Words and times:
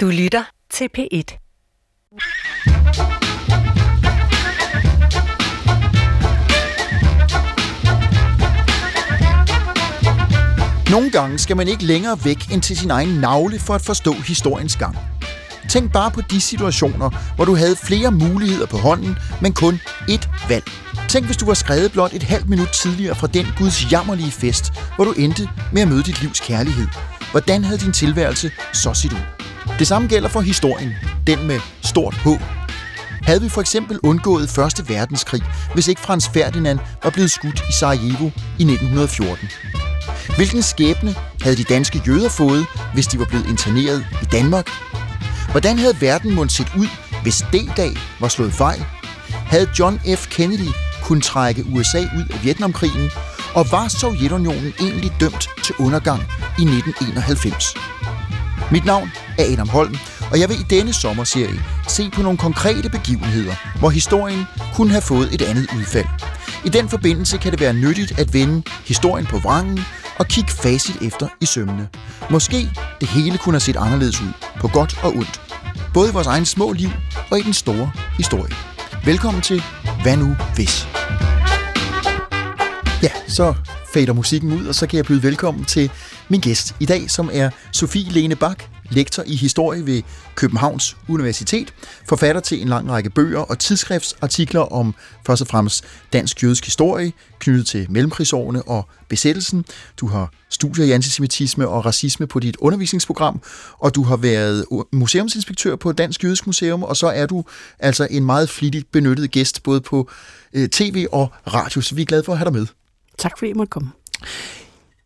Du 0.00 0.06
lytter 0.06 0.44
til 0.70 0.88
P1. 0.98 1.38
Nogle 10.90 11.10
gange 11.10 11.38
skal 11.38 11.56
man 11.56 11.68
ikke 11.68 11.84
længere 11.84 12.18
væk 12.24 12.52
end 12.52 12.62
til 12.62 12.76
sin 12.76 12.90
egen 12.90 13.08
navle 13.08 13.58
for 13.58 13.74
at 13.74 13.80
forstå 13.80 14.12
historiens 14.12 14.76
gang. 14.76 14.96
Tænk 15.68 15.92
bare 15.92 16.10
på 16.10 16.20
de 16.20 16.40
situationer, 16.40 17.34
hvor 17.36 17.44
du 17.44 17.54
havde 17.54 17.76
flere 17.76 18.10
muligheder 18.10 18.66
på 18.66 18.76
hånden, 18.76 19.16
men 19.42 19.52
kun 19.52 19.80
ét 20.10 20.48
valg. 20.48 20.64
Tænk, 21.08 21.26
hvis 21.26 21.36
du 21.36 21.46
var 21.46 21.54
skrevet 21.54 21.92
blot 21.92 22.12
et 22.12 22.22
halvt 22.22 22.48
minut 22.48 22.68
tidligere 22.68 23.14
fra 23.14 23.26
den 23.26 23.46
Guds 23.58 23.92
jammerlige 23.92 24.30
fest, 24.30 24.72
hvor 24.96 25.04
du 25.04 25.12
endte 25.12 25.48
med 25.72 25.82
at 25.82 25.88
møde 25.88 26.02
dit 26.02 26.20
livs 26.22 26.40
kærlighed. 26.40 26.86
Hvordan 27.30 27.64
havde 27.64 27.78
din 27.78 27.92
tilværelse 27.92 28.50
så 28.72 28.94
set 28.94 29.12
ud? 29.12 29.37
Det 29.78 29.86
samme 29.86 30.08
gælder 30.08 30.28
for 30.28 30.40
historien, 30.40 30.92
den 31.26 31.46
med 31.46 31.60
stort 31.82 32.14
H. 32.14 32.28
Havde 33.22 33.42
vi 33.42 33.48
for 33.48 33.60
eksempel 33.60 33.98
undgået 34.02 34.50
Første 34.50 34.88
verdenskrig, 34.88 35.42
hvis 35.74 35.88
ikke 35.88 36.00
Frans 36.00 36.28
Ferdinand 36.28 36.78
var 37.02 37.10
blevet 37.10 37.30
skudt 37.30 37.64
i 37.68 37.72
Sarajevo 37.72 38.30
i 38.58 38.62
1914? 38.62 39.48
Hvilken 40.36 40.62
skæbne 40.62 41.14
havde 41.42 41.56
de 41.56 41.64
danske 41.64 42.02
jøder 42.06 42.28
fået, 42.28 42.66
hvis 42.94 43.06
de 43.06 43.18
var 43.18 43.24
blevet 43.24 43.46
interneret 43.48 44.06
i 44.22 44.24
Danmark? 44.24 44.68
Hvordan 45.50 45.78
havde 45.78 46.00
verden 46.00 46.34
måttet 46.34 46.56
set 46.56 46.72
ud, 46.78 46.88
hvis 47.22 47.44
D-dag 47.52 47.92
var 48.20 48.28
slået 48.28 48.52
fejl? 48.52 48.84
Havde 49.28 49.68
John 49.78 50.00
F. 50.16 50.26
Kennedy 50.26 50.70
kunnet 51.02 51.24
trække 51.24 51.64
USA 51.72 52.00
ud 52.00 52.24
af 52.30 52.44
Vietnamkrigen? 52.44 53.10
Og 53.54 53.66
var 53.72 53.88
Sovjetunionen 53.88 54.72
egentlig 54.80 55.12
dømt 55.20 55.48
til 55.64 55.74
undergang 55.78 56.20
i 56.58 56.62
1991? 56.62 57.74
Mit 58.72 58.84
navn 58.84 59.12
er 59.38 59.52
Adam 59.52 59.68
Holm, 59.68 59.96
og 60.30 60.40
jeg 60.40 60.48
vil 60.48 60.60
i 60.60 60.62
denne 60.70 60.92
sommerserie 60.92 61.64
se 61.88 62.10
på 62.10 62.22
nogle 62.22 62.38
konkrete 62.38 62.88
begivenheder, 62.90 63.54
hvor 63.78 63.90
historien 63.90 64.44
kunne 64.74 64.90
have 64.90 65.02
fået 65.02 65.34
et 65.34 65.42
andet 65.42 65.66
udfald. 65.78 66.06
I 66.64 66.68
den 66.68 66.88
forbindelse 66.88 67.38
kan 67.38 67.52
det 67.52 67.60
være 67.60 67.72
nyttigt 67.72 68.18
at 68.18 68.34
vende 68.34 68.62
historien 68.84 69.26
på 69.26 69.38
vrangen 69.38 69.80
og 70.18 70.26
kigge 70.26 70.50
facit 70.50 71.02
efter 71.02 71.28
i 71.40 71.46
sømmene. 71.46 71.88
Måske 72.30 72.70
det 73.00 73.08
hele 73.08 73.38
kunne 73.38 73.52
have 73.52 73.60
set 73.60 73.76
anderledes 73.76 74.20
ud, 74.20 74.32
på 74.60 74.68
godt 74.68 74.98
og 75.02 75.10
ondt. 75.10 75.40
Både 75.94 76.10
i 76.10 76.12
vores 76.12 76.26
egen 76.26 76.46
små 76.46 76.72
liv 76.72 76.90
og 77.30 77.38
i 77.38 77.42
den 77.42 77.54
store 77.54 77.90
historie. 78.16 78.54
Velkommen 79.04 79.42
til 79.42 79.62
Hvad 80.02 80.16
nu 80.16 80.36
hvis? 80.54 80.88
Ja, 83.02 83.10
så 83.28 83.54
fader 83.94 84.12
musikken 84.12 84.52
ud, 84.52 84.66
og 84.66 84.74
så 84.74 84.86
kan 84.86 84.96
jeg 84.96 85.04
byde 85.04 85.22
velkommen 85.22 85.64
til 85.64 85.90
min 86.28 86.40
gæst 86.40 86.74
i 86.80 86.86
dag, 86.86 87.10
som 87.10 87.30
er 87.32 87.50
Sofie 87.72 88.10
Lene 88.10 88.36
Bak, 88.36 88.64
lektor 88.90 89.22
i 89.26 89.36
historie 89.36 89.86
ved 89.86 90.02
Københavns 90.34 90.96
Universitet, 91.08 91.74
forfatter 92.08 92.40
til 92.40 92.62
en 92.62 92.68
lang 92.68 92.90
række 92.90 93.10
bøger 93.10 93.38
og 93.38 93.58
tidsskriftsartikler 93.58 94.60
om 94.60 94.94
først 95.26 95.42
og 95.42 95.48
fremmest 95.48 95.84
dansk 96.12 96.42
jødisk 96.42 96.64
historie, 96.64 97.12
knyttet 97.38 97.66
til 97.66 97.86
mellemkrigsårene 97.90 98.62
og 98.62 98.88
besættelsen. 99.08 99.64
Du 99.96 100.06
har 100.06 100.32
studier 100.50 100.84
i 100.84 100.90
antisemitisme 100.90 101.68
og 101.68 101.86
racisme 101.86 102.26
på 102.26 102.40
dit 102.40 102.56
undervisningsprogram, 102.56 103.42
og 103.78 103.94
du 103.94 104.02
har 104.02 104.16
været 104.16 104.64
museumsinspektør 104.92 105.76
på 105.76 105.92
Dansk 105.92 106.24
Jødisk 106.24 106.46
Museum, 106.46 106.82
og 106.82 106.96
så 106.96 107.06
er 107.06 107.26
du 107.26 107.44
altså 107.78 108.08
en 108.10 108.24
meget 108.24 108.50
flittigt 108.50 108.92
benyttet 108.92 109.30
gæst 109.30 109.62
både 109.62 109.80
på 109.80 110.10
øh, 110.52 110.68
tv 110.68 111.06
og 111.12 111.32
radio, 111.46 111.80
så 111.80 111.94
vi 111.94 112.02
er 112.02 112.06
glade 112.06 112.22
for 112.24 112.32
at 112.32 112.38
have 112.38 112.44
dig 112.44 112.52
med. 112.52 112.66
Tak 113.18 113.38
fordi 113.38 113.50
I 113.50 113.54
måtte 113.54 113.70
komme. 113.70 113.90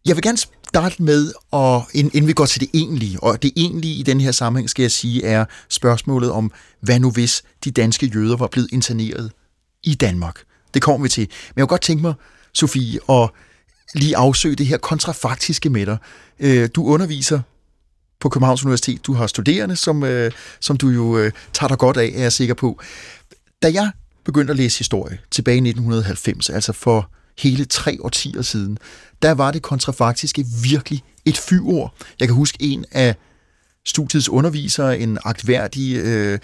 Jeg 0.06 0.16
vil 0.16 0.22
gerne 0.22 0.38
starte 0.72 1.02
med, 1.02 1.32
at, 1.52 1.82
inden 2.12 2.26
vi 2.26 2.32
går 2.32 2.46
til 2.46 2.60
det 2.60 2.70
egentlige, 2.74 3.22
og 3.22 3.42
det 3.42 3.52
egentlige 3.56 3.94
i 3.94 4.02
den 4.02 4.20
her 4.20 4.32
sammenhæng, 4.32 4.70
skal 4.70 4.82
jeg 4.82 4.90
sige, 4.90 5.24
er 5.24 5.44
spørgsmålet 5.68 6.30
om, 6.30 6.52
hvad 6.80 7.00
nu 7.00 7.10
hvis 7.10 7.42
de 7.64 7.70
danske 7.70 8.06
jøder 8.06 8.36
var 8.36 8.46
blevet 8.46 8.68
interneret 8.72 9.32
i 9.82 9.94
Danmark? 9.94 10.42
Det 10.74 10.82
kommer 10.82 11.02
vi 11.02 11.08
til. 11.08 11.20
Men 11.20 11.52
jeg 11.56 11.62
kunne 11.62 11.66
godt 11.66 11.80
tænke 11.80 12.02
mig, 12.02 12.14
Sofie, 12.52 12.98
at 13.08 13.30
lige 13.94 14.16
afsøge 14.16 14.55
det 14.55 14.66
her 14.66 14.77
kontrafaktiske 14.77 15.70
med 15.70 15.86
dig. 15.86 15.98
Øh, 16.40 16.68
du 16.74 16.84
underviser 16.84 17.40
på 18.20 18.28
Københavns 18.28 18.64
Universitet. 18.64 19.06
Du 19.06 19.12
har 19.12 19.27
studerende, 19.27 19.77
som, 19.77 20.05
øh, 20.05 20.32
som 20.61 20.77
du 20.77 20.88
jo 20.88 21.18
øh, 21.18 21.32
tager 21.52 21.68
dig 21.68 21.78
godt 21.78 21.96
af, 21.96 22.12
er 22.14 22.22
jeg 22.22 22.32
sikker 22.32 22.55
på. 22.55 22.80
Da 23.62 23.72
jeg 23.72 23.90
begyndte 24.24 24.50
at 24.50 24.56
læse 24.56 24.78
historie 24.78 25.18
tilbage 25.30 25.56
i 25.56 25.68
1990, 25.68 26.50
altså 26.50 26.72
for 26.72 27.11
hele 27.38 27.64
tre 27.64 27.98
årtier 28.00 28.42
siden, 28.42 28.78
der 29.22 29.32
var 29.32 29.50
det 29.50 29.62
kontrafaktiske 29.62 30.46
virkelig 30.62 31.02
et 31.24 31.38
fyord. 31.38 31.94
Jeg 32.20 32.28
kan 32.28 32.34
huske 32.34 32.58
en 32.60 32.84
af 32.92 33.14
studiets 33.84 34.28
undervisere, 34.28 34.98
en 34.98 35.18
agtværdig, 35.24 35.96
øh, 35.96 36.38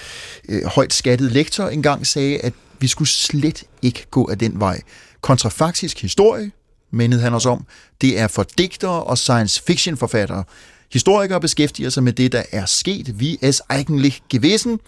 øh, 0.49 0.65
højt 0.65 0.93
skattet 0.93 1.33
lektor, 1.33 1.69
engang 1.69 2.07
sagde, 2.07 2.39
at 2.39 2.53
vi 2.81 2.87
skulle 2.87 3.09
slet 3.09 3.65
ikke 3.83 4.07
gå 4.11 4.29
af 4.31 4.39
den 4.39 4.61
vej. 4.61 4.81
Kontrafaktisk 5.21 6.03
historie, 6.03 6.51
mindede 6.91 7.23
han 7.23 7.35
os 7.35 7.47
om, 7.47 7.67
det 8.01 8.19
er 8.19 8.29
for 8.29 8.47
digtere 8.59 9.03
og 9.03 9.19
science 9.19 9.63
fiction 9.63 9.97
forfattere. 9.97 10.45
Historikere 10.93 11.41
beskæftiger 11.41 11.91
sig 11.91 12.03
med 12.03 12.13
det, 12.13 12.33
der 12.33 12.43
er 12.53 12.67
sket, 12.67 13.21
vi 13.21 13.39
es 13.43 13.63
eigentlich 13.69 14.23
gewesen, 14.29 14.81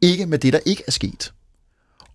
ikke 0.00 0.26
med 0.26 0.38
det, 0.38 0.52
der 0.52 0.58
ikke 0.66 0.82
er 0.86 0.92
sket. 0.92 1.32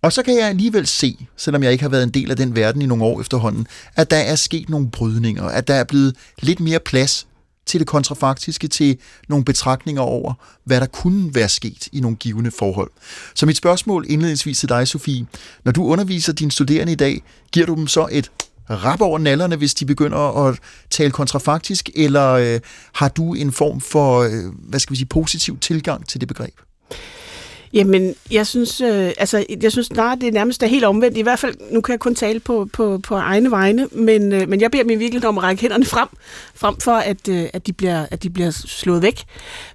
Og 0.02 0.12
så 0.12 0.22
kan 0.22 0.36
jeg 0.38 0.48
alligevel 0.48 0.86
se, 0.86 1.26
selvom 1.36 1.62
jeg 1.62 1.72
ikke 1.72 1.82
har 1.82 1.88
været 1.88 2.02
en 2.02 2.10
del 2.10 2.30
af 2.30 2.36
den 2.36 2.56
verden 2.56 2.82
i 2.82 2.86
nogle 2.86 3.04
år 3.04 3.20
efterhånden, 3.20 3.66
at 3.96 4.10
der 4.10 4.16
er 4.16 4.34
sket 4.34 4.68
nogle 4.68 4.90
brydninger, 4.90 5.44
at 5.44 5.68
der 5.68 5.74
er 5.74 5.84
blevet 5.84 6.16
lidt 6.42 6.60
mere 6.60 6.80
plads 6.80 7.26
til 7.66 7.80
det 7.80 7.86
kontrafaktiske, 7.86 8.68
til 8.68 8.98
nogle 9.28 9.44
betragtninger 9.44 10.02
over, 10.02 10.34
hvad 10.64 10.80
der 10.80 10.86
kunne 10.86 11.34
være 11.34 11.48
sket 11.48 11.88
i 11.92 12.00
nogle 12.00 12.16
givende 12.16 12.50
forhold. 12.50 12.90
Så 13.34 13.46
mit 13.46 13.56
spørgsmål 13.56 14.04
indledningsvis 14.08 14.58
til 14.58 14.68
dig, 14.68 14.88
Sofie. 14.88 15.26
Når 15.64 15.72
du 15.72 15.84
underviser 15.84 16.32
dine 16.32 16.50
studerende 16.50 16.92
i 16.92 16.96
dag, 16.96 17.22
giver 17.52 17.66
du 17.66 17.74
dem 17.74 17.86
så 17.86 18.08
et 18.12 18.30
rap 18.70 19.00
over 19.00 19.18
nallerne, 19.18 19.56
hvis 19.56 19.74
de 19.74 19.86
begynder 19.86 20.46
at 20.48 20.58
tale 20.90 21.10
kontrafaktisk, 21.10 21.90
eller 21.94 22.32
øh, 22.32 22.60
har 22.92 23.08
du 23.08 23.34
en 23.34 23.52
form 23.52 23.80
for, 23.80 24.20
øh, 24.20 24.54
hvad 24.58 24.80
skal 24.80 24.92
vi 24.92 24.96
sige, 24.96 25.06
positiv 25.06 25.58
tilgang 25.58 26.08
til 26.08 26.20
det 26.20 26.28
begreb? 26.28 26.54
Jamen, 27.76 28.14
jeg 28.30 28.46
synes, 28.46 28.80
øh, 28.80 29.12
altså, 29.18 29.44
jeg 29.62 29.72
synes 29.72 29.92
nej, 29.92 30.14
det 30.14 30.28
er 30.28 30.32
nærmest 30.32 30.62
er 30.62 30.66
helt 30.66 30.84
omvendt. 30.84 31.16
I 31.16 31.22
hvert 31.22 31.38
fald, 31.38 31.54
nu 31.70 31.80
kan 31.80 31.92
jeg 31.92 32.00
kun 32.00 32.14
tale 32.14 32.40
på, 32.40 32.68
på, 32.72 32.98
på 33.02 33.14
egne 33.14 33.50
vegne, 33.50 33.88
men, 33.92 34.32
øh, 34.32 34.48
men 34.48 34.60
jeg 34.60 34.70
beder 34.70 34.84
min 34.84 34.98
virkelig 34.98 35.28
om 35.28 35.38
at 35.38 35.44
række 35.44 35.60
hænderne 35.60 35.84
frem, 35.84 36.08
frem 36.54 36.76
for 36.76 36.92
at, 36.92 37.28
øh, 37.28 37.48
at, 37.52 37.66
de 37.66 37.72
bliver, 37.72 38.06
at 38.10 38.22
de 38.22 38.30
bliver 38.30 38.50
slået 38.50 39.02
væk. 39.02 39.24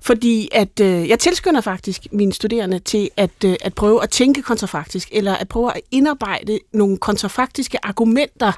Fordi 0.01 0.49
at 0.51 0.79
øh, 0.81 1.09
jeg 1.09 1.19
tilskynder 1.19 1.61
faktisk 1.61 2.07
mine 2.11 2.33
studerende 2.33 2.79
til 2.79 3.09
at, 3.17 3.43
øh, 3.45 3.55
at 3.61 3.73
prøve 3.73 4.03
at 4.03 4.09
tænke 4.09 4.41
kontrafaktisk, 4.41 5.09
eller 5.11 5.35
at 5.35 5.47
prøve 5.47 5.75
at 5.75 5.81
indarbejde 5.91 6.59
nogle 6.73 6.97
kontrafaktiske 6.97 7.85
argumenter 7.85 8.51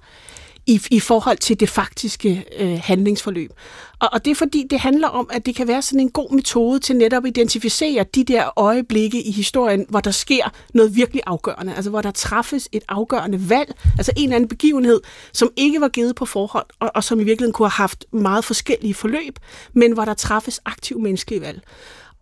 i, 0.68 0.81
i 0.91 1.00
forhold 1.00 1.38
til 1.38 1.59
det 1.59 1.69
faktiske 1.69 2.46
øh, 2.59 2.79
handlingsforløb. 2.84 3.51
Og, 4.00 4.09
og 4.13 4.25
det 4.25 4.31
er 4.31 4.35
fordi, 4.35 4.68
det 4.69 4.79
handler 4.79 5.07
om, 5.07 5.29
at 5.34 5.46
det 5.46 5.56
kan 5.56 5.68
være 5.68 5.81
sådan 5.81 6.00
en 6.00 6.09
god 6.09 6.31
metode 6.31 6.79
til 6.79 6.96
netop 6.96 7.25
at 7.25 7.29
identificere 7.29 8.06
de 8.16 8.24
der 8.24 8.59
øjeblikke 8.59 9.22
i 9.22 9.31
historien, 9.31 9.85
hvor 9.90 10.00
der 10.00 10.12
sker 10.12 10.53
noget 10.73 10.96
virkelig 10.96 11.22
afgørende, 11.25 11.75
altså 11.75 11.90
hvor 11.90 12.02
der 12.02 12.12
træffes 12.12 12.69
et 12.72 12.84
afgørende 12.90 13.50
valg, 13.50 13.75
altså 13.97 14.12
en 14.18 14.23
eller 14.23 14.35
anden 14.35 14.50
begivenhed, 14.50 15.02
som 15.34 15.50
ikke 15.56 15.81
var 15.81 15.88
givet 15.90 16.16
på 16.16 16.25
forhånd, 16.25 16.66
og, 16.79 16.91
og 16.96 17.03
som 17.03 17.19
i 17.19 17.23
virkeligheden 17.23 17.53
kunne 17.53 17.69
have 17.69 17.84
haft 17.84 18.06
meget 18.12 18.46
forskellige 18.46 18.94
forløb, 18.94 19.40
men 19.73 19.91
hvor 19.91 20.06
der 20.06 20.13
træffes 20.13 20.62
aktiv 20.66 21.00
menneskelige 21.00 21.41
valg. 21.41 21.62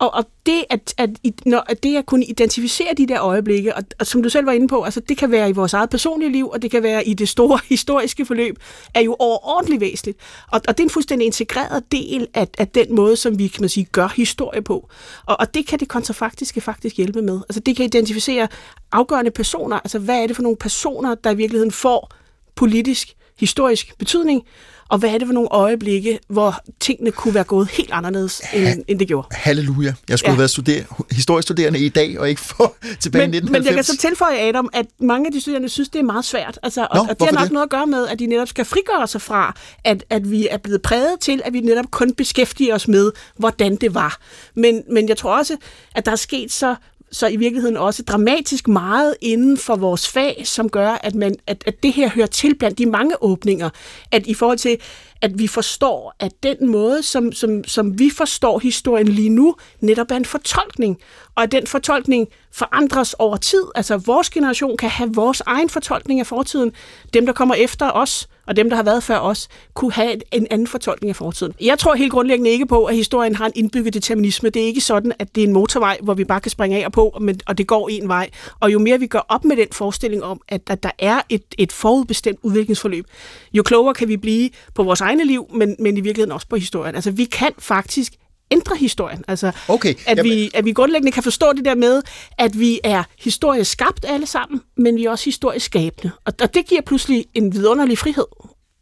Og, 0.02 0.14
og 0.14 0.24
det, 0.46 0.64
at, 0.70 0.94
at, 0.98 1.10
når, 1.46 1.64
at 1.68 1.82
det 1.82 1.96
at 1.96 2.06
kunne 2.06 2.24
identificere 2.24 2.88
de 2.96 3.06
der 3.06 3.22
øjeblikke, 3.22 3.76
og, 3.76 3.82
og 4.00 4.06
som 4.06 4.22
du 4.22 4.28
selv 4.28 4.46
var 4.46 4.52
inde 4.52 4.68
på, 4.68 4.82
altså 4.82 5.00
det 5.00 5.18
kan 5.18 5.30
være 5.30 5.48
i 5.48 5.52
vores 5.52 5.72
eget 5.72 5.90
personlige 5.90 6.32
liv, 6.32 6.48
og 6.48 6.62
det 6.62 6.70
kan 6.70 6.82
være 6.82 7.08
i 7.08 7.14
det 7.14 7.28
store 7.28 7.60
historiske 7.68 8.26
forløb, 8.26 8.58
er 8.94 9.00
jo 9.00 9.16
overordentligt 9.18 9.80
væsentligt. 9.80 10.18
Og, 10.52 10.60
og 10.68 10.78
det 10.78 10.82
er 10.82 10.86
en 10.86 10.90
fuldstændig 10.90 11.26
integreret 11.26 11.92
del 11.92 12.26
af, 12.34 12.48
af 12.58 12.68
den 12.68 12.94
måde, 12.94 13.16
som 13.16 13.38
vi 13.38 13.48
kan 13.48 13.62
man 13.62 13.68
sige, 13.68 13.84
gør 13.84 14.08
historie 14.16 14.62
på. 14.62 14.88
Og, 15.26 15.36
og 15.40 15.54
det 15.54 15.66
kan 15.66 15.78
det 15.78 15.88
kontrafaktiske 15.88 16.60
faktisk 16.60 16.96
hjælpe 16.96 17.22
med. 17.22 17.40
Altså 17.48 17.60
det 17.60 17.76
kan 17.76 17.84
identificere 17.84 18.48
afgørende 18.92 19.30
personer, 19.30 19.76
altså 19.76 19.98
hvad 19.98 20.22
er 20.22 20.26
det 20.26 20.36
for 20.36 20.42
nogle 20.42 20.56
personer, 20.56 21.14
der 21.14 21.30
i 21.30 21.36
virkeligheden 21.36 21.72
får 21.72 22.10
politisk, 22.54 23.14
historisk 23.38 23.98
betydning, 23.98 24.42
og 24.92 24.98
hvad 24.98 25.10
er 25.10 25.18
det 25.18 25.26
for 25.28 25.32
nogle 25.34 25.48
øjeblikke, 25.52 26.18
hvor 26.28 26.60
tingene 26.80 27.10
kunne 27.10 27.34
være 27.34 27.44
gået 27.44 27.68
helt 27.68 27.90
anderledes, 27.92 28.42
end, 28.54 28.66
ha- 28.66 28.74
end 28.88 28.98
det 28.98 29.08
gjorde? 29.08 29.28
Halleluja. 29.30 29.94
Jeg 30.08 30.18
skulle 30.18 30.32
ja. 30.32 30.38
være 30.38 30.48
studer- 30.48 31.04
historiestuderende 31.12 31.78
i 31.78 31.88
dag, 31.88 32.18
og 32.18 32.28
ikke 32.28 32.40
for 32.40 32.74
tilbage 33.00 33.26
men, 33.26 33.34
i 33.34 33.36
1990. 33.36 33.50
Men 33.50 33.66
jeg 33.66 33.74
kan 33.74 33.84
så 33.84 33.96
tilføje, 33.96 34.38
Adam, 34.48 34.68
at 34.72 34.86
mange 35.00 35.26
af 35.26 35.32
de 35.32 35.40
studerende 35.40 35.68
synes, 35.68 35.88
det 35.88 35.98
er 35.98 36.02
meget 36.02 36.24
svært. 36.24 36.58
Altså, 36.62 36.80
Nå, 36.80 37.00
og, 37.00 37.06
og 37.10 37.20
det 37.20 37.26
har 37.28 37.32
nok 37.34 37.44
det? 37.44 37.52
noget 37.52 37.66
at 37.66 37.70
gøre 37.70 37.86
med, 37.86 38.08
at 38.08 38.18
de 38.18 38.26
netop 38.26 38.48
skal 38.48 38.64
frigøre 38.64 39.06
sig 39.08 39.22
fra, 39.22 39.54
at, 39.84 40.04
at 40.10 40.30
vi 40.30 40.48
er 40.50 40.56
blevet 40.58 40.82
præget 40.82 41.20
til, 41.20 41.42
at 41.44 41.52
vi 41.52 41.60
netop 41.60 41.90
kun 41.90 42.12
beskæftiger 42.14 42.74
os 42.74 42.88
med, 42.88 43.12
hvordan 43.36 43.76
det 43.76 43.94
var. 43.94 44.18
Men, 44.54 44.82
men 44.90 45.08
jeg 45.08 45.16
tror 45.16 45.38
også, 45.38 45.56
at 45.94 46.06
der 46.06 46.12
er 46.12 46.16
sket 46.16 46.52
så 46.52 46.74
så 47.12 47.26
i 47.26 47.36
virkeligheden 47.36 47.76
også 47.76 48.02
dramatisk 48.02 48.68
meget 48.68 49.14
inden 49.20 49.58
for 49.58 49.76
vores 49.76 50.08
fag, 50.08 50.42
som 50.44 50.68
gør, 50.68 50.88
at, 50.88 51.14
man, 51.14 51.36
at, 51.46 51.64
at 51.66 51.82
det 51.82 51.92
her 51.92 52.10
hører 52.10 52.26
til 52.26 52.54
blandt 52.54 52.78
de 52.78 52.86
mange 52.86 53.22
åbninger. 53.22 53.70
At 54.10 54.26
i 54.26 54.34
forhold 54.34 54.58
til, 54.58 54.78
at 55.22 55.38
vi 55.38 55.46
forstår, 55.46 56.14
at 56.20 56.32
den 56.42 56.68
måde, 56.68 57.02
som, 57.02 57.32
som, 57.32 57.64
som 57.64 57.98
vi 57.98 58.10
forstår 58.10 58.58
historien 58.58 59.08
lige 59.08 59.28
nu, 59.28 59.56
netop 59.80 60.10
er 60.10 60.16
en 60.16 60.24
fortolkning. 60.24 60.98
Og 61.34 61.42
at 61.42 61.52
den 61.52 61.66
fortolkning 61.66 62.28
forandres 62.52 63.14
over 63.14 63.36
tid. 63.36 63.62
Altså 63.74 63.96
vores 63.96 64.30
generation 64.30 64.76
kan 64.76 64.90
have 64.90 65.14
vores 65.14 65.42
egen 65.46 65.68
fortolkning 65.68 66.20
af 66.20 66.26
fortiden. 66.26 66.72
Dem, 67.14 67.26
der 67.26 67.32
kommer 67.32 67.54
efter 67.54 67.90
os, 67.90 68.28
og 68.46 68.56
dem, 68.56 68.70
der 68.70 68.76
har 68.76 68.82
været 68.82 69.02
før 69.02 69.18
os, 69.18 69.48
kunne 69.74 69.92
have 69.92 70.20
en 70.32 70.46
anden 70.50 70.66
fortolkning 70.66 71.08
af 71.08 71.16
fortiden. 71.16 71.54
Jeg 71.60 71.78
tror 71.78 71.94
helt 71.94 72.12
grundlæggende 72.12 72.50
ikke 72.50 72.66
på, 72.66 72.84
at 72.84 72.96
historien 72.96 73.34
har 73.34 73.46
en 73.46 73.52
indbygget 73.54 73.94
determinisme. 73.94 74.50
Det 74.50 74.62
er 74.62 74.66
ikke 74.66 74.80
sådan, 74.80 75.12
at 75.18 75.34
det 75.34 75.42
er 75.42 75.46
en 75.46 75.52
motorvej, 75.52 75.98
hvor 76.02 76.14
vi 76.14 76.24
bare 76.24 76.40
kan 76.40 76.50
springe 76.50 76.82
af 76.82 76.86
og 76.86 76.92
på, 76.92 77.20
og 77.46 77.58
det 77.58 77.66
går 77.66 77.88
en 77.88 78.08
vej. 78.08 78.30
Og 78.60 78.72
jo 78.72 78.78
mere 78.78 78.98
vi 78.98 79.06
gør 79.06 79.26
op 79.28 79.44
med 79.44 79.56
den 79.56 79.68
forestilling 79.72 80.24
om, 80.24 80.40
at, 80.48 80.60
at 80.70 80.82
der 80.82 80.90
er 80.98 81.20
et, 81.28 81.42
et 81.58 81.72
forudbestemt 81.72 82.38
udviklingsforløb, 82.42 83.06
jo 83.52 83.62
klogere 83.62 83.94
kan 83.94 84.08
vi 84.08 84.16
blive 84.16 84.50
på 84.74 84.82
vores 84.82 85.00
egne 85.00 85.24
liv, 85.24 85.46
men, 85.54 85.76
men 85.78 85.96
i 85.96 86.00
virkeligheden 86.00 86.32
også 86.32 86.46
på 86.48 86.56
historien. 86.56 86.94
Altså 86.94 87.10
vi 87.10 87.24
kan 87.24 87.50
faktisk 87.58 88.12
ændre 88.52 88.76
historien. 88.76 89.24
Altså, 89.28 89.52
okay. 89.68 89.94
at, 90.06 90.24
vi, 90.24 90.50
at 90.54 90.64
vi 90.64 90.72
grundlæggende 90.72 91.12
kan 91.12 91.22
forstå 91.22 91.52
det 91.56 91.64
der 91.64 91.74
med, 91.74 92.02
at 92.38 92.58
vi 92.58 92.80
er 92.84 93.02
historisk 93.18 93.70
skabt 93.70 94.04
alle 94.08 94.26
sammen, 94.26 94.60
men 94.76 94.96
vi 94.96 95.04
er 95.04 95.10
også 95.10 95.24
historisk 95.24 95.66
skabende. 95.66 96.12
Og, 96.24 96.32
og 96.42 96.54
det 96.54 96.66
giver 96.66 96.80
pludselig 96.86 97.26
en 97.34 97.52
vidunderlig 97.52 97.98
frihed. 97.98 98.26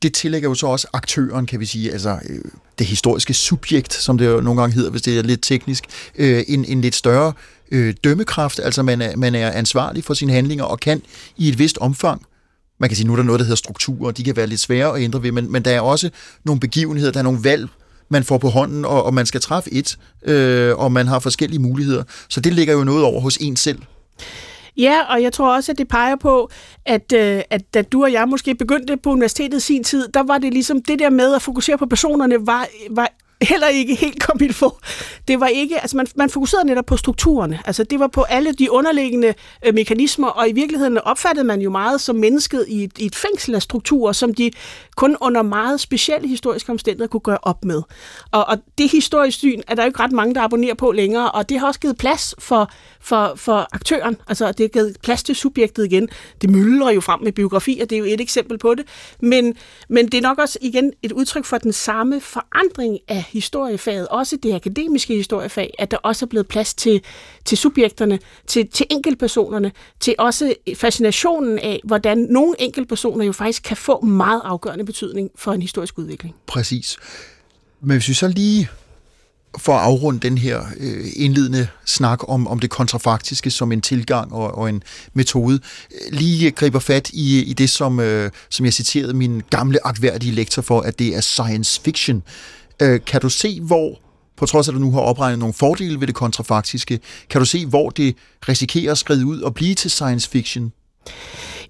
Det 0.02 0.14
tillægger 0.14 0.48
jo 0.48 0.54
så 0.54 0.66
også 0.66 0.86
aktøren, 0.92 1.46
kan 1.46 1.60
vi 1.60 1.66
sige, 1.66 1.92
altså 1.92 2.18
øh, 2.28 2.40
det 2.78 2.86
historiske 2.86 3.34
subjekt, 3.34 3.92
som 3.92 4.18
det 4.18 4.26
jo 4.26 4.40
nogle 4.40 4.60
gange 4.60 4.74
hedder, 4.74 4.90
hvis 4.90 5.02
det 5.02 5.18
er 5.18 5.22
lidt 5.22 5.42
teknisk, 5.42 5.84
øh, 6.18 6.44
en, 6.48 6.64
en 6.64 6.80
lidt 6.80 6.94
større 6.94 7.32
øh, 7.72 7.94
dømmekraft, 8.04 8.60
altså 8.60 8.82
man 8.82 9.02
er, 9.02 9.16
man 9.16 9.34
er 9.34 9.50
ansvarlig 9.50 10.04
for 10.04 10.14
sine 10.14 10.32
handlinger 10.32 10.64
og 10.64 10.80
kan 10.80 11.02
i 11.36 11.48
et 11.48 11.58
vist 11.58 11.78
omfang 11.78 12.22
man 12.80 12.88
kan 12.88 12.96
sige, 12.96 13.06
nu 13.06 13.12
er 13.12 13.16
der 13.16 13.22
noget, 13.22 13.38
der 13.38 13.44
hedder 13.44 13.56
strukturer, 13.56 14.10
de 14.10 14.24
kan 14.24 14.36
være 14.36 14.46
lidt 14.46 14.60
svære 14.60 14.96
at 14.96 15.02
ændre 15.02 15.22
ved, 15.22 15.32
men, 15.32 15.52
men 15.52 15.64
der 15.64 15.70
er 15.70 15.80
også 15.80 16.10
nogle 16.44 16.60
begivenheder, 16.60 17.12
der 17.12 17.18
er 17.18 17.24
nogle 17.24 17.44
valg, 17.44 17.68
man 18.10 18.24
får 18.24 18.38
på 18.38 18.48
hånden, 18.48 18.84
og, 18.84 19.02
og 19.02 19.14
man 19.14 19.26
skal 19.26 19.40
træffe 19.40 19.72
et, 19.72 19.98
øh, 20.22 20.76
og 20.76 20.92
man 20.92 21.06
har 21.06 21.18
forskellige 21.18 21.60
muligheder. 21.60 22.02
Så 22.28 22.40
det 22.40 22.52
ligger 22.52 22.74
jo 22.74 22.84
noget 22.84 23.04
over 23.04 23.20
hos 23.20 23.36
en 23.36 23.56
selv. 23.56 23.78
Ja, 24.76 25.00
og 25.08 25.22
jeg 25.22 25.32
tror 25.32 25.54
også, 25.56 25.72
at 25.72 25.78
det 25.78 25.88
peger 25.88 26.16
på, 26.16 26.50
at, 26.86 27.12
øh, 27.12 27.42
at 27.50 27.74
da 27.74 27.82
du 27.82 28.02
og 28.02 28.12
jeg 28.12 28.28
måske 28.28 28.54
begyndte 28.54 28.96
på 28.96 29.10
universitetet 29.10 29.56
i 29.56 29.60
sin 29.60 29.84
tid, 29.84 30.08
der 30.14 30.22
var 30.22 30.38
det 30.38 30.52
ligesom 30.52 30.82
det 30.82 30.98
der 30.98 31.10
med 31.10 31.34
at 31.34 31.42
fokusere 31.42 31.78
på 31.78 31.86
personerne, 31.86 32.46
var, 32.46 32.66
var 32.90 33.12
heller 33.42 33.68
ikke 33.68 33.94
helt 33.94 34.22
kom 34.22 34.38
i 34.42 34.52
få. 34.52 34.78
Det 35.28 35.40
var 35.40 35.46
ikke, 35.46 35.80
altså 35.80 35.96
man, 35.96 36.06
man 36.14 36.30
fokuserede 36.30 36.66
netop 36.66 36.86
på 36.86 36.96
strukturerne. 36.96 37.60
Altså 37.64 37.84
det 37.84 38.00
var 38.00 38.06
på 38.06 38.22
alle 38.22 38.52
de 38.52 38.72
underliggende 38.72 39.34
øh, 39.66 39.74
mekanismer, 39.74 40.28
og 40.28 40.48
i 40.48 40.52
virkeligheden 40.52 40.98
opfattede 40.98 41.44
man 41.44 41.60
jo 41.60 41.70
meget 41.70 42.00
som 42.00 42.16
mennesket 42.16 42.64
i 42.68 42.84
et, 42.84 42.98
i 42.98 43.06
et 43.06 43.16
fængsel 43.16 43.54
af 43.54 43.62
strukturer, 43.62 44.12
som 44.12 44.34
de 44.34 44.50
kun 44.96 45.16
under 45.20 45.42
meget 45.42 45.80
specielle 45.80 46.28
historiske 46.28 46.72
omstændigheder 46.72 47.08
kunne 47.08 47.20
gøre 47.20 47.38
op 47.42 47.64
med. 47.64 47.82
Og, 48.30 48.48
og 48.48 48.58
det 48.78 48.90
historiske 48.90 49.38
syn 49.38 49.60
er 49.68 49.74
der 49.74 49.82
jo 49.82 49.86
ikke 49.86 50.00
ret 50.00 50.12
mange, 50.12 50.34
der 50.34 50.40
abonnerer 50.40 50.74
på 50.74 50.92
længere, 50.92 51.30
og 51.30 51.48
det 51.48 51.60
har 51.60 51.66
også 51.66 51.80
givet 51.80 51.98
plads 51.98 52.34
for, 52.38 52.70
for, 53.00 53.32
for 53.36 53.68
aktøren. 53.72 54.16
Altså 54.28 54.52
det 54.52 54.60
har 54.60 54.68
givet 54.68 54.96
plads 55.02 55.22
til 55.22 55.36
subjektet 55.36 55.84
igen. 55.84 56.08
Det 56.40 56.50
myldrer 56.50 56.90
jo 56.90 57.00
frem 57.00 57.20
med 57.22 57.32
biografier, 57.32 57.84
det 57.84 57.96
er 57.96 58.00
jo 58.00 58.04
et 58.04 58.20
eksempel 58.20 58.58
på 58.58 58.74
det. 58.74 58.86
Men, 59.20 59.54
men 59.88 60.06
det 60.06 60.18
er 60.18 60.22
nok 60.22 60.38
også 60.38 60.58
igen 60.62 60.92
et 61.02 61.12
udtryk 61.12 61.44
for 61.44 61.58
den 61.58 61.72
samme 61.72 62.20
forandring 62.20 62.98
af 63.08 63.24
historiefaget, 63.32 64.08
også 64.08 64.36
det 64.42 64.54
akademiske 64.54 65.14
historiefag, 65.14 65.74
at 65.78 65.90
der 65.90 65.96
også 65.96 66.24
er 66.24 66.28
blevet 66.28 66.48
plads 66.48 66.74
til, 66.74 67.02
til 67.44 67.58
subjekterne, 67.58 68.18
til, 68.46 68.68
til 68.68 68.86
enkeltpersonerne, 68.90 69.72
til 70.00 70.14
også 70.18 70.54
fascinationen 70.76 71.58
af, 71.58 71.80
hvordan 71.84 72.18
nogle 72.18 72.54
enkeltpersoner 72.58 73.24
jo 73.24 73.32
faktisk 73.32 73.62
kan 73.62 73.76
få 73.76 74.00
meget 74.00 74.42
afgørende 74.44 74.84
betydning 74.84 75.30
for 75.36 75.52
en 75.52 75.62
historisk 75.62 75.98
udvikling. 75.98 76.34
Præcis. 76.46 76.96
Men 77.80 77.96
hvis 77.96 78.08
vi 78.08 78.14
så 78.14 78.28
lige 78.28 78.68
for 79.58 79.72
at 79.74 79.80
afrunde 79.80 80.20
den 80.20 80.38
her 80.38 80.62
øh, 80.80 81.06
indledende 81.16 81.68
snak 81.84 82.28
om, 82.28 82.46
om 82.46 82.58
det 82.58 82.70
kontrafaktiske 82.70 83.50
som 83.50 83.72
en 83.72 83.80
tilgang 83.80 84.32
og, 84.32 84.54
og 84.54 84.68
en 84.68 84.82
metode, 85.14 85.60
øh, 85.90 86.12
lige 86.18 86.50
griber 86.50 86.78
fat 86.78 87.10
i, 87.12 87.42
i 87.42 87.52
det, 87.52 87.70
som, 87.70 88.00
øh, 88.00 88.30
som 88.48 88.64
jeg 88.64 88.72
citerede 88.72 89.14
min 89.14 89.42
gamle 89.50 89.86
agtværdige 89.86 90.32
lektor 90.32 90.62
for, 90.62 90.80
at 90.80 90.98
det 90.98 91.16
er 91.16 91.20
science 91.20 91.80
fiction. 91.80 92.22
Øh, 92.82 93.00
kan 93.06 93.20
du 93.20 93.28
se, 93.28 93.60
hvor, 93.60 93.98
på 94.36 94.46
trods 94.46 94.68
af 94.68 94.72
at 94.72 94.74
du 94.74 94.80
nu 94.80 94.92
har 94.92 95.00
opregnet 95.00 95.38
nogle 95.38 95.54
fordele 95.54 96.00
ved 96.00 96.06
det 96.06 96.14
kontrafaktiske, 96.14 97.00
kan 97.30 97.40
du 97.40 97.44
se, 97.44 97.66
hvor 97.66 97.90
det 97.90 98.16
risikerer 98.48 98.92
at 98.92 98.98
skride 98.98 99.26
ud 99.26 99.40
og 99.40 99.54
blive 99.54 99.74
til 99.74 99.90
science 99.90 100.30
fiction? 100.30 100.72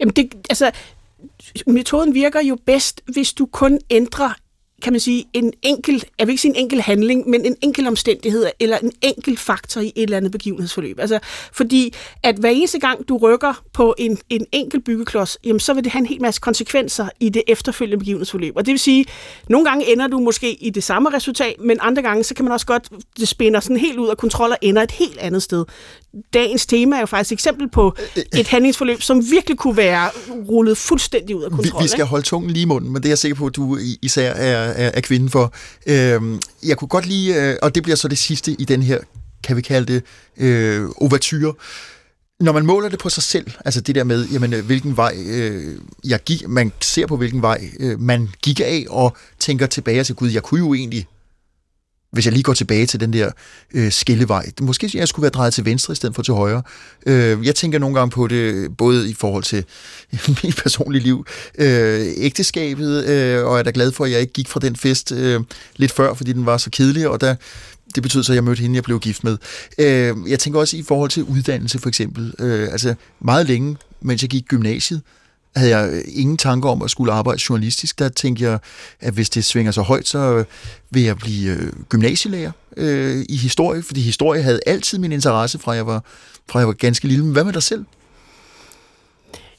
Jamen, 0.00 0.12
det, 0.16 0.34
altså, 0.50 0.70
metoden 1.66 2.14
virker 2.14 2.40
jo 2.40 2.58
bedst, 2.66 3.00
hvis 3.12 3.32
du 3.32 3.46
kun 3.46 3.78
ændrer 3.90 4.34
kan 4.82 4.92
man 4.92 5.00
sige, 5.00 5.24
en 5.32 5.52
enkelt, 5.62 6.04
jeg 6.18 6.26
vil 6.26 6.32
ikke 6.32 6.42
sige 6.42 6.56
en 6.56 6.62
enkel 6.62 6.80
handling, 6.80 7.28
men 7.28 7.44
en 7.46 7.56
enkel 7.62 7.86
omstændighed 7.86 8.46
eller 8.60 8.78
en 8.78 8.92
enkel 9.02 9.36
faktor 9.36 9.80
i 9.80 9.92
et 9.96 10.02
eller 10.02 10.16
andet 10.16 10.32
begivenhedsforløb. 10.32 11.00
Altså, 11.00 11.18
fordi 11.52 11.94
at 12.22 12.36
hver 12.36 12.50
eneste 12.50 12.78
gang, 12.78 13.08
du 13.08 13.16
rykker 13.16 13.62
på 13.72 13.94
en, 13.98 14.18
en 14.28 14.46
enkel 14.52 14.80
byggeklods, 14.80 15.38
jamen, 15.44 15.60
så 15.60 15.74
vil 15.74 15.84
det 15.84 15.92
have 15.92 16.00
en 16.00 16.06
hel 16.06 16.22
masse 16.22 16.40
konsekvenser 16.40 17.08
i 17.20 17.28
det 17.28 17.42
efterfølgende 17.48 17.98
begivenhedsforløb. 17.98 18.56
Og 18.56 18.66
det 18.66 18.72
vil 18.72 18.78
sige, 18.78 19.06
nogle 19.48 19.68
gange 19.68 19.92
ender 19.92 20.06
du 20.06 20.18
måske 20.18 20.54
i 20.54 20.70
det 20.70 20.82
samme 20.84 21.14
resultat, 21.14 21.54
men 21.60 21.78
andre 21.80 22.02
gange, 22.02 22.24
så 22.24 22.34
kan 22.34 22.44
man 22.44 22.52
også 22.52 22.66
godt, 22.66 22.88
det 23.18 23.28
spænder 23.28 23.60
sådan 23.60 23.76
helt 23.76 23.98
ud 23.98 24.08
af 24.08 24.16
kontrol 24.16 24.50
og 24.50 24.58
ender 24.62 24.82
et 24.82 24.90
helt 24.90 25.18
andet 25.18 25.42
sted. 25.42 25.64
Dagens 26.34 26.66
tema 26.66 26.96
er 26.96 27.00
jo 27.00 27.06
faktisk 27.06 27.32
et 27.32 27.36
eksempel 27.36 27.70
på 27.70 27.96
et 28.34 28.48
handlingsforløb, 28.48 29.02
som 29.02 29.30
virkelig 29.30 29.58
kunne 29.58 29.76
være 29.76 30.10
rullet 30.48 30.76
fuldstændig 30.76 31.36
ud 31.36 31.42
af 31.42 31.50
kontrol. 31.50 31.80
Vi, 31.80 31.84
vi 31.84 31.88
skal 31.88 32.04
holde 32.04 32.24
tungen 32.24 32.50
lige 32.50 32.62
i 32.62 32.66
munden, 32.66 32.92
men 32.92 33.02
det 33.02 33.08
er 33.08 33.10
jeg 33.10 33.18
sikker 33.18 33.36
på, 33.36 33.46
at 33.46 33.56
du 33.56 33.78
især 34.02 34.30
er 34.30 34.56
er, 34.56 34.90
er 34.94 35.00
kvinden 35.00 35.28
for. 35.28 35.54
Øh, 35.86 36.20
jeg 36.66 36.76
kunne 36.76 36.88
godt 36.88 37.06
lide, 37.06 37.34
øh, 37.34 37.56
og 37.62 37.74
det 37.74 37.82
bliver 37.82 37.96
så 37.96 38.08
det 38.08 38.18
sidste 38.18 38.52
i 38.52 38.64
den 38.64 38.82
her, 38.82 38.98
kan 39.44 39.56
vi 39.56 39.62
kalde 39.62 39.92
det, 39.92 40.02
øh, 40.36 40.88
overture. 40.96 41.54
Når 42.40 42.52
man 42.52 42.66
måler 42.66 42.88
det 42.88 42.98
på 42.98 43.08
sig 43.08 43.22
selv, 43.22 43.50
altså 43.64 43.80
det 43.80 43.94
der 43.94 44.04
med, 44.04 44.28
jamen, 44.28 44.52
øh, 44.52 44.66
hvilken 44.66 44.96
vej 44.96 45.14
øh, 45.26 45.78
jeg 46.04 46.20
gik, 46.24 46.48
man 46.48 46.72
ser 46.80 47.06
på, 47.06 47.16
hvilken 47.16 47.42
vej 47.42 47.70
øh, 47.80 48.00
man 48.00 48.28
gik 48.42 48.60
af, 48.60 48.86
og 48.88 49.16
tænker 49.38 49.66
tilbage 49.66 50.04
til, 50.04 50.14
gud, 50.14 50.28
jeg 50.28 50.42
kunne 50.42 50.60
jo 50.60 50.74
egentlig 50.74 51.06
hvis 52.12 52.24
jeg 52.24 52.32
lige 52.32 52.42
går 52.42 52.54
tilbage 52.54 52.86
til 52.86 53.00
den 53.00 53.12
der 53.12 53.30
øh, 53.74 53.92
skillevej, 53.92 54.50
måske 54.60 54.90
jeg 54.94 55.08
skulle 55.08 55.22
være 55.22 55.30
drejet 55.30 55.54
til 55.54 55.64
venstre 55.64 55.92
i 55.92 55.94
stedet 55.96 56.14
for 56.14 56.22
til 56.22 56.34
højre. 56.34 56.62
Øh, 57.06 57.46
jeg 57.46 57.54
tænker 57.54 57.78
nogle 57.78 57.98
gange 57.98 58.10
på 58.10 58.26
det, 58.26 58.76
både 58.76 59.10
i 59.10 59.14
forhold 59.14 59.44
til 59.44 59.64
øh, 60.12 60.28
mit 60.44 60.56
personlige 60.56 61.02
liv, 61.02 61.26
øh, 61.58 62.06
ægteskabet, 62.16 63.04
øh, 63.04 63.46
og 63.46 63.58
er 63.58 63.62
da 63.62 63.70
glad 63.74 63.92
for, 63.92 64.04
at 64.04 64.10
jeg 64.10 64.20
ikke 64.20 64.32
gik 64.32 64.48
fra 64.48 64.60
den 64.60 64.76
fest 64.76 65.12
øh, 65.12 65.40
lidt 65.76 65.92
før, 65.92 66.14
fordi 66.14 66.32
den 66.32 66.46
var 66.46 66.56
så 66.56 66.70
kedelig, 66.70 67.08
og 67.08 67.20
der, 67.20 67.34
det 67.94 68.02
betød 68.02 68.22
så, 68.22 68.32
at 68.32 68.36
jeg 68.36 68.44
mødte 68.44 68.60
hende, 68.60 68.76
jeg 68.76 68.84
blev 68.84 69.00
gift 69.00 69.24
med. 69.24 69.36
Øh, 69.78 70.16
jeg 70.30 70.38
tænker 70.38 70.60
også 70.60 70.76
i 70.76 70.82
forhold 70.82 71.10
til 71.10 71.22
uddannelse 71.22 71.78
for 71.78 71.88
eksempel. 71.88 72.34
Øh, 72.38 72.68
altså 72.72 72.94
meget 73.20 73.46
længe, 73.46 73.76
mens 74.00 74.22
jeg 74.22 74.30
gik 74.30 74.44
gymnasiet, 74.48 75.00
havde 75.56 75.76
jeg 75.76 75.92
øh, 75.92 76.02
ingen 76.06 76.36
tanker 76.36 76.68
om 76.68 76.82
at 76.82 76.90
skulle 76.90 77.12
arbejde 77.12 77.40
journalistisk. 77.48 77.98
Der 77.98 78.08
tænkte 78.08 78.44
jeg, 78.44 78.58
at 79.00 79.14
hvis 79.14 79.30
det 79.30 79.44
svinger 79.44 79.72
så 79.72 79.82
højt, 79.82 80.08
så 80.08 80.44
vil 80.90 81.02
jeg 81.02 81.16
blive 81.16 81.52
øh, 81.52 81.72
gymnasielærer 81.88 82.52
øh, 82.76 83.24
i 83.28 83.36
historie, 83.36 83.82
fordi 83.82 84.00
historie 84.00 84.42
havde 84.42 84.60
altid 84.66 84.98
min 84.98 85.12
interesse 85.12 85.58
fra 85.58 85.72
jeg 85.72 85.86
var, 85.86 86.04
fra 86.48 86.58
jeg 86.58 86.68
var 86.68 86.74
ganske 86.74 87.08
lille. 87.08 87.24
Men 87.24 87.32
hvad 87.32 87.44
med 87.44 87.52
dig 87.52 87.62
selv? 87.62 87.84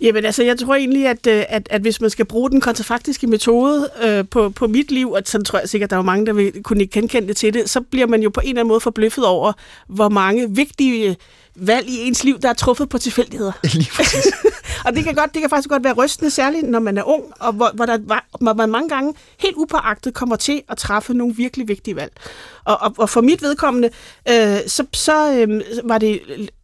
Jamen 0.02 0.26
altså, 0.26 0.44
jeg 0.44 0.60
tror 0.60 0.76
egentlig, 0.76 1.08
at, 1.08 1.28
øh, 1.28 1.44
at, 1.50 1.68
at 1.70 1.82
hvis 1.82 2.02
man 2.02 2.10
skal 2.10 2.26
bruge 2.26 2.50
den 2.50 2.62
kontrafaktiske 2.62 3.28
metode 3.28 3.90
øh, 4.04 4.26
på, 4.32 4.50
på 4.50 4.68
mit 4.68 4.92
liv, 4.92 5.12
og 5.12 5.22
så 5.26 5.44
tror 5.44 5.60
jeg 5.60 5.70
sikkert, 5.70 5.88
at 5.88 5.92
der 5.92 5.98
er 5.98 6.02
mange, 6.02 6.26
der 6.26 6.34
vil 6.34 6.64
kunne 6.64 6.86
genkende 6.88 7.28
det 7.28 7.38
til 7.38 7.54
det, 7.54 7.70
så 7.70 7.82
bliver 7.82 8.08
man 8.08 8.22
jo 8.22 8.30
på 8.30 8.40
en 8.40 8.48
eller 8.48 8.60
anden 8.60 8.68
måde 8.68 8.80
forbløffet 8.80 9.26
over, 9.26 9.54
hvor 9.88 10.10
mange 10.10 10.56
vigtige 10.56 11.18
valg 11.56 11.90
i 11.90 12.08
ens 12.08 12.24
liv, 12.24 12.40
der 12.40 12.50
er 12.50 12.54
truffet 12.54 12.90
på 12.90 12.98
tilfældigheder. 12.98 13.52
Lige 13.74 13.92
og 14.86 14.96
det 14.96 15.04
kan, 15.04 15.16
godt, 15.16 15.34
det 15.34 15.42
kan 15.42 15.50
faktisk 15.50 15.70
godt 15.70 15.84
være 15.84 15.94
rystende, 15.94 16.32
særligt 16.32 16.70
når 16.70 16.80
man 16.80 16.98
er 16.98 17.04
ung, 17.04 17.24
og 17.40 17.54
hvor, 17.54 17.72
hvor, 17.74 17.86
der, 17.86 17.98
hvor 18.40 18.54
man 18.54 18.70
mange 18.70 18.90
gange 18.90 19.14
helt 19.40 19.56
upåagtet 19.56 20.14
kommer 20.14 20.36
til 20.36 20.62
at 20.70 20.78
træffe 20.78 21.14
nogle 21.14 21.36
virkelig 21.36 21.68
vigtige 21.68 21.96
valg. 21.96 22.12
Og, 22.64 22.78
og, 22.82 22.94
og 22.98 23.10
for 23.10 23.22
mit 23.22 23.42
vedkommende, 23.42 23.90
øh, 24.30 24.58
så, 24.68 24.86
så 24.94 25.34
øh, 25.34 25.62
var 25.84 25.98
det 25.98 26.22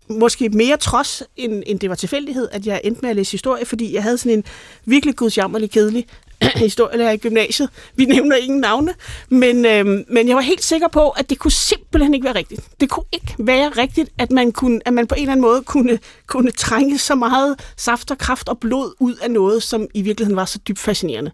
måske 0.09 0.49
mere 0.49 0.77
trods, 0.77 1.23
end, 1.35 1.63
end 1.65 1.79
det 1.79 1.89
var 1.89 1.95
tilfældighed, 1.95 2.47
at 2.51 2.65
jeg 2.65 2.81
endte 2.83 3.01
med 3.01 3.09
at 3.09 3.15
læse 3.15 3.31
historie, 3.31 3.65
fordi 3.65 3.93
jeg 3.93 4.03
havde 4.03 4.17
sådan 4.17 4.37
en 4.37 4.43
virkelig 4.85 5.15
gudsjammerlig 5.15 5.71
kedelig 5.71 6.07
historielærer 6.55 7.11
i 7.11 7.17
gymnasiet. 7.17 7.69
Vi 7.95 8.05
nævner 8.05 8.35
ingen 8.35 8.59
navne, 8.59 8.93
men, 9.29 9.65
øhm, 9.65 10.05
men 10.09 10.27
jeg 10.27 10.35
var 10.35 10.41
helt 10.41 10.63
sikker 10.63 10.87
på, 10.87 11.09
at 11.09 11.29
det 11.29 11.39
kunne 11.39 11.51
simpelthen 11.51 12.13
ikke 12.13 12.25
være 12.25 12.35
rigtigt. 12.35 12.61
Det 12.79 12.89
kunne 12.89 13.05
ikke 13.11 13.35
være 13.39 13.69
rigtigt, 13.69 14.09
at 14.17 14.31
man, 14.31 14.51
kunne, 14.51 14.79
at 14.85 14.93
man 14.93 15.07
på 15.07 15.15
en 15.15 15.21
eller 15.21 15.31
anden 15.31 15.41
måde 15.41 15.61
kunne, 15.61 15.99
kunne 16.27 16.51
trænge 16.51 16.97
så 16.97 17.15
meget 17.15 17.59
saft 17.77 18.11
og 18.11 18.17
kraft 18.17 18.49
og 18.49 18.59
blod 18.59 18.93
ud 18.99 19.15
af 19.15 19.31
noget, 19.31 19.63
som 19.63 19.87
i 19.93 20.01
virkeligheden 20.01 20.35
var 20.35 20.45
så 20.45 20.59
dybt 20.67 20.79
fascinerende. 20.79 21.31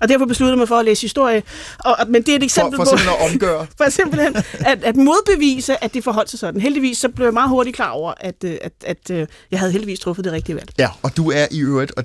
Og 0.00 0.08
derfor 0.08 0.26
besluttede 0.26 0.52
jeg 0.52 0.58
mig 0.58 0.68
for 0.68 0.76
at 0.76 0.84
læse 0.84 1.02
historie. 1.02 1.42
Og, 1.78 1.96
men 2.08 2.22
det 2.22 2.32
er 2.32 2.36
et 2.36 2.42
eksempel 2.42 2.76
for, 2.76 2.84
for 2.84 2.96
på... 2.96 3.24
at 3.24 3.30
omgøre. 3.30 3.66
for 3.78 3.90
simpelthen 3.90 4.36
at, 4.60 4.84
at 4.84 4.96
modbevise, 4.96 5.84
at 5.84 5.94
det 5.94 6.04
forholdt 6.04 6.30
sig 6.30 6.38
sådan. 6.38 6.60
Heldigvis 6.60 6.98
så 6.98 7.08
blev 7.08 7.26
jeg 7.26 7.34
meget 7.34 7.48
hurtigt 7.48 7.76
klar 7.76 7.90
over, 7.90 8.14
at, 8.20 8.44
øh, 8.44 8.50
at, 8.50 8.72
at, 8.84 9.10
at 9.10 9.16
øh, 9.16 9.26
jeg 9.50 9.58
havde 9.58 9.72
heldigvis 9.72 10.00
truffet 10.00 10.24
det 10.24 10.32
rigtige 10.32 10.56
valg. 10.56 10.70
Ja, 10.78 10.88
og 11.02 11.16
du 11.16 11.30
er 11.30 11.46
i 11.50 11.60
øvrigt, 11.60 11.92
og 11.96 12.04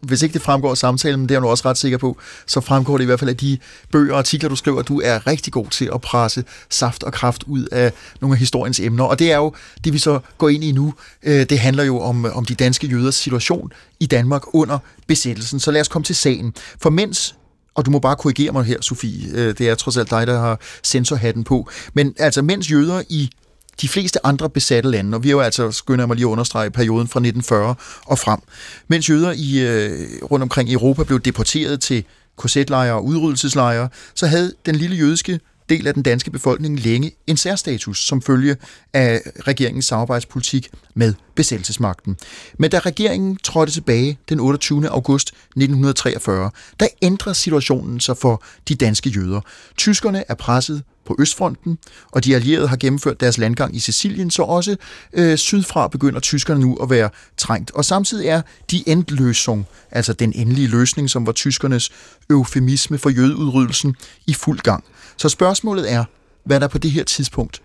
hvis 0.00 0.22
ikke 0.22 0.32
det 0.32 0.42
fremgår 0.42 0.70
af 0.70 0.78
samtalen, 0.78 1.20
men 1.20 1.28
det 1.28 1.34
er 1.34 1.40
du 1.40 1.48
også 1.48 1.68
ret 1.68 1.78
sikker 1.78 1.98
på, 1.98 2.18
så 2.46 2.60
fremgår 2.60 2.98
det 2.98 3.04
i 3.04 3.06
hvert 3.06 3.18
fald 3.18 3.30
af 3.30 3.36
de 3.36 3.58
bøger 3.92 4.12
og 4.12 4.18
artikler, 4.18 4.48
du 4.48 4.56
skriver, 4.56 4.80
at 4.80 4.88
du 4.88 5.00
er 5.04 5.26
rigtig 5.26 5.52
god 5.52 5.66
til 5.66 5.90
at 5.94 6.00
presse 6.00 6.44
saft 6.70 7.02
og 7.02 7.12
kraft 7.12 7.44
ud 7.46 7.64
af 7.72 7.92
nogle 8.20 8.34
af 8.34 8.38
historiens 8.38 8.80
emner. 8.80 9.04
Og 9.04 9.18
det 9.18 9.32
er 9.32 9.36
jo 9.36 9.54
det, 9.84 9.92
vi 9.92 9.98
så 9.98 10.20
går 10.38 10.48
ind 10.48 10.64
i 10.64 10.72
nu. 10.72 10.94
Øh, 11.22 11.46
det 11.50 11.58
handler 11.58 11.84
jo 11.84 12.00
om, 12.00 12.24
om 12.24 12.44
de 12.44 12.54
danske 12.54 12.86
jøders 12.86 13.14
situation 13.14 13.72
i 14.00 14.06
Danmark 14.06 14.54
under 14.54 14.78
besættelsen. 15.06 15.60
Så 15.60 15.70
lad 15.70 15.80
os 15.80 15.88
komme 15.88 16.04
til 16.04 16.16
sagen. 16.16 16.54
For 16.82 16.90
mens 16.90 17.34
og 17.74 17.86
du 17.86 17.90
må 17.90 17.98
bare 17.98 18.16
korrigere 18.16 18.52
mig 18.52 18.64
her, 18.64 18.80
Sofie. 18.80 19.28
Øh, 19.34 19.58
det 19.58 19.68
er 19.68 19.74
trods 19.74 19.96
alt 19.96 20.10
dig, 20.10 20.26
der 20.26 20.40
har 20.40 20.60
sensorhatten 20.82 21.44
på. 21.44 21.68
Men 21.94 22.14
altså, 22.18 22.42
mens 22.42 22.70
jøder 22.70 23.02
i 23.08 23.30
de 23.80 23.88
fleste 23.88 24.26
andre 24.26 24.50
besatte 24.50 24.90
lande, 24.90 25.16
og 25.16 25.22
vi 25.22 25.28
er 25.28 25.32
jo 25.32 25.40
altså, 25.40 25.70
skynder 25.72 26.02
jeg 26.02 26.08
mig 26.08 26.16
lige 26.16 26.26
at 26.26 26.30
understrege, 26.30 26.70
perioden 26.70 27.08
fra 27.08 27.20
1940 27.20 27.74
og 28.06 28.18
frem, 28.18 28.40
mens 28.88 29.10
jøder 29.10 29.32
i, 29.36 29.58
øh, 29.58 30.08
rundt 30.30 30.42
omkring 30.42 30.68
i 30.68 30.72
Europa 30.72 31.04
blev 31.04 31.20
deporteret 31.20 31.80
til 31.80 32.04
korsetlejre 32.36 32.94
og 32.94 33.04
udryddelseslejre, 33.04 33.88
så 34.14 34.26
havde 34.26 34.52
den 34.66 34.74
lille 34.74 34.96
jødiske 34.96 35.40
del 35.68 35.86
af 35.86 35.94
den 35.94 36.02
danske 36.02 36.30
befolkning 36.30 36.80
længe 36.80 37.12
en 37.26 37.36
særstatus 37.36 38.06
som 38.06 38.22
følge 38.22 38.56
af 38.92 39.22
regeringens 39.40 39.84
samarbejdspolitik 39.84 40.68
med 40.94 41.14
besættelsesmagten. 41.34 42.16
Men 42.58 42.70
da 42.70 42.78
regeringen 42.78 43.36
trådte 43.36 43.72
tilbage 43.72 44.18
den 44.28 44.40
28. 44.40 44.88
august 44.88 45.28
1943, 45.28 46.50
der 46.80 46.86
ændrer 47.02 47.32
situationen 47.32 48.00
sig 48.00 48.16
for 48.16 48.42
de 48.68 48.74
danske 48.74 49.10
jøder. 49.10 49.40
Tyskerne 49.76 50.24
er 50.28 50.34
presset 50.34 50.82
på 51.08 51.16
Østfronten, 51.18 51.78
og 52.10 52.24
de 52.24 52.34
allierede 52.34 52.68
har 52.68 52.76
gennemført 52.76 53.20
deres 53.20 53.38
landgang 53.38 53.76
i 53.76 53.78
Sicilien, 53.78 54.30
så 54.30 54.42
også 54.42 54.76
øh, 55.12 55.38
sydfra 55.38 55.88
begynder 55.88 56.20
tyskerne 56.20 56.60
nu 56.60 56.76
at 56.82 56.90
være 56.90 57.10
trængt. 57.36 57.70
Og 57.70 57.84
samtidig 57.84 58.28
er 58.28 58.42
de 58.70 58.88
endløsning, 58.88 59.66
altså 59.90 60.12
den 60.12 60.32
endelige 60.34 60.68
løsning, 60.68 61.10
som 61.10 61.26
var 61.26 61.32
tyskernes 61.32 61.90
eufemisme 62.30 62.98
for 62.98 63.10
jødeudrydelsen, 63.10 63.96
i 64.26 64.34
fuld 64.34 64.58
gang. 64.58 64.84
Så 65.16 65.28
spørgsmålet 65.28 65.92
er, 65.92 66.04
hvad 66.44 66.60
der 66.60 66.68
på 66.68 66.78
det 66.78 66.90
her 66.90 67.04
tidspunkt, 67.04 67.62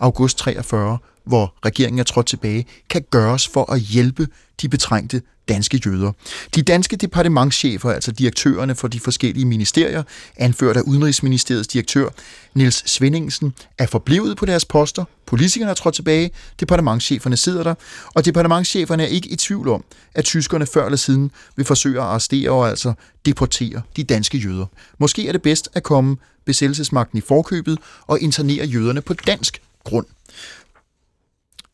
august 0.00 0.38
43, 0.38 0.98
hvor 1.24 1.54
regeringen 1.64 1.98
er 1.98 2.04
trådt 2.04 2.26
tilbage, 2.26 2.66
kan 2.90 3.04
gøres 3.10 3.48
for 3.48 3.72
at 3.72 3.80
hjælpe 3.80 4.28
de 4.62 4.68
betrængte 4.68 5.22
danske 5.48 5.80
jøder. 5.86 6.12
De 6.54 6.62
danske 6.62 6.96
departementschefer, 6.96 7.90
altså 7.90 8.12
direktørerne 8.12 8.74
for 8.74 8.88
de 8.88 9.00
forskellige 9.00 9.44
ministerier, 9.44 10.02
anført 10.36 10.76
af 10.76 10.80
Udenrigsministeriets 10.80 11.68
direktør 11.68 12.08
Niels 12.54 12.90
Svendingsen, 12.90 13.54
er 13.78 13.86
forblevet 13.86 14.36
på 14.36 14.46
deres 14.46 14.64
poster. 14.64 15.04
Politikerne 15.26 15.70
er 15.70 15.74
trådt 15.74 15.94
tilbage, 15.94 16.30
departementscheferne 16.60 17.36
sidder 17.36 17.62
der, 17.62 17.74
og 18.14 18.24
departementscheferne 18.24 19.02
er 19.02 19.06
ikke 19.06 19.28
i 19.28 19.36
tvivl 19.36 19.68
om, 19.68 19.84
at 20.14 20.24
tyskerne 20.24 20.66
før 20.66 20.84
eller 20.84 20.96
siden 20.96 21.30
vil 21.56 21.64
forsøge 21.64 22.00
at 22.00 22.04
arrestere 22.06 22.50
og 22.50 22.68
altså 22.68 22.92
deportere 23.26 23.82
de 23.96 24.04
danske 24.04 24.38
jøder. 24.38 24.66
Måske 24.98 25.28
er 25.28 25.32
det 25.32 25.42
bedst 25.42 25.68
at 25.74 25.82
komme 25.82 26.16
besættelsesmagten 26.44 27.18
i 27.18 27.20
forkøbet 27.20 27.78
og 28.06 28.20
internere 28.20 28.66
jøderne 28.66 29.00
på 29.00 29.14
dansk 29.14 29.62
grund. 29.84 30.06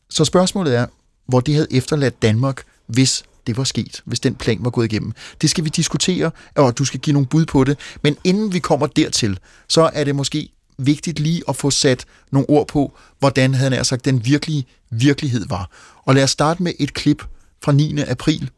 Så 0.09 0.25
spørgsmålet 0.25 0.75
er, 0.75 0.85
hvor 1.27 1.39
det 1.39 1.53
havde 1.53 1.67
efterladt 1.71 2.21
Danmark, 2.21 2.63
hvis 2.87 3.23
det 3.47 3.57
var 3.57 3.63
sket, 3.63 4.01
hvis 4.05 4.19
den 4.19 4.35
plan 4.35 4.57
var 4.61 4.69
gået 4.69 4.85
igennem. 4.85 5.11
Det 5.41 5.49
skal 5.49 5.63
vi 5.63 5.69
diskutere, 5.69 6.31
og 6.55 6.77
du 6.77 6.85
skal 6.85 6.99
give 6.99 7.13
nogle 7.13 7.27
bud 7.27 7.45
på 7.45 7.63
det. 7.63 7.79
Men 8.03 8.17
inden 8.23 8.53
vi 8.53 8.59
kommer 8.59 8.87
dertil, 8.87 9.39
så 9.67 9.89
er 9.93 10.03
det 10.03 10.15
måske 10.15 10.49
vigtigt 10.77 11.19
lige 11.19 11.41
at 11.49 11.55
få 11.55 11.71
sat 11.71 12.05
nogle 12.31 12.49
ord 12.49 12.67
på, 12.67 12.97
hvordan 13.19 13.53
havde 13.53 13.75
han 13.75 13.85
sagt, 13.85 14.05
den 14.05 14.25
virkelige 14.25 14.65
virkelighed 14.89 15.45
var. 15.49 15.69
Og 16.05 16.15
lad 16.15 16.23
os 16.23 16.31
starte 16.31 16.63
med 16.63 16.73
et 16.79 16.93
klip 16.93 17.23
fra 17.63 17.71
9. 17.71 17.99
april, 18.01 18.49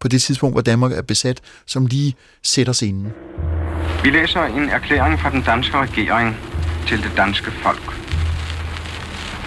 på 0.00 0.08
det 0.08 0.22
tidspunkt, 0.22 0.54
hvor 0.54 0.62
Danmark 0.62 0.92
er 0.92 1.02
besat, 1.02 1.40
som 1.66 1.86
lige 1.86 2.14
sætter 2.42 2.72
scenen. 2.72 3.12
Vi 4.02 4.10
læser 4.10 4.42
en 4.42 4.68
erklæring 4.68 5.20
fra 5.20 5.30
den 5.30 5.42
danske 5.42 5.76
regering 5.78 6.36
til 6.88 7.02
det 7.02 7.12
danske 7.16 7.50
folk. 7.50 7.98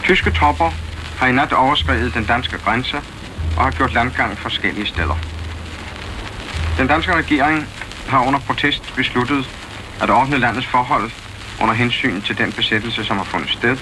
Tyske 0.03 0.31
tropper 0.31 0.84
har 1.17 1.27
i 1.27 1.31
nat 1.31 1.53
overskrevet 1.53 2.13
den 2.13 2.25
danske 2.25 2.57
grænse 2.57 2.97
og 3.57 3.63
har 3.63 3.71
gjort 3.71 3.93
landgang 3.93 4.37
forskellige 4.37 4.85
steder. 4.85 5.17
Den 6.77 6.87
danske 6.87 7.13
regering 7.13 7.67
har 8.07 8.27
under 8.27 8.39
protest 8.39 8.93
besluttet 8.95 9.49
at 10.01 10.09
ordne 10.09 10.37
landets 10.37 10.67
forhold 10.67 11.11
under 11.61 11.73
hensyn 11.73 12.21
til 12.21 12.37
den 12.37 12.51
besættelse, 12.51 13.03
som 13.03 13.17
har 13.17 13.23
fundet 13.23 13.49
sted, 13.49 13.77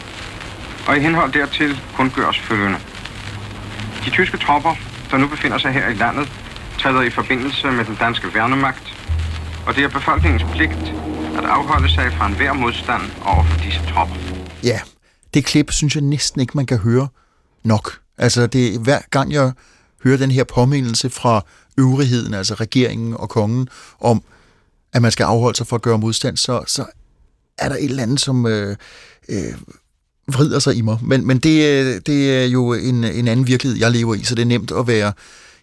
og 0.87 0.97
i 0.97 0.99
henhold 0.99 1.31
dertil 1.31 1.81
kun 1.95 2.09
gøres 2.09 2.39
følgende. 2.39 2.79
De 4.05 4.09
tyske 4.09 4.37
tropper, 4.37 4.75
der 5.11 5.17
nu 5.17 5.27
befinder 5.27 5.57
sig 5.57 5.71
her 5.71 5.87
i 5.87 5.93
landet, 5.93 6.31
træder 6.79 7.01
i 7.01 7.09
forbindelse 7.09 7.71
med 7.71 7.85
den 7.85 7.95
danske 7.95 8.33
værnemagt, 8.33 8.95
og 9.67 9.75
det 9.75 9.83
er 9.83 9.87
befolkningens 9.87 10.43
pligt 10.51 10.93
at 11.37 11.45
afholde 11.45 11.89
sig 11.89 12.13
fra 12.13 12.27
enhver 12.27 12.53
modstand 12.53 13.01
over 13.25 13.43
for 13.43 13.59
disse 13.59 13.81
tropper. 13.93 14.15
Ja, 14.63 14.79
det 15.33 15.45
klip 15.45 15.71
synes 15.71 15.95
jeg 15.95 16.03
næsten 16.03 16.41
ikke, 16.41 16.57
man 16.57 16.65
kan 16.65 16.77
høre 16.77 17.07
nok. 17.63 17.99
Altså, 18.17 18.47
det 18.47 18.79
hver 18.79 18.99
gang 19.09 19.33
jeg 19.33 19.51
hører 20.03 20.17
den 20.17 20.31
her 20.31 20.43
påmindelse 20.43 21.09
fra 21.09 21.45
øvrigheden, 21.77 22.33
altså 22.33 22.53
regeringen 22.53 23.13
og 23.13 23.29
kongen, 23.29 23.67
om, 23.99 24.23
at 24.93 25.01
man 25.01 25.11
skal 25.11 25.23
afholde 25.23 25.57
sig 25.57 25.67
for 25.67 25.75
at 25.75 25.81
gøre 25.81 25.97
modstand, 25.97 26.37
så, 26.37 26.63
så 26.67 26.85
er 27.57 27.69
der 27.69 27.75
et 27.75 27.83
eller 27.83 28.03
andet, 28.03 28.19
som 28.19 28.45
øh, 28.45 28.75
øh, 29.29 29.53
vrider 30.27 30.59
sig 30.59 30.75
i 30.75 30.81
mig. 30.81 30.97
Men, 31.01 31.27
men 31.27 31.39
det, 31.39 31.85
øh, 31.85 32.01
det 32.05 32.37
er 32.37 32.45
jo 32.45 32.73
en, 32.73 33.03
en 33.03 33.27
anden 33.27 33.47
virkelighed, 33.47 33.79
jeg 33.79 33.91
lever 33.91 34.15
i, 34.15 34.23
så 34.23 34.35
det 34.35 34.41
er 34.41 34.45
nemt 34.45 34.71
at 34.71 34.87
være 34.87 35.13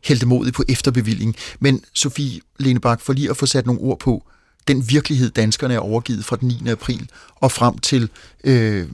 heldemodig 0.04 0.52
på 0.52 0.64
efterbevilling. 0.69 1.37
Men 1.61 1.85
Sofie 1.95 2.40
Lenebak, 2.59 3.00
for 3.00 3.12
lige 3.12 3.30
at 3.30 3.37
få 3.37 3.47
sat 3.47 3.66
nogle 3.66 3.80
ord 3.80 3.99
på, 3.99 4.25
den 4.69 4.88
virkelighed, 4.88 5.30
danskerne 5.30 5.75
er 5.75 5.78
overgivet 5.78 6.25
fra 6.25 6.37
den 6.37 6.49
9. 6.49 6.71
april 6.71 7.11
og 7.37 7.52
frem 7.52 7.78
til 7.78 8.09
øh, 8.45 8.88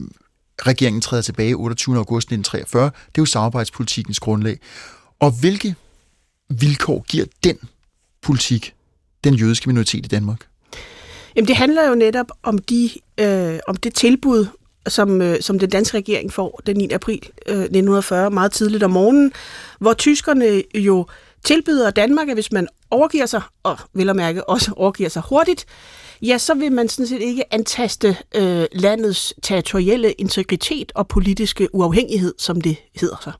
regeringen 0.61 1.01
træder 1.01 1.21
tilbage 1.21 1.53
28. 1.53 1.97
august 1.97 2.25
1943, 2.25 2.85
det 2.85 2.91
er 2.91 3.21
jo 3.21 3.25
samarbejdspolitikens 3.25 4.19
grundlag. 4.19 4.59
Og 5.19 5.31
hvilke 5.39 5.75
vilkår 6.49 7.05
giver 7.07 7.25
den 7.43 7.57
politik 8.21 8.73
den 9.23 9.33
jødiske 9.33 9.69
minoritet 9.69 10.05
i 10.05 10.07
Danmark? 10.07 10.47
Jamen, 11.35 11.47
det 11.47 11.55
handler 11.55 11.89
jo 11.89 11.95
netop 11.95 12.27
om, 12.43 12.57
de, 12.57 12.89
øh, 13.17 13.59
om 13.67 13.75
det 13.75 13.93
tilbud, 13.93 14.45
som, 14.87 15.21
øh, 15.21 15.41
som 15.41 15.59
den 15.59 15.69
danske 15.69 15.97
regering 15.97 16.33
får 16.33 16.61
den 16.65 16.77
9. 16.77 16.91
april 16.91 17.29
øh, 17.47 17.59
1940, 17.59 18.31
meget 18.31 18.51
tidligt 18.51 18.83
om 18.83 18.91
morgenen, 18.91 19.31
hvor 19.79 19.93
tyskerne 19.93 20.63
jo 20.75 21.07
tilbyder 21.43 21.91
Danmark, 21.91 22.27
at 22.27 22.33
hvis 22.33 22.51
man 22.51 22.67
overgiver 22.91 23.25
sig, 23.25 23.41
og 23.63 23.77
vil 23.93 24.09
at 24.09 24.15
mærke 24.15 24.49
også 24.49 24.71
overgiver 24.75 25.09
sig 25.09 25.21
hurtigt, 25.29 25.65
ja, 26.21 26.37
så 26.37 26.53
vil 26.53 26.71
man 26.71 26.89
sådan 26.89 27.07
set 27.07 27.21
ikke 27.21 27.53
antaste 27.53 28.17
øh, 28.35 28.65
landets 28.71 29.33
territorielle 29.43 30.11
integritet 30.11 30.91
og 30.95 31.07
politiske 31.07 31.75
uafhængighed, 31.75 32.33
som 32.37 32.61
det 32.61 32.77
hedder 32.95 33.17
så. 33.23 33.31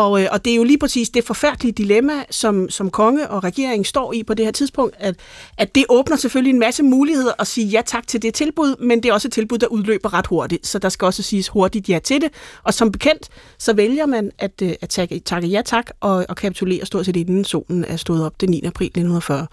Og, 0.00 0.22
øh, 0.22 0.28
og 0.32 0.44
det 0.44 0.50
er 0.50 0.56
jo 0.56 0.64
lige 0.64 0.78
præcis 0.78 1.10
det 1.10 1.24
forfærdelige 1.24 1.72
dilemma, 1.72 2.12
som, 2.30 2.70
som 2.70 2.90
konge 2.90 3.30
og 3.30 3.44
regering 3.44 3.86
står 3.86 4.12
i 4.12 4.22
på 4.22 4.34
det 4.34 4.44
her 4.44 4.52
tidspunkt, 4.52 4.96
at, 4.98 5.14
at 5.58 5.74
det 5.74 5.84
åbner 5.88 6.16
selvfølgelig 6.16 6.50
en 6.50 6.58
masse 6.58 6.82
muligheder 6.82 7.32
at 7.38 7.46
sige 7.46 7.66
ja 7.66 7.82
tak 7.86 8.06
til 8.06 8.22
det 8.22 8.34
tilbud, 8.34 8.76
men 8.76 9.02
det 9.02 9.08
er 9.08 9.12
også 9.12 9.28
et 9.28 9.32
tilbud, 9.32 9.58
der 9.58 9.66
udløber 9.66 10.14
ret 10.14 10.26
hurtigt, 10.26 10.66
så 10.66 10.78
der 10.78 10.88
skal 10.88 11.06
også 11.06 11.22
siges 11.22 11.48
hurtigt 11.48 11.88
ja 11.88 11.98
til 12.04 12.20
det. 12.20 12.30
Og 12.62 12.74
som 12.74 12.92
bekendt, 12.92 13.28
så 13.58 13.72
vælger 13.72 14.06
man 14.06 14.30
at, 14.38 14.62
øh, 14.62 14.72
at 14.80 14.88
takke, 14.88 15.20
takke 15.20 15.48
ja 15.48 15.62
tak 15.64 15.90
og, 16.00 16.26
og 16.28 16.36
kapitulere 16.36 16.86
stort 16.86 17.06
set 17.06 17.16
inden 17.16 17.44
solen 17.44 17.84
er 17.84 17.96
stået 17.96 18.24
op 18.26 18.40
den 18.40 18.50
9. 18.50 18.62
april 18.64 18.86
1940. 18.86 19.46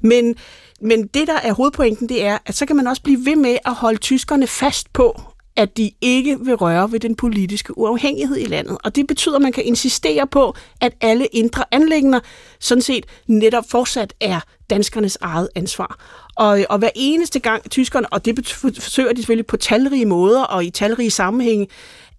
Men 0.00 0.34
men 0.80 1.06
det, 1.06 1.26
der 1.26 1.38
er 1.42 1.52
hovedpointen, 1.52 2.08
det 2.08 2.24
er, 2.24 2.38
at 2.46 2.54
så 2.56 2.66
kan 2.66 2.76
man 2.76 2.86
også 2.86 3.02
blive 3.02 3.26
ved 3.26 3.36
med 3.36 3.58
at 3.64 3.74
holde 3.74 3.98
tyskerne 3.98 4.46
fast 4.46 4.92
på, 4.92 5.20
at 5.58 5.76
de 5.76 5.90
ikke 6.00 6.38
vil 6.40 6.54
røre 6.54 6.92
ved 6.92 7.00
den 7.00 7.14
politiske 7.14 7.78
uafhængighed 7.78 8.36
i 8.36 8.44
landet. 8.44 8.78
Og 8.84 8.96
det 8.96 9.06
betyder, 9.06 9.36
at 9.36 9.42
man 9.42 9.52
kan 9.52 9.64
insistere 9.64 10.26
på, 10.26 10.54
at 10.80 10.92
alle 11.00 11.26
indre 11.26 11.64
anlægner 11.70 12.20
sådan 12.60 12.82
set 12.82 13.06
netop 13.26 13.64
fortsat 13.70 14.14
er 14.20 14.40
danskernes 14.70 15.18
eget 15.20 15.48
ansvar. 15.54 15.98
Og, 16.36 16.60
øh, 16.60 16.66
og 16.70 16.78
hver 16.78 16.90
eneste 16.94 17.38
gang 17.38 17.70
tyskerne, 17.70 18.12
og 18.12 18.24
det 18.24 18.48
forsøger 18.56 19.12
de 19.12 19.16
selvfølgelig 19.16 19.46
på 19.46 19.56
talrige 19.56 20.06
måder 20.06 20.42
og 20.42 20.64
i 20.64 20.70
talrige 20.70 21.10
sammenhænge, 21.10 21.66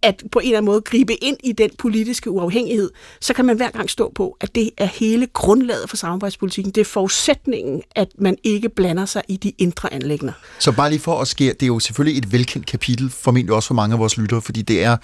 at 0.01 0.23
på 0.31 0.39
en 0.39 0.45
eller 0.45 0.57
anden 0.57 0.65
måde 0.65 0.81
gribe 0.81 1.23
ind 1.23 1.37
i 1.43 1.51
den 1.51 1.69
politiske 1.77 2.31
uafhængighed, 2.31 2.89
så 3.21 3.33
kan 3.33 3.45
man 3.45 3.57
hver 3.57 3.69
gang 3.69 3.89
stå 3.89 4.11
på, 4.15 4.37
at 4.41 4.55
det 4.55 4.69
er 4.77 4.85
hele 4.85 5.27
grundlaget 5.27 5.89
for 5.89 5.97
samarbejdspolitikken. 5.97 6.71
Det 6.71 6.81
er 6.81 6.85
forudsætningen, 6.85 7.81
at 7.95 8.07
man 8.17 8.37
ikke 8.43 8.69
blander 8.69 9.05
sig 9.05 9.21
i 9.27 9.37
de 9.37 9.51
indre 9.57 9.93
anlægner. 9.93 10.33
Så 10.59 10.71
bare 10.71 10.89
lige 10.89 10.99
for 10.99 11.21
at 11.21 11.27
skære, 11.27 11.53
det 11.53 11.63
er 11.63 11.67
jo 11.67 11.79
selvfølgelig 11.79 12.17
et 12.17 12.31
velkendt 12.31 12.67
kapitel, 12.67 13.09
formentlig 13.09 13.55
også 13.55 13.67
for 13.67 13.75
mange 13.75 13.93
af 13.93 13.99
vores 13.99 14.17
lyttere, 14.17 14.41
fordi 14.41 14.61
det 14.61 14.83
er 14.83 14.97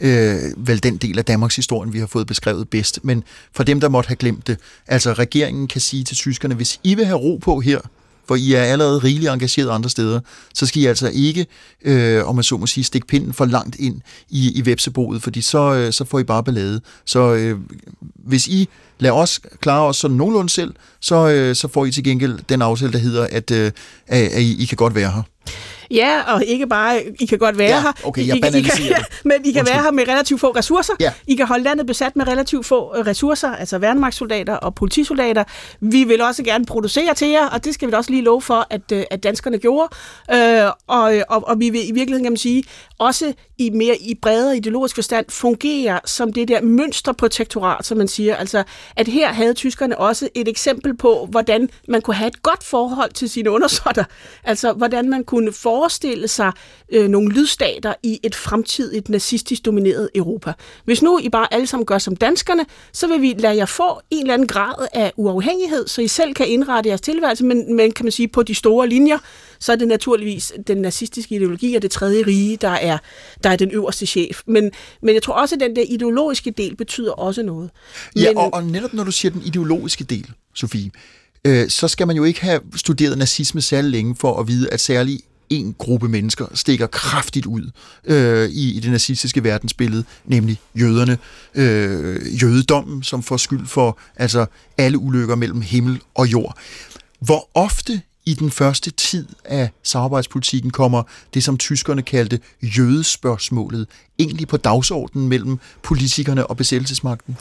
øh, 0.00 0.38
vel 0.56 0.82
den 0.82 0.96
del 0.96 1.18
af 1.18 1.24
Danmarks 1.24 1.56
historien, 1.56 1.92
vi 1.92 1.98
har 1.98 2.06
fået 2.06 2.26
beskrevet 2.26 2.68
bedst. 2.68 3.04
Men 3.04 3.24
for 3.52 3.62
dem, 3.62 3.80
der 3.80 3.88
måtte 3.88 4.08
have 4.08 4.16
glemt 4.16 4.46
det, 4.46 4.58
altså 4.86 5.12
regeringen 5.12 5.68
kan 5.68 5.80
sige 5.80 6.04
til 6.04 6.16
tyskerne, 6.16 6.54
hvis 6.54 6.80
I 6.84 6.94
vil 6.94 7.04
have 7.06 7.18
ro 7.18 7.36
på 7.36 7.60
her, 7.60 7.80
for 8.28 8.34
I 8.34 8.52
er 8.52 8.62
allerede 8.62 8.98
rigeligt 8.98 9.32
engageret 9.32 9.70
andre 9.70 9.90
steder, 9.90 10.20
så 10.54 10.66
skal 10.66 10.82
I 10.82 10.86
altså 10.86 11.10
ikke, 11.14 11.46
øh, 11.84 12.28
om 12.28 12.34
man 12.34 12.44
så 12.44 12.56
må 12.56 12.66
sige, 12.66 12.84
stikke 12.84 13.06
pinden 13.06 13.32
for 13.32 13.44
langt 13.44 13.76
ind 13.78 14.00
i, 14.30 14.52
i 14.58 14.66
vepseboet, 14.66 15.22
fordi 15.22 15.40
så, 15.40 15.74
øh, 15.74 15.92
så 15.92 16.04
får 16.04 16.18
I 16.18 16.24
bare 16.24 16.44
ballade. 16.44 16.80
Så 17.04 17.34
øh, 17.34 17.58
hvis 18.24 18.46
I 18.48 18.68
lader 18.98 19.14
os 19.14 19.40
klare 19.60 19.86
os 19.86 19.96
sådan 19.96 20.16
nogenlunde 20.16 20.50
selv, 20.50 20.74
så, 21.00 21.28
øh, 21.28 21.54
så 21.54 21.68
får 21.68 21.86
I 21.86 21.90
til 21.90 22.04
gengæld 22.04 22.38
den 22.48 22.62
aftale, 22.62 22.92
der 22.92 22.98
hedder, 22.98 23.26
at, 23.30 23.50
øh, 23.50 23.72
at, 24.06 24.22
at 24.32 24.42
I, 24.42 24.62
I 24.62 24.64
kan 24.64 24.76
godt 24.76 24.94
være 24.94 25.10
her. 25.10 25.22
Ja, 25.90 26.20
og 26.34 26.44
ikke 26.44 26.66
bare, 26.66 27.02
I 27.20 27.26
kan 27.26 27.38
godt 27.38 27.58
være 27.58 27.68
Ja, 27.70 27.80
her. 27.80 27.92
okay, 28.04 28.26
jeg 28.26 28.36
I, 28.36 28.56
I, 28.56 28.58
I 28.58 28.62
kan. 28.62 29.04
Men 29.24 29.32
I 29.44 29.52
kan 29.52 29.60
Undskyld. 29.60 29.64
være 29.74 29.82
her 29.82 29.90
med 29.90 30.08
relativt 30.08 30.40
få 30.40 30.50
ressourcer. 30.50 30.92
Ja. 31.00 31.12
I 31.26 31.34
kan 31.34 31.46
holde 31.46 31.64
landet 31.64 31.86
besat 31.86 32.16
med 32.16 32.28
relativt 32.28 32.66
få 32.66 32.94
øh, 32.98 33.06
ressourcer, 33.06 33.52
altså 33.52 33.78
værnemagtssoldater 33.78 34.54
og 34.54 34.74
politisoldater. 34.74 35.44
Vi 35.80 36.04
vil 36.04 36.22
også 36.22 36.42
gerne 36.42 36.66
producere 36.66 37.14
til 37.14 37.28
jer, 37.28 37.46
og 37.48 37.64
det 37.64 37.74
skal 37.74 37.86
vi 37.88 37.90
da 37.92 37.96
også 37.96 38.10
lige 38.10 38.22
love 38.22 38.42
for, 38.42 38.66
at, 38.70 38.92
øh, 38.92 39.02
at 39.10 39.22
danskerne 39.22 39.58
gjorde. 39.58 39.88
Øh, 40.34 40.70
og, 40.86 41.14
og, 41.28 41.48
og 41.48 41.60
vi 41.60 41.70
vil 41.70 41.80
i 41.88 41.92
virkeligheden, 41.92 42.24
kan 42.24 42.32
man 42.32 42.36
sige, 42.38 42.64
også 42.98 43.32
i 43.58 43.70
mere 43.70 43.96
i 43.96 44.14
bredere 44.14 44.56
ideologisk 44.56 44.94
forstand 44.94 45.26
fungerer 45.28 45.98
som 46.04 46.32
det 46.32 46.48
der 46.48 46.60
mønsterprotektorat, 46.60 47.86
som 47.86 47.98
man 47.98 48.08
siger. 48.08 48.36
Altså, 48.36 48.62
at 48.96 49.08
her 49.08 49.32
havde 49.32 49.54
tyskerne 49.54 49.98
også 49.98 50.28
et 50.34 50.48
eksempel 50.48 50.96
på, 50.96 51.26
hvordan 51.30 51.68
man 51.88 52.02
kunne 52.02 52.14
have 52.14 52.28
et 52.28 52.42
godt 52.42 52.64
forhold 52.64 53.12
til 53.12 53.30
sine 53.30 53.50
undersåtter. 53.50 54.04
Altså, 54.44 54.72
hvordan 54.72 55.10
man 55.10 55.24
kunne 55.24 55.52
forestille 55.52 56.28
sig 56.28 56.52
øh, 56.88 57.08
nogle 57.08 57.34
lydstater 57.34 57.94
i 58.02 58.20
et 58.22 58.34
fremtidigt 58.34 59.08
nazistisk 59.08 59.64
domineret 59.64 60.10
Europa. 60.14 60.52
Hvis 60.84 61.02
nu 61.02 61.18
I 61.22 61.28
bare 61.28 61.54
alle 61.54 61.66
sammen 61.66 61.86
gør 61.86 61.98
som 61.98 62.16
danskerne, 62.16 62.66
så 62.92 63.06
vil 63.06 63.22
vi 63.22 63.34
lade 63.38 63.56
jer 63.56 63.66
få 63.66 64.00
en 64.10 64.20
eller 64.20 64.34
anden 64.34 64.48
grad 64.48 64.86
af 64.92 65.12
uafhængighed, 65.16 65.86
så 65.86 66.02
I 66.02 66.08
selv 66.08 66.34
kan 66.34 66.48
indrette 66.48 66.88
jeres 66.88 67.00
tilværelse, 67.00 67.44
men, 67.44 67.74
men 67.74 67.92
kan 67.92 68.04
man 68.04 68.12
sige, 68.12 68.28
på 68.28 68.42
de 68.42 68.54
store 68.54 68.88
linjer, 68.88 69.18
så 69.58 69.72
er 69.72 69.76
det 69.76 69.88
naturligvis 69.88 70.52
den 70.66 70.76
nazistiske 70.76 71.34
ideologi 71.34 71.74
og 71.74 71.82
det 71.82 71.90
tredje 71.90 72.26
rige, 72.26 72.56
der 72.56 72.68
er, 72.68 72.85
der 73.44 73.50
er 73.50 73.56
den 73.56 73.70
øverste 73.70 74.06
chef. 74.06 74.40
Men, 74.46 74.70
men 75.02 75.14
jeg 75.14 75.22
tror 75.22 75.34
også, 75.34 75.54
at 75.54 75.60
den 75.60 75.76
der 75.76 75.84
ideologiske 75.88 76.50
del 76.50 76.76
betyder 76.76 77.12
også 77.12 77.42
noget. 77.42 77.70
Ja, 78.16 78.28
men, 78.30 78.36
og, 78.36 78.54
og 78.54 78.64
netop 78.64 78.92
når 78.92 79.04
du 79.04 79.12
siger 79.12 79.32
den 79.32 79.42
ideologiske 79.44 80.04
del, 80.04 80.30
Sofie, 80.54 80.90
øh, 81.44 81.68
så 81.68 81.88
skal 81.88 82.06
man 82.06 82.16
jo 82.16 82.24
ikke 82.24 82.40
have 82.40 82.60
studeret 82.76 83.18
nazisme 83.18 83.60
særlig 83.60 83.90
længe 83.90 84.16
for 84.16 84.40
at 84.40 84.48
vide, 84.48 84.70
at 84.72 84.80
særlig 84.80 85.20
en 85.50 85.74
gruppe 85.78 86.08
mennesker 86.08 86.46
stikker 86.54 86.86
kraftigt 86.86 87.46
ud 87.46 87.70
øh, 88.04 88.48
i, 88.48 88.76
i 88.76 88.80
det 88.80 88.90
nazistiske 88.90 89.44
verdensbillede, 89.44 90.04
nemlig 90.24 90.60
jøderne. 90.74 91.18
Øh, 91.54 92.42
jødedommen, 92.42 93.02
som 93.02 93.22
får 93.22 93.36
skyld 93.36 93.66
for 93.66 93.98
altså 94.16 94.46
alle 94.78 94.98
ulykker 94.98 95.34
mellem 95.34 95.60
himmel 95.60 96.00
og 96.14 96.26
jord. 96.32 96.58
Hvor 97.20 97.48
ofte 97.54 98.00
i 98.26 98.34
den 98.34 98.50
første 98.50 98.90
tid 98.90 99.26
af 99.44 99.70
samarbejdspolitikken 99.82 100.70
kommer 100.70 101.02
det, 101.34 101.44
som 101.44 101.58
tyskerne 101.58 102.02
kaldte 102.02 102.40
jødespørgsmålet, 102.62 103.88
egentlig 104.18 104.48
på 104.48 104.56
dagsordenen 104.56 105.28
mellem 105.28 105.58
politikerne 105.82 106.46
og 106.46 106.56
besættelsesmagten? 106.56 107.36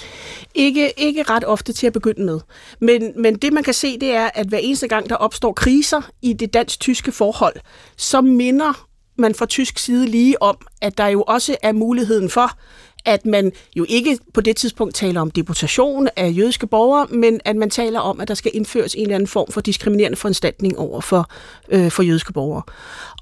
Ikke, 0.55 0.93
ikke 0.97 1.23
ret 1.23 1.43
ofte 1.43 1.73
til 1.73 1.87
at 1.87 1.93
begynde 1.93 2.25
med. 2.25 2.39
Men, 2.81 3.21
men 3.21 3.35
det 3.35 3.53
man 3.53 3.63
kan 3.63 3.73
se, 3.73 3.99
det 3.99 4.11
er, 4.11 4.29
at 4.33 4.47
hver 4.47 4.57
eneste 4.57 4.87
gang, 4.87 5.09
der 5.09 5.15
opstår 5.15 5.53
kriser 5.53 6.01
i 6.21 6.33
det 6.33 6.53
dansk-tyske 6.53 7.11
forhold, 7.11 7.55
så 7.97 8.21
minder 8.21 8.87
man 9.17 9.35
fra 9.35 9.45
tysk 9.45 9.79
side 9.79 10.05
lige 10.05 10.41
om, 10.41 10.57
at 10.81 10.97
der 10.97 11.07
jo 11.07 11.21
også 11.21 11.55
er 11.63 11.71
muligheden 11.71 12.29
for, 12.29 12.57
at 13.05 13.25
man 13.25 13.51
jo 13.75 13.85
ikke 13.89 14.17
på 14.33 14.41
det 14.41 14.55
tidspunkt 14.55 14.95
taler 14.95 15.21
om 15.21 15.31
deportation 15.31 16.07
af 16.15 16.33
jødiske 16.37 16.67
borgere, 16.67 17.07
men 17.09 17.39
at 17.45 17.55
man 17.55 17.69
taler 17.69 17.99
om, 17.99 18.19
at 18.19 18.27
der 18.27 18.33
skal 18.33 18.51
indføres 18.53 18.95
en 18.95 19.01
eller 19.01 19.15
anden 19.15 19.27
form 19.27 19.51
for 19.51 19.61
diskriminerende 19.61 20.17
foranstaltning 20.17 20.79
over 20.79 21.01
for, 21.01 21.29
øh, 21.69 21.91
for 21.91 22.03
jødiske 22.03 22.33
borgere. 22.33 22.61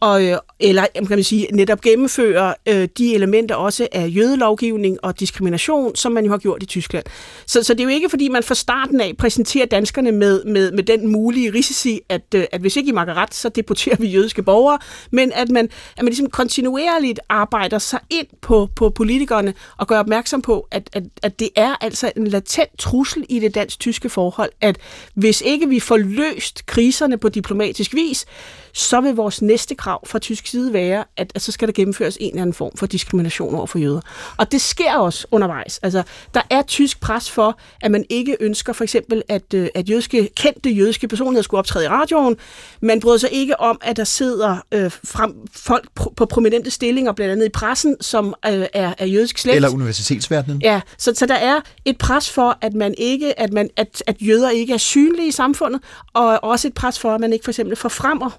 Og, 0.01 0.23
øh, 0.23 0.37
eller 0.59 0.85
kan 0.95 1.07
man 1.09 1.23
sige, 1.23 1.47
netop 1.53 1.81
gennemføre 1.81 2.53
øh, 2.69 2.87
de 2.97 3.15
elementer 3.15 3.55
også 3.55 3.87
af 3.91 4.07
jødelovgivning 4.15 4.97
og 5.03 5.19
diskrimination, 5.19 5.95
som 5.95 6.11
man 6.11 6.25
jo 6.25 6.31
har 6.31 6.37
gjort 6.37 6.63
i 6.63 6.65
Tyskland. 6.65 7.05
Så, 7.45 7.63
så 7.63 7.73
det 7.73 7.79
er 7.79 7.83
jo 7.83 7.89
ikke, 7.89 8.09
fordi 8.09 8.27
man 8.27 8.43
fra 8.43 8.55
starten 8.55 9.01
af 9.01 9.13
præsenterer 9.17 9.65
danskerne 9.65 10.11
med, 10.11 10.43
med, 10.45 10.71
med 10.71 10.83
den 10.83 11.07
mulige 11.07 11.53
risici, 11.53 11.99
at, 12.09 12.21
øh, 12.35 12.45
at 12.51 12.61
hvis 12.61 12.75
ikke 12.75 12.89
I 12.89 12.91
makker 12.91 13.13
ret, 13.13 13.33
så 13.33 13.49
deporterer 13.49 13.95
vi 13.99 14.07
jødiske 14.07 14.43
borgere, 14.43 14.79
men 15.11 15.31
at 15.35 15.49
man, 15.49 15.69
at 15.97 16.03
man 16.03 16.05
ligesom 16.05 16.29
kontinuerligt 16.29 17.19
arbejder 17.29 17.79
sig 17.79 17.99
ind 18.09 18.27
på, 18.41 18.69
på 18.75 18.89
politikerne 18.89 19.53
og 19.77 19.87
gøre 19.87 19.99
opmærksom 19.99 20.41
på, 20.41 20.67
at, 20.71 20.89
at, 20.93 21.03
at 21.23 21.39
det 21.39 21.49
er 21.55 21.75
altså 21.81 22.11
en 22.15 22.27
latent 22.27 22.79
trussel 22.79 23.25
i 23.29 23.39
det 23.39 23.55
dansk-tyske 23.55 24.09
forhold, 24.09 24.51
at 24.61 24.77
hvis 25.13 25.41
ikke 25.41 25.69
vi 25.69 25.79
får 25.79 25.97
løst 25.97 26.65
kriserne 26.65 27.17
på 27.17 27.29
diplomatisk 27.29 27.93
vis, 27.93 28.25
så 28.73 29.01
vil 29.01 29.15
vores 29.15 29.41
næste 29.41 29.75
krav 29.75 30.07
fra 30.07 30.19
tysk 30.19 30.47
side 30.47 30.73
være, 30.73 31.03
at, 31.17 31.31
at 31.35 31.41
så 31.41 31.51
skal 31.51 31.67
der 31.67 31.73
gennemføres 31.73 32.17
en 32.21 32.29
eller 32.29 32.41
anden 32.41 32.53
form 32.53 32.71
for 32.77 32.85
diskrimination 32.85 33.55
over 33.55 33.65
for 33.65 33.79
jøder. 33.79 34.01
Og 34.37 34.51
det 34.51 34.61
sker 34.61 34.95
også 34.95 35.27
undervejs. 35.31 35.79
Altså, 35.83 36.03
der 36.33 36.41
er 36.49 36.61
tysk 36.61 36.99
pres 36.99 37.31
for, 37.31 37.59
at 37.81 37.91
man 37.91 38.05
ikke 38.09 38.37
ønsker 38.39 38.73
for 38.73 38.83
eksempel, 38.83 39.23
at, 39.29 39.53
øh, 39.53 39.67
at 39.75 39.89
jødiske, 39.89 40.29
kendte 40.35 40.69
jødiske 40.69 41.07
personligheder 41.07 41.43
skulle 41.43 41.59
optræde 41.59 41.85
i 41.85 41.87
radioen. 41.87 42.37
Man 42.81 42.99
bryder 42.99 43.17
sig 43.17 43.31
ikke 43.31 43.59
om, 43.59 43.77
at 43.81 43.97
der 43.97 44.03
sidder 44.03 44.57
øh, 44.71 44.91
frem, 45.03 45.35
folk 45.51 45.87
på, 45.95 46.13
på 46.15 46.25
prominente 46.25 46.71
stillinger, 46.71 47.11
blandt 47.11 47.31
andet 47.31 47.45
i 47.45 47.49
pressen, 47.49 47.95
som 48.01 48.35
øh, 48.47 48.65
er, 48.73 48.93
er 48.97 49.05
jødisk 49.05 49.37
slægt. 49.37 49.55
Eller 49.55 49.69
universitetsverdenen? 49.69 50.61
Ja, 50.61 50.81
så, 50.97 51.13
så 51.15 51.25
der 51.25 51.35
er 51.35 51.59
et 51.85 51.97
pres 51.97 52.29
for, 52.29 52.57
at 52.61 52.73
man 52.73 52.95
ikke, 52.97 53.39
at, 53.39 53.53
man, 53.53 53.69
at, 53.77 54.03
at 54.07 54.15
jøder 54.21 54.49
ikke 54.49 54.73
er 54.73 54.77
synlige 54.77 55.27
i 55.27 55.31
samfundet, 55.31 55.81
og 56.13 56.43
også 56.43 56.67
et 56.67 56.73
pres 56.73 56.99
for, 56.99 57.15
at 57.15 57.21
man 57.21 57.33
ikke 57.33 57.43
for 57.43 57.51
eksempel 57.51 57.75
forfremmer 57.75 58.29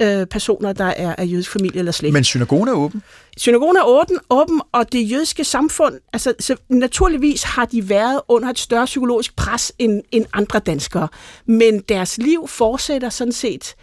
øh, 0.00 0.26
personer, 0.26 0.72
der 0.72 0.84
er 0.84 1.14
af 1.18 1.26
jødisk 1.26 1.50
familie 1.50 1.78
eller 1.78 1.92
slægt. 1.92 2.12
Men 2.12 2.24
synagogen 2.24 2.68
er 2.68 2.72
åben? 2.72 3.02
Synagogen 3.36 3.76
er 3.76 3.84
åben, 3.86 4.18
åben, 4.30 4.60
og 4.72 4.92
det 4.92 5.10
jødiske 5.10 5.44
samfund, 5.44 5.94
altså 6.12 6.34
så 6.40 6.56
naturligvis 6.68 7.42
har 7.42 7.64
de 7.64 7.88
været 7.88 8.20
under 8.28 8.48
et 8.48 8.58
større 8.58 8.84
psykologisk 8.84 9.36
pres 9.36 9.72
end, 9.78 10.02
end 10.12 10.26
andre 10.32 10.58
danskere, 10.58 11.08
men 11.46 11.80
deres 11.80 12.18
liv 12.18 12.48
fortsætter 12.48 13.08
sådan 13.08 13.32
set 13.32 13.74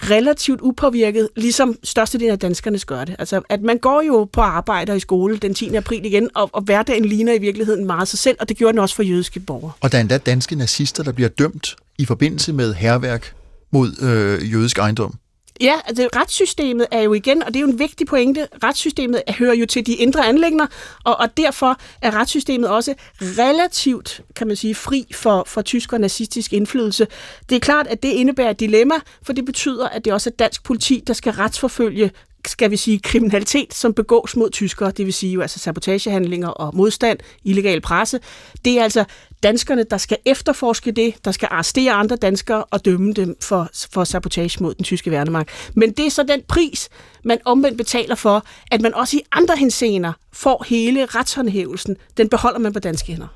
relativt 0.00 0.60
upåvirket, 0.60 1.28
ligesom 1.36 1.78
størstedelen 1.84 2.32
af 2.32 2.38
danskerne 2.38 2.78
gør 2.78 3.04
det. 3.04 3.16
Altså, 3.18 3.40
at 3.48 3.62
man 3.62 3.78
går 3.78 4.02
jo 4.02 4.28
på 4.32 4.40
arbejde 4.40 4.92
og 4.92 4.96
i 4.96 5.00
skole 5.00 5.36
den 5.36 5.54
10. 5.54 5.74
april 5.74 6.04
igen, 6.04 6.28
og, 6.34 6.50
og 6.52 6.62
hverdagen 6.62 7.04
ligner 7.04 7.32
i 7.32 7.38
virkeligheden 7.38 7.86
meget 7.86 8.08
sig 8.08 8.18
selv, 8.18 8.36
og 8.40 8.48
det 8.48 8.56
gjorde 8.56 8.72
den 8.72 8.78
også 8.78 8.94
for 8.94 9.02
jødiske 9.02 9.40
borgere. 9.40 9.72
Og 9.80 9.92
der 9.92 9.98
er 9.98 10.02
endda 10.02 10.18
danske 10.18 10.56
nazister, 10.56 11.02
der 11.02 11.12
bliver 11.12 11.28
dømt 11.28 11.76
i 11.98 12.04
forbindelse 12.04 12.52
med 12.52 12.74
herværk 12.74 13.34
mod 13.70 14.02
øh, 14.02 14.52
jødisk 14.52 14.78
ejendom. 14.78 15.14
Ja, 15.60 15.74
altså 15.84 16.08
retssystemet 16.16 16.86
er 16.90 17.00
jo 17.00 17.12
igen, 17.14 17.42
og 17.42 17.48
det 17.48 17.56
er 17.56 17.60
jo 17.60 17.66
en 17.66 17.78
vigtig 17.78 18.06
pointe, 18.06 18.48
retssystemet 18.64 19.22
hører 19.28 19.54
jo 19.54 19.66
til 19.66 19.86
de 19.86 19.92
indre 19.94 20.26
anlægner, 20.26 20.66
og, 21.04 21.16
og 21.16 21.36
derfor 21.36 21.80
er 22.02 22.14
retssystemet 22.14 22.68
også 22.68 22.94
relativt, 23.20 24.20
kan 24.36 24.46
man 24.46 24.56
sige, 24.56 24.74
fri 24.74 25.06
for, 25.14 25.44
for 25.46 25.62
tysk 25.62 25.92
og 25.92 26.00
nazistisk 26.00 26.52
indflydelse. 26.52 27.06
Det 27.48 27.56
er 27.56 27.60
klart, 27.60 27.86
at 27.86 28.02
det 28.02 28.08
indebærer 28.08 28.50
et 28.50 28.60
dilemma, 28.60 28.94
for 29.22 29.32
det 29.32 29.44
betyder, 29.44 29.88
at 29.88 30.04
det 30.04 30.12
også 30.12 30.30
er 30.30 30.34
dansk 30.34 30.64
politi, 30.64 31.02
der 31.06 31.12
skal 31.12 31.32
retsforfølge 31.32 32.10
skal 32.46 32.70
vi 32.70 32.76
sige, 32.76 32.98
kriminalitet, 32.98 33.74
som 33.74 33.94
begås 33.94 34.36
mod 34.36 34.50
tyskere, 34.50 34.90
det 34.90 35.06
vil 35.06 35.14
sige 35.14 35.32
jo 35.32 35.40
altså 35.40 35.58
sabotagehandlinger 35.58 36.48
og 36.48 36.76
modstand, 36.76 37.18
illegal 37.44 37.80
presse. 37.80 38.20
Det 38.64 38.78
er 38.78 38.82
altså 38.82 39.04
danskerne, 39.42 39.84
der 39.90 39.98
skal 39.98 40.16
efterforske 40.24 40.92
det, 40.92 41.14
der 41.24 41.32
skal 41.32 41.48
arrestere 41.50 41.92
andre 41.92 42.16
danskere 42.16 42.64
og 42.64 42.84
dømme 42.84 43.12
dem 43.12 43.36
for, 43.40 43.70
for 43.92 44.04
sabotage 44.04 44.62
mod 44.62 44.74
den 44.74 44.84
tyske 44.84 45.10
værnemagt. 45.10 45.70
Men 45.74 45.92
det 45.92 46.06
er 46.06 46.10
så 46.10 46.22
den 46.22 46.42
pris, 46.48 46.88
man 47.24 47.38
omvendt 47.44 47.76
betaler 47.78 48.14
for, 48.14 48.44
at 48.70 48.80
man 48.80 48.94
også 48.94 49.16
i 49.16 49.20
andre 49.32 49.56
henseender 49.56 50.12
får 50.32 50.64
hele 50.68 51.06
retshåndhævelsen. 51.06 51.96
Den 52.16 52.28
beholder 52.28 52.58
man 52.58 52.72
på 52.72 52.78
danske 52.78 53.12
hænder. 53.12 53.26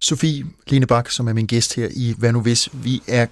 Sofie 0.00 0.46
Lene 0.66 0.86
Bak, 0.86 1.10
som 1.10 1.28
er 1.28 1.32
min 1.32 1.46
gæst 1.46 1.74
her 1.74 1.88
i 1.96 2.14
Hvad 2.18 2.32
nu 2.32 2.40
hvis, 2.40 2.68
vi 2.72 3.02
er 3.08 3.26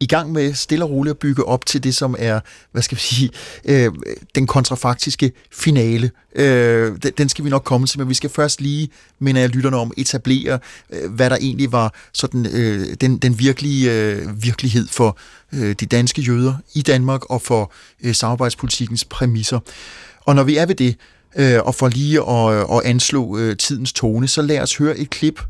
i 0.00 0.06
gang 0.06 0.32
med 0.32 0.54
stille 0.54 0.84
og 0.84 0.90
roligt 0.90 1.10
at 1.10 1.18
bygge 1.18 1.44
op 1.44 1.66
til 1.66 1.84
det, 1.84 1.94
som 1.94 2.16
er, 2.18 2.40
hvad 2.72 2.82
skal 2.82 2.96
vi 2.96 3.02
sige, 3.02 3.30
øh, 3.64 3.92
den 4.34 4.46
kontrafaktiske 4.46 5.32
finale. 5.52 6.10
Øh, 6.34 6.96
den 7.18 7.28
skal 7.28 7.44
vi 7.44 7.50
nok 7.50 7.64
komme 7.64 7.86
til, 7.86 7.98
men 7.98 8.08
vi 8.08 8.14
skal 8.14 8.30
først 8.30 8.60
lige, 8.60 8.88
minder 9.18 9.40
jeg 9.40 9.50
lytterne 9.50 9.76
om, 9.76 9.92
etablere, 9.96 10.58
øh, 10.90 11.12
hvad 11.12 11.30
der 11.30 11.36
egentlig 11.36 11.72
var 11.72 11.94
sådan, 12.12 12.46
øh, 12.46 12.86
den, 13.00 13.18
den 13.18 13.38
virkelige 13.38 13.92
øh, 13.92 14.42
virkelighed 14.42 14.88
for 14.88 15.18
øh, 15.52 15.74
de 15.80 15.86
danske 15.86 16.22
jøder 16.22 16.54
i 16.74 16.82
Danmark 16.82 17.30
og 17.30 17.42
for 17.42 17.72
øh, 18.04 18.14
samarbejdspolitikkens 18.14 19.04
præmisser. 19.04 19.60
Og 20.20 20.34
når 20.34 20.42
vi 20.42 20.56
er 20.56 20.66
ved 20.66 20.74
det, 20.74 20.96
øh, 21.36 21.60
og 21.62 21.74
for 21.74 21.88
lige 21.88 22.30
at, 22.30 22.54
øh, 22.54 22.76
at 22.76 22.82
anslå 22.84 23.38
øh, 23.38 23.56
tidens 23.56 23.92
tone, 23.92 24.28
så 24.28 24.42
lad 24.42 24.60
os 24.60 24.76
høre 24.76 24.98
et 24.98 25.10
klip 25.10 25.40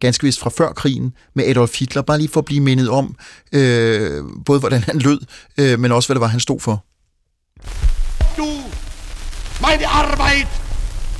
ganske 0.00 0.24
vist 0.24 0.40
fra 0.40 0.50
før 0.50 0.72
krigen, 0.72 1.12
med 1.34 1.44
Adolf 1.44 1.78
Hitler, 1.78 2.02
bare 2.02 2.18
lige 2.18 2.28
for 2.28 2.40
at 2.40 2.44
blive 2.44 2.60
mindet 2.60 2.88
om, 2.88 3.16
øh, 3.52 4.24
både 4.44 4.60
hvordan 4.60 4.82
han 4.82 4.98
lød, 4.98 5.20
øh, 5.58 5.78
men 5.78 5.92
også 5.92 6.08
hvad 6.08 6.14
det 6.14 6.20
var, 6.20 6.26
han 6.26 6.40
stod 6.40 6.60
for. 6.60 6.84
Du 8.36 8.48
meine 9.60 9.86
Arbeit 9.86 10.48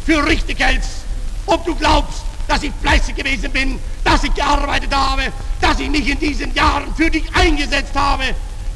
für 0.04 0.26
richtig 0.26 0.56
hältst, 0.56 1.06
ob 1.46 1.66
du 1.66 1.74
glaubst, 1.74 2.22
dass 2.48 2.62
ich 2.62 2.72
fleißig 2.80 3.14
gewesen 3.14 3.50
bin, 3.50 3.80
dass 4.04 4.24
ich 4.24 4.34
gearbeitet 4.34 4.94
habe, 4.94 5.22
dass 5.60 5.80
ich 5.80 5.90
mich 5.90 6.08
in 6.08 6.18
diesen 6.18 6.54
Jahren 6.54 6.94
für 6.96 7.10
dich 7.10 7.24
eingesetzt 7.34 7.94
habe, 7.94 8.24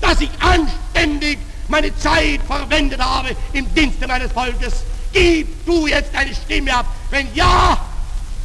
dass 0.01 0.21
ich 0.21 0.31
anständig 0.41 1.39
meine 1.69 1.97
Zeit 1.97 2.41
verwendet 2.47 3.01
habe 3.01 3.37
im 3.53 3.75
Dienste 3.75 4.07
meines 4.07 4.33
Volkes. 4.33 4.75
Gib 5.13 5.47
du 5.67 5.87
jetzt 5.87 6.15
deine 6.15 6.35
Stimme 6.35 6.75
ab. 6.75 6.87
Wenn 7.11 7.29
ja, 7.35 7.79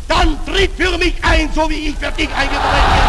dann 0.08 0.30
tritt 0.46 0.72
für 0.78 0.98
mich 0.98 1.15
ein, 1.24 1.50
so 1.56 1.70
wie 1.70 1.89
ich 1.89 1.96
für 1.96 2.12
dich 2.12 2.30
eingetreten 2.41 2.91
bin. 2.96 3.06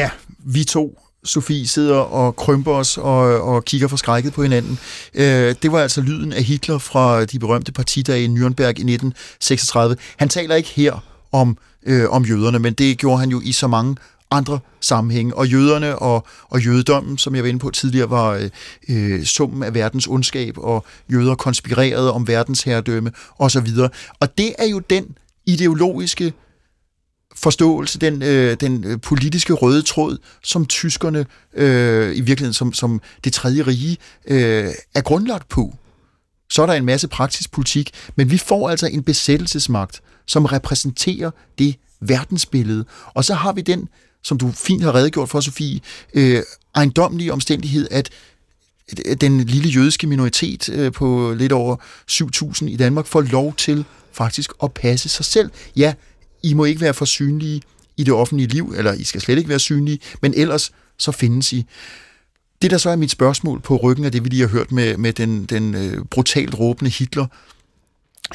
Ja, 0.00 0.10
vi 0.44 0.64
to 0.64 0.94
Sofie 1.24 1.66
sidder 1.66 1.96
og 1.96 2.36
krymper 2.36 2.72
os 2.72 2.98
og, 2.98 3.42
og 3.42 3.64
kigger 3.64 3.88
forskrækket 3.88 4.32
på 4.32 4.42
hinanden. 4.42 4.78
Øh, 5.14 5.54
det 5.62 5.72
var 5.72 5.80
altså 5.80 6.00
lyden 6.00 6.32
af 6.32 6.42
Hitler 6.42 6.78
fra 6.78 7.24
de 7.24 7.38
berømte 7.38 7.72
partidage 7.72 8.24
i 8.24 8.26
Nürnberg 8.26 8.62
i 8.62 8.86
1936. 8.86 9.96
Han 10.16 10.28
taler 10.28 10.54
ikke 10.54 10.68
her 10.68 11.04
om, 11.32 11.58
øh, 11.86 12.10
om 12.10 12.24
jøderne, 12.24 12.58
men 12.58 12.72
det 12.72 12.98
gjorde 12.98 13.20
han 13.20 13.30
jo 13.30 13.40
i 13.44 13.52
så 13.52 13.66
mange 13.66 13.96
andre 14.30 14.58
sammenhænge. 14.80 15.36
Og 15.36 15.48
jøderne 15.48 15.98
og, 15.98 16.26
og 16.48 16.64
jødedommen, 16.64 17.18
som 17.18 17.34
jeg 17.34 17.42
var 17.42 17.48
inde 17.48 17.60
på 17.60 17.70
tidligere, 17.70 18.10
var 18.10 18.30
øh, 18.30 18.50
øh 18.88 19.24
summen 19.24 19.62
af 19.62 19.74
verdens 19.74 20.06
ondskab, 20.06 20.58
og 20.58 20.84
jøder 21.12 21.34
konspirerede 21.34 22.12
om 22.12 22.28
verdens 22.28 22.62
herredømme 22.62 23.12
osv. 23.38 23.68
Og 24.20 24.38
det 24.38 24.54
er 24.58 24.66
jo 24.66 24.78
den 24.78 25.16
ideologiske 25.46 26.32
forståelse, 27.34 27.98
den, 27.98 28.22
øh, 28.22 28.56
den 28.60 28.84
øh, 28.84 29.00
politiske 29.00 29.52
røde 29.52 29.82
tråd, 29.82 30.18
som 30.42 30.66
tyskerne 30.66 31.26
øh, 31.54 32.16
i 32.16 32.20
virkeligheden, 32.20 32.54
som, 32.54 32.72
som 32.72 33.00
det 33.24 33.32
tredje 33.32 33.62
rige, 33.62 33.96
øh, 34.26 34.70
er 34.94 35.00
grundlagt 35.00 35.48
på. 35.48 35.74
Så 36.50 36.62
er 36.62 36.66
der 36.66 36.74
en 36.74 36.84
masse 36.84 37.08
praktisk 37.08 37.52
politik, 37.52 37.90
men 38.16 38.30
vi 38.30 38.38
får 38.38 38.70
altså 38.70 38.86
en 38.86 39.02
besættelsesmagt, 39.02 40.02
som 40.26 40.44
repræsenterer 40.44 41.30
det 41.58 41.76
verdensbillede. 42.00 42.84
Og 43.14 43.24
så 43.24 43.34
har 43.34 43.52
vi 43.52 43.60
den, 43.60 43.88
som 44.22 44.38
du 44.38 44.52
fint 44.52 44.82
har 44.82 44.94
redegjort 44.94 45.28
for, 45.28 45.40
Sofie, 45.40 45.80
øh, 46.14 46.42
ejendomlige 46.74 47.32
omstændighed, 47.32 47.88
at 47.90 48.10
den 49.20 49.40
lille 49.40 49.68
jødiske 49.68 50.06
minoritet 50.06 50.68
øh, 50.68 50.92
på 50.92 51.34
lidt 51.36 51.52
over 51.52 51.76
7.000 52.10 52.64
i 52.66 52.76
Danmark 52.76 53.06
får 53.06 53.20
lov 53.20 53.54
til 53.54 53.84
faktisk 54.12 54.52
at 54.62 54.72
passe 54.72 55.08
sig 55.08 55.24
selv. 55.24 55.50
Ja, 55.76 55.94
i 56.42 56.54
må 56.54 56.64
ikke 56.64 56.80
være 56.80 56.94
for 56.94 57.04
synlige 57.04 57.62
i 57.96 58.04
det 58.04 58.14
offentlige 58.14 58.48
liv, 58.48 58.74
eller 58.76 58.92
I 58.92 59.04
skal 59.04 59.20
slet 59.20 59.38
ikke 59.38 59.48
være 59.48 59.58
synlige, 59.58 59.98
men 60.22 60.34
ellers 60.34 60.72
så 60.98 61.12
findes 61.12 61.52
I. 61.52 61.66
Det, 62.62 62.70
der 62.70 62.78
så 62.78 62.90
er 62.90 62.96
mit 62.96 63.10
spørgsmål 63.10 63.60
på 63.60 63.76
ryggen 63.76 64.04
af 64.04 64.12
det, 64.12 64.24
vi 64.24 64.28
lige 64.28 64.40
har 64.40 64.48
hørt 64.48 64.72
med, 64.72 64.96
med 64.96 65.12
den, 65.12 65.44
den 65.44 65.74
øh, 65.74 66.04
brutalt 66.04 66.58
råbende 66.58 66.90
Hitler, 66.90 67.26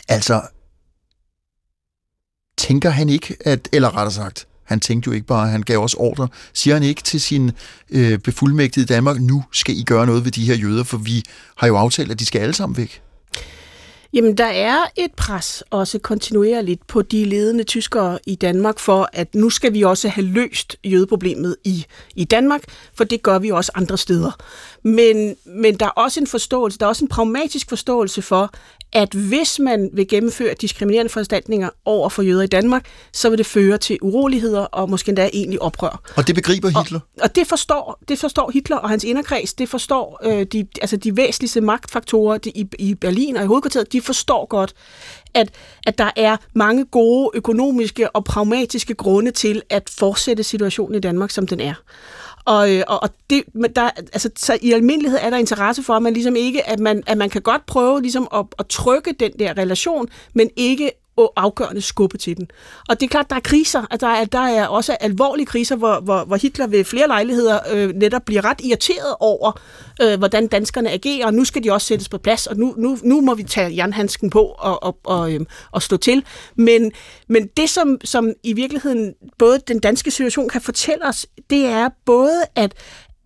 altså, 0.07 0.41
tænker 2.57 2.89
han 2.89 3.09
ikke, 3.09 3.37
at, 3.39 3.69
eller 3.73 3.97
rettere 3.97 4.11
sagt, 4.11 4.47
han 4.65 4.79
tænkte 4.79 5.07
jo 5.07 5.13
ikke 5.13 5.27
bare, 5.27 5.47
han 5.49 5.61
gav 5.61 5.79
også 5.79 5.97
ordre, 5.97 6.27
siger 6.53 6.73
han 6.73 6.83
ikke 6.83 7.01
til 7.01 7.21
sin 7.21 7.51
øh, 7.89 8.19
befuldmægtige 8.19 8.83
i 8.83 8.85
Danmark, 8.85 9.21
nu 9.21 9.43
skal 9.51 9.77
I 9.77 9.83
gøre 9.83 10.05
noget 10.05 10.25
ved 10.25 10.31
de 10.31 10.45
her 10.45 10.55
jøder, 10.55 10.83
for 10.83 10.97
vi 10.97 11.23
har 11.57 11.67
jo 11.67 11.77
aftalt, 11.77 12.11
at 12.11 12.19
de 12.19 12.25
skal 12.25 12.39
alle 12.39 12.53
sammen 12.53 12.77
væk. 12.77 13.04
Jamen, 14.15 14.37
der 14.37 14.45
er 14.45 14.77
et 14.95 15.11
pres 15.17 15.63
også 15.69 15.99
kontinuerligt 15.99 16.87
på 16.87 17.01
de 17.01 17.25
ledende 17.25 17.63
tyskere 17.63 18.19
i 18.25 18.35
Danmark 18.35 18.79
for, 18.79 19.09
at 19.13 19.35
nu 19.35 19.49
skal 19.49 19.73
vi 19.73 19.81
også 19.81 20.09
have 20.09 20.27
løst 20.27 20.75
jødeproblemet 20.83 21.55
i, 21.63 21.85
i 22.15 22.23
Danmark, 22.23 22.63
for 22.93 23.03
det 23.03 23.23
gør 23.23 23.39
vi 23.39 23.49
også 23.49 23.71
andre 23.75 23.97
steder. 23.97 24.31
Men, 24.83 25.35
men 25.45 25.75
der 25.75 25.85
er 25.85 25.89
også 25.89 26.19
en 26.19 26.27
forståelse, 26.27 26.79
der 26.79 26.85
er 26.85 26.89
også 26.89 27.05
en 27.05 27.09
pragmatisk 27.09 27.69
forståelse 27.69 28.21
for, 28.21 28.51
at 28.93 29.13
hvis 29.13 29.59
man 29.59 29.89
vil 29.93 30.07
gennemføre 30.07 30.53
diskriminerende 30.61 31.09
foranstaltninger 31.09 31.69
over 31.85 32.09
for 32.09 32.21
jøder 32.21 32.41
i 32.41 32.47
Danmark, 32.47 32.85
så 33.11 33.29
vil 33.29 33.37
det 33.37 33.45
føre 33.45 33.77
til 33.77 33.97
uroligheder 34.01 34.61
og 34.61 34.89
måske 34.89 35.09
endda 35.09 35.29
egentlig 35.33 35.61
oprør. 35.61 36.01
Og 36.15 36.27
det 36.27 36.35
begriber 36.35 36.67
Hitler? 36.67 36.99
Og, 36.99 37.23
og 37.23 37.35
det, 37.35 37.47
forstår, 37.47 37.99
det 38.07 38.19
forstår 38.19 38.51
Hitler 38.51 38.77
og 38.77 38.89
hans 38.89 39.03
inderkreds, 39.03 39.53
det 39.53 39.69
forstår 39.69 40.19
øh, 40.23 40.45
de, 40.45 40.67
altså 40.81 40.97
de 40.97 41.17
væsentligste 41.17 41.61
magtfaktorer 41.61 42.37
de, 42.37 42.49
i, 42.49 42.67
i 42.79 42.95
Berlin 42.95 43.37
og 43.37 43.43
i 43.43 43.47
hovedkvarteret, 43.47 43.93
de 43.93 44.01
forstår 44.05 44.45
godt, 44.45 44.73
at, 45.33 45.49
at 45.87 45.97
der 45.97 46.11
er 46.15 46.37
mange 46.53 46.85
gode 46.85 47.31
økonomiske 47.33 48.15
og 48.15 48.23
pragmatiske 48.23 48.93
grunde 48.93 49.31
til 49.31 49.61
at 49.69 49.89
fortsætte 49.89 50.43
situationen 50.43 50.95
i 50.95 50.99
Danmark, 50.99 51.31
som 51.31 51.47
den 51.47 51.59
er. 51.59 51.73
Og, 52.45 52.75
øh, 52.75 52.83
og, 52.87 53.03
og 53.03 53.09
det, 53.29 53.43
der, 53.75 53.89
altså, 53.97 54.29
så 54.35 54.57
i 54.61 54.71
almindelighed 54.71 55.19
er 55.21 55.29
der 55.29 55.37
interesse 55.37 55.83
for, 55.83 55.93
at 55.93 56.01
man 56.01 56.13
ligesom 56.13 56.35
ikke, 56.35 56.69
at 56.69 56.79
man, 56.79 57.03
at 57.07 57.17
man 57.17 57.29
kan 57.29 57.41
godt 57.41 57.65
prøve 57.65 58.01
ligesom 58.01 58.27
at, 58.33 58.45
at 58.59 58.67
trykke 58.67 59.13
den 59.19 59.31
der 59.39 59.57
relation, 59.57 60.07
men 60.33 60.49
ikke 60.55 60.91
afgørende 61.35 61.81
skubbe 61.81 62.17
til 62.17 62.37
den. 62.37 62.47
Og 62.89 62.99
det 62.99 63.05
er 63.05 63.09
klart, 63.09 63.29
der 63.29 63.35
er 63.35 63.39
kriser, 63.39 63.83
at 63.91 64.01
der 64.01 64.07
er, 64.07 64.25
der 64.25 64.39
er 64.39 64.67
også 64.67 64.97
alvorlige 64.99 65.45
kriser, 65.45 65.75
hvor, 65.75 65.99
hvor, 65.99 66.25
hvor 66.25 66.35
Hitler 66.35 66.67
ved 66.67 66.83
flere 66.83 67.07
lejligheder 67.07 67.59
øh, 67.71 67.89
netop 67.95 68.21
bliver 68.25 68.45
ret 68.45 68.61
irriteret 68.63 69.15
over, 69.19 69.59
øh, 70.01 70.17
hvordan 70.17 70.47
danskerne 70.47 70.91
agerer, 70.91 71.25
og 71.25 71.33
nu 71.33 71.45
skal 71.45 71.63
de 71.63 71.71
også 71.71 71.87
sættes 71.87 72.09
på 72.09 72.17
plads, 72.17 72.47
og 72.47 72.57
nu, 72.57 72.73
nu, 72.77 72.97
nu 73.03 73.21
må 73.21 73.33
vi 73.33 73.43
tage 73.43 73.75
jernhandsken 73.75 74.29
på 74.29 74.41
og, 74.43 74.83
og, 74.83 74.97
og, 75.03 75.33
øh, 75.33 75.39
og 75.71 75.81
stå 75.81 75.97
til. 75.97 76.25
Men, 76.55 76.91
men 77.29 77.47
det, 77.57 77.69
som, 77.69 77.97
som 78.03 78.33
i 78.43 78.53
virkeligheden 78.53 79.13
både 79.37 79.59
den 79.67 79.79
danske 79.79 80.11
situation 80.11 80.49
kan 80.49 80.61
fortælle 80.61 81.07
os, 81.07 81.27
det 81.49 81.65
er 81.65 81.89
både, 82.05 82.41
at 82.55 82.73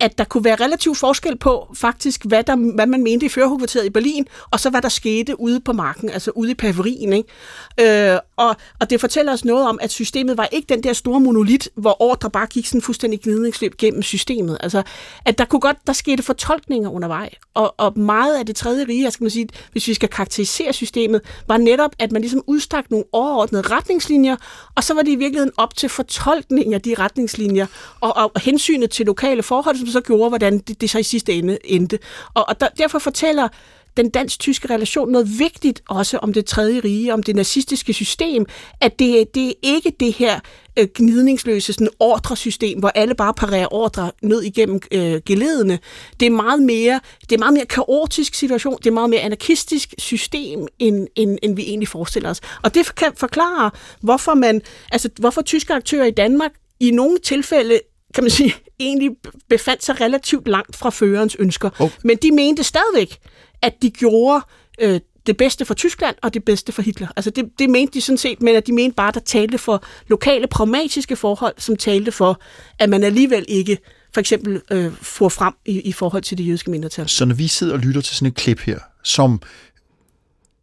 at 0.00 0.18
der 0.18 0.24
kunne 0.24 0.44
være 0.44 0.56
relativ 0.56 0.94
forskel 0.94 1.36
på 1.36 1.74
faktisk, 1.74 2.24
hvad, 2.24 2.44
der, 2.44 2.74
hvad 2.74 2.86
man 2.86 3.02
mente 3.02 3.26
i 3.26 3.28
førerhovedkvarteret 3.28 3.86
i 3.86 3.90
Berlin, 3.90 4.26
og 4.50 4.60
så 4.60 4.70
hvad 4.70 4.82
der 4.82 4.88
skete 4.88 5.40
ude 5.40 5.60
på 5.60 5.72
marken, 5.72 6.10
altså 6.10 6.30
ude 6.30 6.50
i 6.50 6.54
periferien. 6.54 7.12
Ikke? 7.12 8.12
Øh, 8.12 8.18
og, 8.36 8.56
og 8.80 8.90
det 8.90 9.00
fortæller 9.00 9.32
os 9.32 9.44
noget 9.44 9.66
om, 9.68 9.78
at 9.82 9.90
systemet 9.90 10.36
var 10.36 10.48
ikke 10.52 10.74
den 10.74 10.82
der 10.82 10.92
store 10.92 11.20
monolit, 11.20 11.68
hvor 11.74 12.02
ordre 12.02 12.30
bare 12.30 12.46
gik 12.46 12.66
sådan 12.66 12.82
fuldstændig 12.82 13.20
gnidningsløb 13.20 13.76
gennem 13.78 14.02
systemet. 14.02 14.58
Altså, 14.60 14.82
at 15.24 15.38
der 15.38 15.44
kunne 15.44 15.60
godt, 15.60 15.76
der 15.86 15.92
skete 15.92 16.22
fortolkninger 16.22 16.90
undervejs. 16.90 17.34
Og, 17.54 17.74
og 17.78 17.98
meget 17.98 18.38
af 18.38 18.46
det 18.46 18.56
tredje 18.56 18.84
rige, 18.88 19.04
altså 19.04 19.16
skal 19.16 19.24
man 19.24 19.30
sige, 19.30 19.48
hvis 19.72 19.88
vi 19.88 19.94
skal 19.94 20.08
karakterisere 20.08 20.72
systemet, 20.72 21.20
var 21.48 21.56
netop, 21.56 21.90
at 21.98 22.12
man 22.12 22.22
ligesom 22.22 22.42
udstak 22.46 22.90
nogle 22.90 23.04
overordnede 23.12 23.62
retningslinjer, 23.62 24.36
og 24.74 24.84
så 24.84 24.94
var 24.94 25.02
det 25.02 25.10
i 25.10 25.16
virkeligheden 25.16 25.52
op 25.56 25.76
til 25.76 25.88
fortolkning 25.88 26.74
af 26.74 26.82
de 26.82 26.94
retningslinjer, 26.98 27.66
og, 28.00 28.16
og 28.16 28.40
hensynet 28.40 28.90
til 28.90 29.06
lokale 29.06 29.42
forhold, 29.42 29.76
som 29.76 29.89
så 29.90 30.00
gjorde, 30.00 30.28
hvordan 30.28 30.58
det, 30.58 30.80
det 30.80 30.90
så 30.90 30.98
i 30.98 31.02
sidste 31.02 31.32
ende 31.32 31.58
endte. 31.64 31.98
Og, 32.34 32.48
og 32.48 32.60
der, 32.60 32.68
derfor 32.78 32.98
fortæller 32.98 33.48
den 33.96 34.10
dansk-tyske 34.10 34.74
relation 34.74 35.12
noget 35.12 35.38
vigtigt 35.38 35.82
også 35.88 36.18
om 36.18 36.32
det 36.32 36.46
tredje 36.46 36.80
rige, 36.80 37.14
om 37.14 37.22
det 37.22 37.36
nazistiske 37.36 37.92
system, 37.92 38.46
at 38.80 38.98
det, 38.98 39.34
det 39.34 39.48
er 39.48 39.52
ikke 39.62 39.92
det 40.00 40.12
her 40.12 40.40
øh, 40.78 40.88
gnidningsløse 40.94 41.72
sådan 41.72 41.88
ordresystem, 41.98 42.78
hvor 42.78 42.88
alle 42.88 43.14
bare 43.14 43.34
parerer 43.34 43.74
ordre 43.74 44.10
ned 44.22 44.42
igennem 44.42 44.80
øh, 44.92 45.20
geledene. 45.26 45.78
Det 46.20 46.26
er 46.26 46.30
meget 46.30 46.62
mere, 46.62 47.00
det 47.20 47.32
er 47.32 47.38
meget 47.38 47.54
mere 47.54 47.66
kaotisk 47.66 48.34
situation, 48.34 48.78
det 48.78 48.86
er 48.86 48.94
meget 48.94 49.10
mere 49.10 49.20
anarkistisk 49.20 49.94
system, 49.98 50.66
end, 50.78 51.08
end, 51.16 51.38
end 51.42 51.56
vi 51.56 51.62
egentlig 51.62 51.88
forestiller 51.88 52.30
os. 52.30 52.40
Og 52.62 52.74
det 52.74 52.94
kan 52.94 53.12
forklare, 53.16 53.70
hvorfor 54.00 54.34
man, 54.34 54.62
altså 54.92 55.08
hvorfor 55.18 55.42
tyske 55.42 55.74
aktører 55.74 56.06
i 56.06 56.10
Danmark 56.10 56.50
i 56.80 56.90
nogle 56.90 57.18
tilfælde 57.18 57.80
kan 58.14 58.24
man 58.24 58.30
sige, 58.30 58.54
egentlig 58.80 59.10
befandt 59.48 59.84
sig 59.84 60.00
relativt 60.00 60.48
langt 60.48 60.76
fra 60.76 60.90
førerens 60.90 61.36
ønsker. 61.38 61.70
Oh. 61.78 61.90
Men 62.04 62.16
de 62.16 62.32
mente 62.32 62.64
stadigvæk, 62.64 63.18
at 63.62 63.82
de 63.82 63.90
gjorde 63.90 64.44
øh, 64.80 65.00
det 65.26 65.36
bedste 65.36 65.64
for 65.64 65.74
Tyskland 65.74 66.16
og 66.22 66.34
det 66.34 66.44
bedste 66.44 66.72
for 66.72 66.82
Hitler. 66.82 67.08
Altså 67.16 67.30
det, 67.30 67.44
det 67.58 67.70
mente 67.70 67.94
de 67.94 68.00
sådan 68.00 68.18
set, 68.18 68.42
men 68.42 68.56
at 68.56 68.66
de 68.66 68.72
mente 68.72 68.94
bare, 68.94 69.12
der 69.12 69.20
talte 69.20 69.58
for 69.58 69.84
lokale 70.06 70.46
pragmatiske 70.46 71.16
forhold, 71.16 71.54
som 71.58 71.76
talte 71.76 72.12
for, 72.12 72.40
at 72.78 72.88
man 72.88 73.04
alligevel 73.04 73.44
ikke 73.48 73.78
for 74.14 74.20
eksempel 74.20 74.60
øh, 74.70 74.92
får 75.02 75.28
frem 75.28 75.54
i, 75.66 75.80
i 75.80 75.92
forhold 75.92 76.22
til 76.22 76.38
det 76.38 76.46
jødiske 76.46 76.70
mindretal. 76.70 77.08
Så 77.08 77.24
når 77.24 77.34
vi 77.34 77.48
sidder 77.48 77.72
og 77.72 77.78
lytter 77.78 78.00
til 78.00 78.16
sådan 78.16 78.28
et 78.28 78.34
klip 78.34 78.60
her, 78.60 78.78
som 79.04 79.42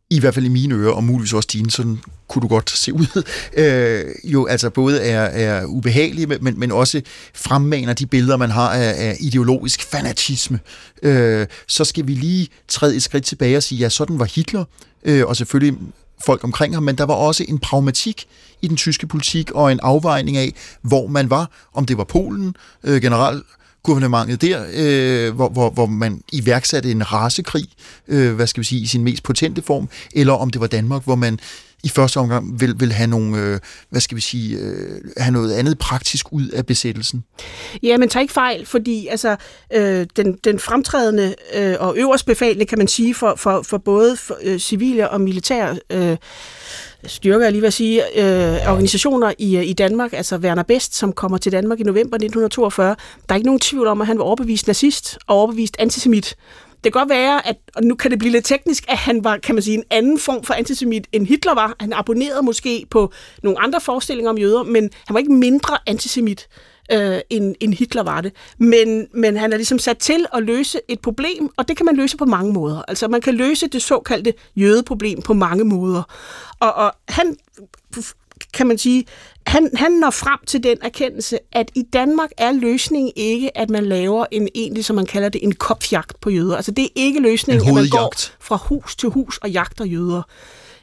i 0.10 0.20
hvert 0.20 0.34
fald 0.34 0.46
i 0.46 0.50
mine 0.50 0.76
ører, 0.76 0.92
og 0.92 1.04
muligvis 1.04 1.34
også 1.34 1.50
dine, 1.54 1.72
sådan 1.72 2.00
kunne 2.28 2.42
du 2.42 2.48
godt 2.48 2.70
se 2.70 2.94
ud, 2.94 3.24
øh, 3.58 4.06
jo 4.24 4.46
altså 4.46 4.70
både 4.70 5.02
er, 5.02 5.22
er 5.22 5.66
ubehagelige, 5.66 6.26
men, 6.26 6.60
men 6.60 6.72
også 6.72 7.02
fremmaner 7.34 7.94
de 7.94 8.06
billeder, 8.06 8.38
man 8.38 8.52
har 8.52 8.70
af, 8.70 9.10
af 9.10 9.18
ideologisk 9.20 9.82
fanatisme. 9.82 10.60
Øh, 11.04 11.48
så 11.68 11.84
skal 11.84 12.08
vi 12.08 12.14
lige 12.14 12.48
træde 12.68 12.96
et 12.96 13.04
skridt 13.04 13.24
tilbage 13.24 13.58
og 13.58 13.64
sige, 13.64 13.80
ja, 13.80 13.90
sådan 13.90 14.20
var 14.20 14.26
Hitler, 14.36 14.64
øh, 15.04 15.26
og 15.26 15.36
selvfølgelig 15.36 15.80
folk 16.26 16.44
omkring 16.44 16.74
ham, 16.74 16.84
men 16.84 16.98
der 16.98 17.04
var 17.04 17.14
også 17.14 17.46
en 17.48 17.60
pragmatik 17.60 18.28
i 18.62 18.68
den 18.68 18.78
tyske 18.78 19.08
politik 19.08 19.52
og 19.52 19.72
en 19.72 19.80
afvejning 19.84 20.38
af, 20.38 20.54
hvor 20.82 21.08
man 21.08 21.30
var, 21.30 21.52
om 21.74 21.86
det 21.86 21.98
var 21.98 22.04
Polen, 22.04 22.56
øh, 22.84 23.02
generelt 23.02 23.44
guvernementet 23.88 24.42
der, 24.42 24.66
øh, 24.74 25.36
hvor, 25.36 25.50
hvor, 25.50 25.70
hvor 25.70 25.86
man 25.86 26.22
iværksatte 26.32 26.92
en 26.92 27.12
rasekrig, 27.14 27.66
øh, 28.08 28.36
hvad 28.36 28.48
skal 28.48 28.62
vi 28.62 28.66
sige, 28.66 28.82
i 28.82 28.86
sin 28.86 29.04
mest 29.04 29.24
potente 29.24 29.62
form, 29.62 29.90
eller 30.16 30.34
om 30.34 30.50
det 30.50 30.62
var 30.62 30.68
Danmark, 30.68 31.04
hvor 31.04 31.16
man 31.16 31.40
i 31.84 31.90
første 31.90 32.18
omgang 32.18 32.62
vil, 32.62 32.80
vil 32.80 32.92
have 32.92 33.08
nogle, 33.08 33.38
øh, 33.38 33.60
hvad 33.90 34.02
skal 34.02 34.16
vi 34.16 34.22
sige, 34.22 34.58
øh, 34.58 35.02
have 35.18 35.32
noget 35.32 35.54
andet 35.54 35.78
praktisk 35.80 36.26
ud 36.32 36.48
af 36.48 36.66
besættelsen? 36.66 37.24
Ja, 37.84 37.98
men 37.98 38.10
tag 38.10 38.22
ikke 38.22 38.34
fejl, 38.34 38.66
fordi 38.66 39.08
altså, 39.08 39.36
øh, 39.74 40.06
den, 40.16 40.38
den 40.44 40.60
fremtrædende 40.60 41.36
øh, 41.56 41.76
og 41.80 41.98
øverstbefalende, 41.98 42.66
kan 42.66 42.78
man 42.78 42.88
sige, 42.88 43.16
for, 43.16 43.36
for, 43.38 43.62
for 43.62 43.78
både 43.78 44.18
for, 44.18 44.38
øh, 44.44 44.60
civile 44.60 45.10
og 45.10 45.22
militære 45.22 45.80
øh, 45.92 46.18
styrker, 47.06 47.46
jeg 47.46 47.52
lige 47.52 47.62
vil 47.62 47.72
sige, 47.72 48.02
øh, 48.02 48.72
organisationer 48.72 49.34
i, 49.38 49.58
øh, 49.58 49.66
i 49.66 49.74
Danmark, 49.74 50.14
altså 50.14 50.38
Werner 50.38 50.64
Best, 50.64 50.96
som 50.96 51.14
kommer 51.14 51.38
til 51.38 51.52
Danmark 51.52 51.80
i 51.80 51.84
november 51.84 52.18
1942, 52.18 52.88
der 52.88 52.96
er 53.30 53.36
ikke 53.36 53.46
nogen 53.46 53.60
tvivl 53.60 53.88
om, 53.88 54.02
at 54.02 54.08
han 54.08 54.18
var 54.18 54.24
overbevist 54.24 54.68
nazist 54.68 55.18
og 55.28 55.36
overbevist 55.36 55.76
antisemit. 55.80 56.36
Det 56.84 56.94
kan 56.94 57.00
godt 57.00 57.10
være, 57.10 57.48
at 57.48 57.56
og 57.76 57.84
nu 57.84 57.96
kan 57.96 58.12
det 58.12 58.20
blive 58.20 58.32
lidt 58.32 58.46
teknisk, 58.46 58.86
at 58.88 58.98
han 58.98 59.24
var, 59.24 59.38
kan 59.38 59.56
man 59.56 59.62
sige, 59.62 59.78
en 59.78 59.84
anden 59.90 60.20
form 60.20 60.44
for 60.44 60.54
antisemit, 60.54 61.08
end 61.12 61.28
Hitler 61.28 61.54
var. 61.54 61.76
Han 61.80 61.94
abonnerede 61.94 62.42
måske 62.42 62.86
på 62.90 63.12
nogle 63.44 63.60
andre 63.60 63.82
forestillinger 63.82 64.30
om 64.30 64.38
jøder, 64.38 64.64
men 64.64 64.90
han 65.08 65.14
var 65.14 65.20
ikke 65.20 65.34
mindre 65.34 65.78
antisemit 65.88 66.48
øh, 66.92 67.20
end, 67.30 67.56
end 67.60 67.74
Hitler 67.74 68.04
var 68.04 68.22
det. 68.22 68.34
Men, 68.58 69.08
men 69.14 69.38
han 69.38 69.54
er 69.54 69.58
ligesom 69.58 69.80
sat 69.80 69.98
til 69.98 70.26
at 70.34 70.44
løse 70.44 70.80
et 70.88 71.00
problem, 71.00 71.50
og 71.58 71.68
det 71.68 71.78
kan 71.78 71.86
man 71.86 71.96
løse 71.96 72.18
på 72.18 72.26
mange 72.26 72.54
måder. 72.54 72.82
Altså 72.88 73.08
man 73.08 73.22
kan 73.22 73.36
løse 73.36 73.68
det 73.68 73.82
såkaldte 73.82 74.34
jødeproblem 74.56 75.22
på 75.22 75.34
mange 75.34 75.64
måder. 75.64 76.04
Og, 76.60 76.74
og 76.74 76.94
han 77.10 77.38
kan 78.54 78.68
man 78.68 78.78
sige, 78.78 79.06
han, 79.48 79.70
han 79.74 79.92
når 79.92 80.10
frem 80.10 80.40
til 80.48 80.64
den 80.64 80.78
erkendelse, 80.82 81.40
at 81.52 81.72
i 81.76 81.84
Danmark 81.94 82.30
er 82.38 82.52
løsningen 82.52 83.12
ikke, 83.16 83.58
at 83.58 83.70
man 83.70 83.86
laver 83.86 84.26
en 84.32 84.48
egentlig, 84.56 84.86
som 84.86 84.96
man 84.96 85.06
kalder 85.06 85.30
det, 85.30 85.44
en 85.44 85.56
kopjagt 85.56 86.22
på 86.22 86.30
jøder. 86.30 86.56
Altså 86.56 86.72
det 86.72 86.84
er 86.84 86.90
ikke 86.96 87.20
løsningen, 87.20 87.68
at 87.68 87.74
man 87.74 87.90
går 87.90 88.14
fra 88.40 88.56
hus 88.56 88.96
til 88.96 89.10
hus 89.10 89.38
og 89.38 89.50
jagter 89.50 89.86
jøder. 89.86 90.22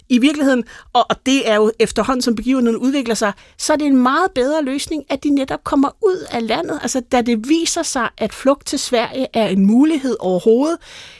I 0.08 0.18
virkeligheden, 0.18 0.64
og, 0.92 1.06
og 1.10 1.16
det 1.26 1.50
er 1.50 1.54
jo 1.54 1.72
efterhånden, 1.78 2.22
som 2.22 2.34
begivenheden 2.34 2.76
udvikler 2.76 3.14
sig, 3.14 3.32
så 3.58 3.72
er 3.72 3.76
det 3.76 3.86
en 3.86 3.96
meget 3.96 4.30
bedre 4.34 4.62
løsning, 4.62 5.04
at 5.08 5.24
de 5.24 5.30
netop 5.30 5.64
kommer 5.64 5.90
ud 6.02 6.26
af 6.30 6.46
landet. 6.46 6.78
Altså 6.82 7.00
da 7.00 7.22
det 7.22 7.48
viser 7.48 7.82
sig, 7.82 8.08
at 8.18 8.34
flugt 8.34 8.66
til 8.66 8.78
Sverige 8.78 9.26
er 9.32 9.48
en 9.48 9.66
mulighed 9.66 10.16
overhovedet, 10.20 10.78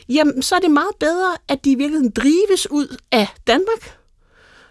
jamen 0.08 0.42
så 0.42 0.54
er 0.54 0.60
det 0.60 0.70
meget 0.70 0.94
bedre, 1.00 1.36
at 1.48 1.64
de 1.64 1.70
i 1.70 1.74
virkeligheden 1.74 2.10
drives 2.10 2.70
ud 2.70 2.96
af 3.12 3.28
Danmark 3.46 3.98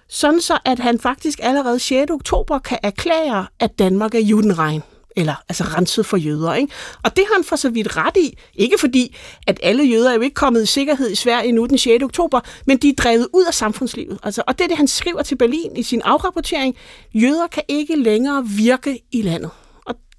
sådan 0.08 0.42
så 0.42 0.60
at 0.66 0.80
han 0.80 1.00
faktisk 1.00 1.40
allerede 1.44 1.80
6. 1.80 2.12
oktober 2.12 2.60
kan 2.60 2.78
erklære, 2.84 3.48
at 3.60 3.80
Danmark 3.80 4.16
er 4.16 4.20
judenregn 4.20 4.84
eller 5.16 5.36
altså 5.50 5.64
renset 5.64 6.06
for 6.06 6.18
jøder. 6.18 6.54
Ikke? 6.54 6.74
Og 7.04 7.16
det 7.16 7.24
har 7.28 7.34
han 7.36 7.44
for 7.44 7.56
så 7.56 7.70
vidt 7.70 7.98
ret 7.98 8.18
i. 8.18 8.38
Ikke 8.56 8.78
fordi, 8.80 9.16
at 9.48 9.60
alle 9.64 9.84
jøder 9.84 10.10
er 10.10 10.16
jo 10.16 10.22
ikke 10.22 10.34
kommet 10.34 10.64
i 10.64 10.66
sikkerhed 10.66 11.12
i 11.12 11.16
Sverige 11.16 11.52
nu 11.52 11.66
den 11.66 11.78
6. 11.78 12.04
oktober, 12.04 12.40
men 12.68 12.78
de 12.78 12.90
er 12.90 12.94
drevet 12.94 13.28
ud 13.34 13.46
af 13.46 13.54
samfundslivet. 13.54 14.20
Altså, 14.24 14.44
og 14.48 14.58
det 14.58 14.64
er 14.64 14.68
det, 14.68 14.78
han 14.78 14.88
skriver 14.88 15.22
til 15.22 15.36
Berlin 15.36 15.78
i 15.78 15.84
sin 15.84 16.02
afrapportering. 16.02 16.76
Jøder 17.14 17.48
kan 17.48 17.64
ikke 17.68 17.96
længere 17.96 18.48
virke 18.48 19.00
i 19.12 19.22
landet 19.22 19.52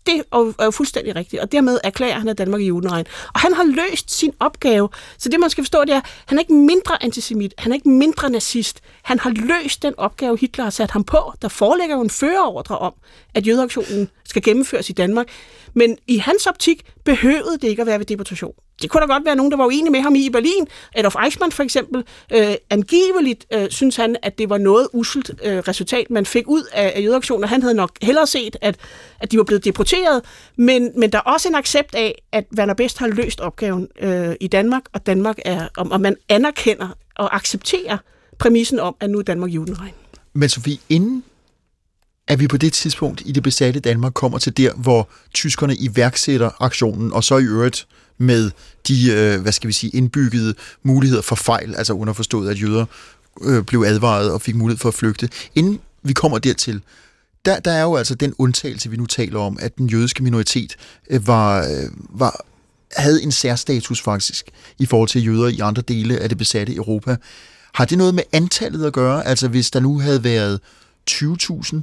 det 0.07 0.23
er 0.33 0.65
jo 0.65 0.71
fuldstændig 0.71 1.17
rigtigt, 1.17 1.43
og 1.43 1.53
dermed 1.53 1.79
erklærer 1.85 2.19
han, 2.19 2.29
at 2.29 2.39
Danmark 2.39 2.61
er 2.61 2.67
judenregn. 2.67 3.07
Og 3.35 3.41
han 3.41 3.55
har 3.55 3.65
løst 3.65 4.11
sin 4.11 4.33
opgave. 4.41 4.89
Så 5.19 5.29
det, 5.29 5.41
man 5.41 5.51
skal 5.51 5.65
forstå, 5.65 5.85
det 5.85 5.91
er, 5.91 5.97
at 5.97 6.25
han 6.27 6.39
er 6.39 6.43
ikke 6.43 6.55
mindre 6.55 7.03
antisemit, 7.03 7.55
han 7.59 7.73
er 7.73 7.75
ikke 7.75 7.89
mindre 7.89 8.31
nazist. 8.31 8.81
Han 9.03 9.19
har 9.19 9.31
løst 9.31 9.83
den 9.83 9.95
opgave, 9.97 10.39
Hitler 10.41 10.65
har 10.65 10.71
sat 10.71 10.91
ham 10.91 11.05
på. 11.05 11.33
Der 11.43 11.49
foreligger 11.49 11.97
jo 11.97 12.03
en 12.03 12.11
førerordre 12.11 12.79
om, 12.79 12.95
at 13.35 13.47
jødeaktionen 13.47 14.09
skal 14.25 14.43
gennemføres 14.43 14.91
i 14.91 14.93
Danmark. 14.93 15.27
Men 15.75 15.99
i 16.07 16.19
hans 16.19 16.47
optik 16.47 16.83
behøvede 17.05 17.59
det 17.63 17.69
ikke 17.69 17.83
at 17.83 17.87
være 17.87 17.99
ved 17.99 18.07
deportation. 18.07 18.53
Det 18.83 18.91
kunne 18.91 19.01
da 19.01 19.07
godt 19.07 19.25
være 19.25 19.37
nogen, 19.37 19.51
der 19.51 19.57
var 19.57 19.67
uenige 19.67 19.91
med 19.91 20.01
ham 20.01 20.15
i 20.15 20.31
Berlin. 20.31 20.67
Adolf 20.95 21.15
Eichmann 21.25 21.53
for 21.53 21.63
eksempel. 21.63 22.05
Øh, 22.33 22.55
angiveligt 22.71 23.47
øh, 23.53 23.71
synes 23.71 23.97
han, 23.97 24.17
at 24.23 24.39
det 24.39 24.51
var 24.51 24.59
noget 24.59 24.89
uselt 24.93 25.31
øh, 25.45 25.59
resultat, 25.59 26.11
man 26.11 26.27
fik 26.27 26.49
ud 26.49 26.63
af, 26.73 26.93
af 26.97 27.03
jødeaktioner. 27.03 27.49
Han 27.49 27.63
havde 27.63 27.75
nok 27.75 27.91
hellere 28.03 28.27
set, 28.27 28.57
at, 28.61 28.77
at 29.21 29.33
de 29.33 29.39
var 29.39 29.45
blevet 29.45 29.65
deporteret. 29.65 30.23
Men, 30.57 30.91
men 30.97 31.13
der 31.13 31.19
er 31.19 31.23
også 31.23 31.49
en 31.49 31.55
accept 31.55 31.95
af, 31.95 32.23
at 32.33 32.45
Werner 32.59 32.75
Best 32.75 32.99
har 32.99 33.07
løst 33.07 33.41
opgaven 33.41 33.89
øh, 34.01 34.35
i 34.41 34.47
Danmark, 34.47 34.83
og 34.93 35.07
Danmark 35.07 35.39
er, 35.45 35.69
og, 35.77 35.87
og 35.91 36.01
man 36.01 36.17
anerkender 36.29 36.89
og 37.17 37.37
accepterer 37.37 37.99
præmissen 38.39 38.81
om, 38.81 38.97
at 39.01 39.11
nu 39.11 39.19
er 39.19 39.23
Danmark 39.23 39.51
judenregn. 39.51 39.95
Men 40.33 40.49
Sofie, 40.49 40.79
inden 40.89 41.25
at 42.29 42.41
vi 42.41 42.47
på 42.47 42.57
det 42.57 42.73
tidspunkt 42.73 43.23
i 43.27 43.33
det 43.33 43.43
besatte 43.43 43.81
Danmark 43.81 44.13
kommer 44.15 44.39
til 44.39 44.57
der, 44.57 44.73
hvor 44.75 45.09
tyskerne 45.35 45.77
iværksætter 45.77 46.63
aktionen, 46.63 47.13
og 47.13 47.25
så 47.25 47.39
i 47.39 47.45
øvrigt 47.45 47.87
med 48.19 48.51
de, 48.89 49.11
øh, 49.13 49.41
hvad 49.41 49.53
skal 49.53 49.69
vi 49.69 49.73
sige, 49.73 49.91
indbyggede 49.91 50.55
muligheder 50.83 51.23
for 51.23 51.37
fejl, 51.37 51.75
altså 51.75 51.93
underforstået, 51.93 52.51
at 52.51 52.63
jøder 52.63 52.85
øh, 53.43 53.63
blev 53.63 53.85
advaret 53.87 54.33
og 54.33 54.43
fik 54.43 54.55
mulighed 54.55 54.79
for 54.79 54.89
at 54.89 54.95
flygte. 54.95 55.29
Inden 55.55 55.81
vi 56.03 56.13
kommer 56.13 56.39
dertil, 56.39 56.83
der, 57.45 57.61
der 57.61 57.71
er 57.71 57.83
jo 57.83 57.97
altså 57.97 58.15
den 58.15 58.35
undtagelse, 58.39 58.91
vi 58.91 58.97
nu 58.97 59.07
taler 59.07 59.41
om, 59.41 59.59
at 59.61 59.77
den 59.77 59.87
jødiske 59.87 60.23
minoritet 60.23 60.77
øh, 61.11 61.27
var, 61.27 61.59
øh, 61.59 61.91
var, 62.09 62.45
havde 62.97 63.23
en 63.23 63.33
særstatus 63.33 64.01
faktisk 64.03 64.51
i 64.79 64.87
forhold 64.87 65.09
til 65.09 65.27
jøder 65.27 65.49
i 65.49 65.59
andre 65.59 65.83
dele 65.83 66.19
af 66.19 66.29
det 66.29 66.39
besatte 66.39 66.75
Europa. 66.75 67.17
Har 67.75 67.85
det 67.85 67.99
noget 67.99 68.15
med 68.15 68.23
antallet 68.33 68.87
at 68.87 68.93
gøre? 68.93 69.27
Altså 69.27 69.49
hvis 69.49 69.71
der 69.71 69.81
nu 69.81 69.99
havde 69.99 70.25
været 70.25 70.61
20.000 71.11 71.77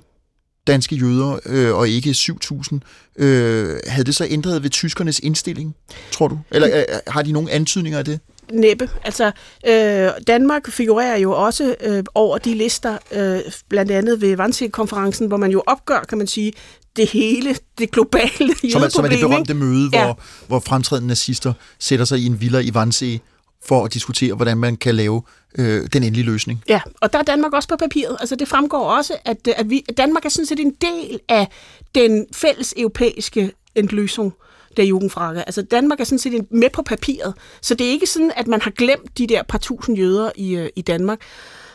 danske 0.68 0.96
jøder, 0.96 1.40
øh, 1.46 1.76
og 1.76 1.90
ikke 1.90 2.10
7.000. 2.10 2.80
Øh, 3.16 3.80
havde 3.88 4.04
det 4.06 4.16
så 4.16 4.28
ændret 4.30 4.64
ved 4.64 4.70
tyskernes 4.70 5.20
indstilling, 5.20 5.76
tror 6.12 6.28
du? 6.28 6.40
Eller 6.52 6.78
øh, 6.78 7.00
har 7.08 7.22
de 7.22 7.32
nogle 7.32 7.52
antydninger 7.52 8.00
af 8.00 8.06
det? 8.06 8.20
Næppe. 8.54 8.90
Altså, 9.04 9.32
øh, 9.68 10.10
Danmark 10.28 10.72
figurerer 10.72 11.18
jo 11.18 11.32
også 11.32 11.76
øh, 11.82 12.04
over 12.16 12.38
de 12.38 12.54
lister, 12.54 12.98
øh, 13.12 13.40
blandt 13.70 13.92
andet 13.92 14.22
ved 14.22 14.40
Wannsee-konferencen, 14.40 15.28
hvor 15.28 15.38
man 15.38 15.52
jo 15.52 15.64
opgør, 15.68 16.06
kan 16.10 16.18
man 16.18 16.28
sige, 16.28 16.54
det 16.96 17.10
hele, 17.10 17.56
det 17.78 17.92
globale. 17.92 18.56
Som 18.72 18.82
er, 18.82 18.90
som 18.90 19.06
er 19.06 19.10
det 19.10 19.20
berømte 19.20 19.54
møde, 19.54 19.90
ja. 19.94 20.06
hvor, 20.06 20.20
hvor 20.48 20.60
fremtrædende 20.60 21.08
nazister 21.08 21.54
sætter 21.80 22.06
sig 22.06 22.20
i 22.20 22.26
en 22.26 22.42
villa 22.42 22.60
i 22.60 22.72
Wannsee 22.72 23.20
for 23.66 23.86
at 23.86 23.94
diskutere, 23.94 24.34
hvordan 24.34 24.58
man 24.58 24.76
kan 24.76 24.96
lave 24.96 25.22
øh, 25.58 25.88
den 25.94 26.04
endelige 26.04 26.26
løsning. 26.26 26.64
Ja, 26.70 26.82
og 27.02 27.14
der 27.14 27.20
er 27.20 27.24
Danmark 27.24 27.54
også 27.54 27.70
på 27.70 27.76
papiret. 27.76 28.18
Altså 28.20 28.36
det 28.36 28.48
fremgår 28.48 28.98
også, 28.98 29.14
at, 29.26 29.48
øh, 29.48 29.54
at 29.58 29.70
vi, 29.70 29.86
Danmark 29.98 30.26
er 30.26 30.30
sådan 30.30 30.46
set 30.46 30.60
en 30.60 30.76
del 30.82 31.20
af 31.30 31.48
den 31.96 32.26
fælles 32.34 32.74
europæiske 32.78 33.52
løsning 33.76 34.34
der 34.78 34.84
Jugendfrage. 34.84 35.40
Altså 35.40 35.62
Danmark 35.62 36.00
er 36.00 36.04
sådan 36.04 36.20
set 36.20 36.52
med 36.52 36.70
på 36.74 36.82
papiret, 36.82 37.34
så 37.62 37.76
det 37.76 37.88
er 37.88 37.92
ikke 37.92 38.08
sådan, 38.08 38.32
at 38.36 38.48
man 38.48 38.62
har 38.62 38.72
glemt 38.72 39.18
de 39.18 39.28
der 39.28 39.44
par 39.44 39.58
tusind 39.58 39.98
jøder 39.98 40.32
i, 40.36 40.56
øh, 40.56 40.70
i 40.76 40.82
Danmark. 40.82 41.20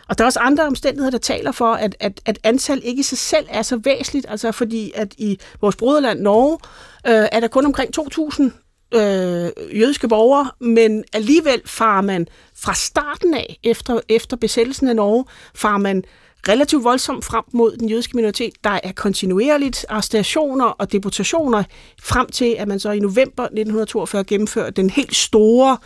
Og 0.09 0.18
der 0.18 0.25
er 0.25 0.27
også 0.27 0.40
andre 0.40 0.66
omstændigheder, 0.66 1.11
der 1.11 1.18
taler 1.18 1.53
for, 1.53 1.72
at, 1.72 1.96
at, 2.01 2.20
at 2.25 2.38
antal 2.44 2.81
ikke 2.85 3.01
i 3.01 3.03
sig 3.03 3.18
selv 3.18 3.46
er 3.49 3.62
så 3.62 3.77
væsentligt, 3.77 4.27
altså 4.29 4.53
fordi 4.53 4.92
at 4.94 5.14
i 5.18 5.38
vores 5.61 5.77
broderland 5.77 6.20
Norge 6.20 6.59
øh, 7.07 7.29
er 7.33 7.40
der 7.40 7.49
kun 7.49 7.66
omkring 7.66 7.90
2.000 7.99 8.65
øh, 8.94 9.79
jødiske 9.81 10.09
borgere, 10.09 10.51
men 10.61 11.05
alligevel 11.12 11.62
farer 11.64 12.01
man 12.03 12.29
fra 12.55 12.75
starten 12.75 13.35
af, 13.35 13.59
efter, 13.64 14.01
efter 14.09 14.37
besættelsen 14.37 14.88
af 14.88 14.96
Norge, 14.96 15.25
farer 15.55 15.79
man 15.79 16.05
relativt 16.49 16.85
voldsomt 16.85 17.25
frem 17.25 17.44
mod 17.53 17.77
den 17.77 17.88
jødiske 17.88 18.16
minoritet. 18.16 18.53
Der 18.64 18.81
er 18.83 18.92
kontinuerligt 18.92 19.87
arrestationer 19.88 20.64
og 20.64 20.92
deportationer 20.92 21.64
frem 22.03 22.27
til, 22.31 22.55
at 22.59 22.68
man 22.68 22.81
så 22.81 22.90
i 22.90 22.99
november 22.99 23.42
1942 23.42 24.25
gennemfører 24.25 24.70
den 24.70 24.90
helt 24.90 25.16
store 25.16 25.79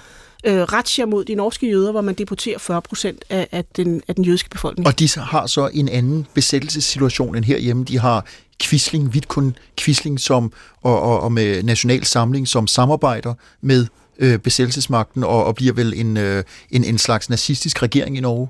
øh, 0.44 0.62
retsjer 0.62 1.06
mod 1.06 1.24
de 1.24 1.34
norske 1.34 1.68
jøder, 1.68 1.92
hvor 1.92 2.00
man 2.00 2.14
deporterer 2.14 2.58
40 2.58 2.82
procent 2.82 3.24
af, 3.30 3.48
af, 3.52 3.64
den, 3.64 4.02
af 4.08 4.14
den 4.14 4.24
jødiske 4.24 4.50
befolkning. 4.50 4.86
Og 4.86 4.98
de 4.98 5.08
har 5.20 5.46
så 5.46 5.70
en 5.74 5.88
anden 5.88 6.26
besættelsessituation 6.34 7.36
end 7.36 7.44
herhjemme. 7.44 7.84
De 7.84 7.98
har 7.98 8.26
Quisling, 8.62 9.14
Vidkun 9.14 9.56
Quisling, 9.76 10.20
som, 10.20 10.52
og, 10.82 11.02
og, 11.02 11.20
og 11.20 11.32
med 11.32 11.62
National 11.62 12.04
Samling, 12.04 12.48
som 12.48 12.66
samarbejder 12.66 13.34
med 13.60 13.86
øh, 14.20 14.38
besættelsesmagten 14.38 15.24
og, 15.24 15.44
og 15.44 15.54
bliver 15.54 15.72
vel 15.72 15.94
en, 15.96 16.16
øh, 16.16 16.44
en, 16.70 16.84
en 16.84 16.98
slags 16.98 17.30
nazistisk 17.30 17.82
regering 17.82 18.16
i 18.16 18.20
Norge? 18.20 18.48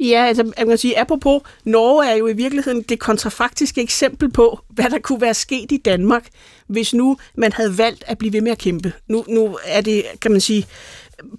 Ja, 0.00 0.24
altså 0.26 0.52
jeg 0.58 0.66
kan 0.66 0.78
sige, 0.78 1.00
apropos, 1.00 1.42
Norge 1.64 2.10
er 2.10 2.16
jo 2.16 2.26
i 2.26 2.32
virkeligheden 2.32 2.82
det 2.82 2.98
kontrafaktiske 2.98 3.82
eksempel 3.82 4.30
på, 4.30 4.60
hvad 4.68 4.90
der 4.90 4.98
kunne 4.98 5.20
være 5.20 5.34
sket 5.34 5.72
i 5.72 5.76
Danmark, 5.76 6.28
hvis 6.66 6.94
nu 6.94 7.16
man 7.34 7.52
havde 7.52 7.78
valgt 7.78 8.04
at 8.06 8.18
blive 8.18 8.32
ved 8.32 8.40
med 8.40 8.52
at 8.52 8.58
kæmpe. 8.58 8.92
Nu, 9.08 9.24
nu 9.28 9.58
er 9.64 9.80
det, 9.80 10.04
kan 10.20 10.30
man 10.30 10.40
sige, 10.40 10.66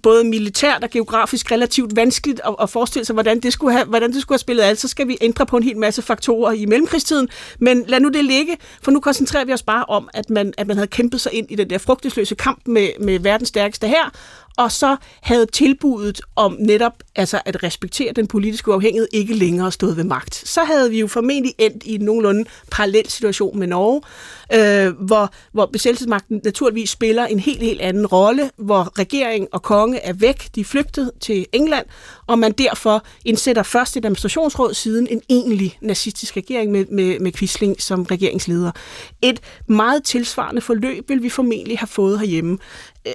både 0.02 0.24
militært 0.24 0.84
og 0.84 0.90
geografisk 0.90 1.52
relativt 1.52 1.96
vanskeligt 1.96 2.40
at, 2.46 2.54
at 2.62 2.70
forestille 2.70 3.04
sig, 3.04 3.12
hvordan 3.14 3.40
det, 3.40 3.52
skulle 3.52 3.72
have, 3.72 3.84
hvordan 3.84 4.12
det 4.12 4.22
skulle 4.22 4.36
have 4.36 4.40
spillet 4.40 4.62
alt. 4.62 4.78
Så 4.78 4.88
skal 4.88 5.08
vi 5.08 5.18
ændre 5.20 5.46
på 5.46 5.56
en 5.56 5.62
hel 5.62 5.78
masse 5.78 6.02
faktorer 6.02 6.52
i 6.52 6.66
mellemkrigstiden. 6.66 7.28
Men 7.58 7.84
lad 7.88 8.00
nu 8.00 8.08
det 8.08 8.24
ligge, 8.24 8.56
for 8.82 8.90
nu 8.90 9.00
koncentrerer 9.00 9.44
vi 9.44 9.52
os 9.52 9.62
bare 9.62 9.84
om, 9.84 10.08
at 10.14 10.30
man, 10.30 10.54
at 10.58 10.66
man 10.66 10.76
havde 10.76 10.88
kæmpet 10.88 11.20
sig 11.20 11.32
ind 11.32 11.46
i 11.50 11.54
den 11.54 11.70
der 11.70 11.78
frugtesløse 11.78 12.34
kamp 12.34 12.60
med, 12.66 12.88
med 13.00 13.18
verdens 13.18 13.48
stærkeste 13.48 13.88
her, 13.88 14.10
og 14.60 14.72
så 14.72 14.96
havde 15.22 15.46
tilbuddet 15.46 16.20
om 16.36 16.56
netop 16.58 17.02
altså 17.16 17.40
at 17.44 17.62
respektere 17.62 18.12
den 18.12 18.26
politiske 18.26 18.70
uafhængighed 18.70 19.08
ikke 19.12 19.34
længere 19.34 19.72
stået 19.72 19.96
ved 19.96 20.04
magt. 20.04 20.34
Så 20.34 20.64
havde 20.64 20.90
vi 20.90 21.00
jo 21.00 21.06
formentlig 21.06 21.54
endt 21.58 21.82
i 21.84 21.94
en 21.94 22.00
nogenlunde 22.00 22.44
parallel 22.70 23.08
situation 23.08 23.58
med 23.58 23.66
Norge, 23.66 24.02
øh, 24.52 25.06
hvor, 25.06 25.32
hvor 25.52 25.66
besættelsesmagten 25.66 26.40
naturligvis 26.44 26.90
spiller 26.90 27.26
en 27.26 27.38
helt, 27.38 27.62
helt 27.62 27.80
anden 27.80 28.06
rolle, 28.06 28.50
hvor 28.56 28.98
regering 28.98 29.48
og 29.52 29.62
konge 29.62 29.98
er 29.98 30.12
væk, 30.12 30.48
de 30.54 30.60
er 30.60 30.64
flygtet 30.64 31.10
til 31.20 31.46
England, 31.52 31.86
og 32.26 32.38
man 32.38 32.52
derfor 32.52 33.04
indsætter 33.24 33.62
først 33.62 33.96
et 33.96 34.04
administrationsråd, 34.04 34.74
siden 34.74 35.06
en 35.10 35.22
egentlig 35.28 35.78
nazistisk 35.80 36.36
regering 36.36 36.72
med, 36.72 36.86
med, 36.86 37.18
med 37.18 37.32
Quisling 37.32 37.82
som 37.82 38.02
regeringsleder. 38.02 38.70
Et 39.22 39.40
meget 39.66 40.04
tilsvarende 40.04 40.60
forløb 40.60 41.08
vil 41.08 41.22
vi 41.22 41.28
formentlig 41.28 41.78
have 41.78 41.88
fået 41.88 42.18
herhjemme. 42.18 42.58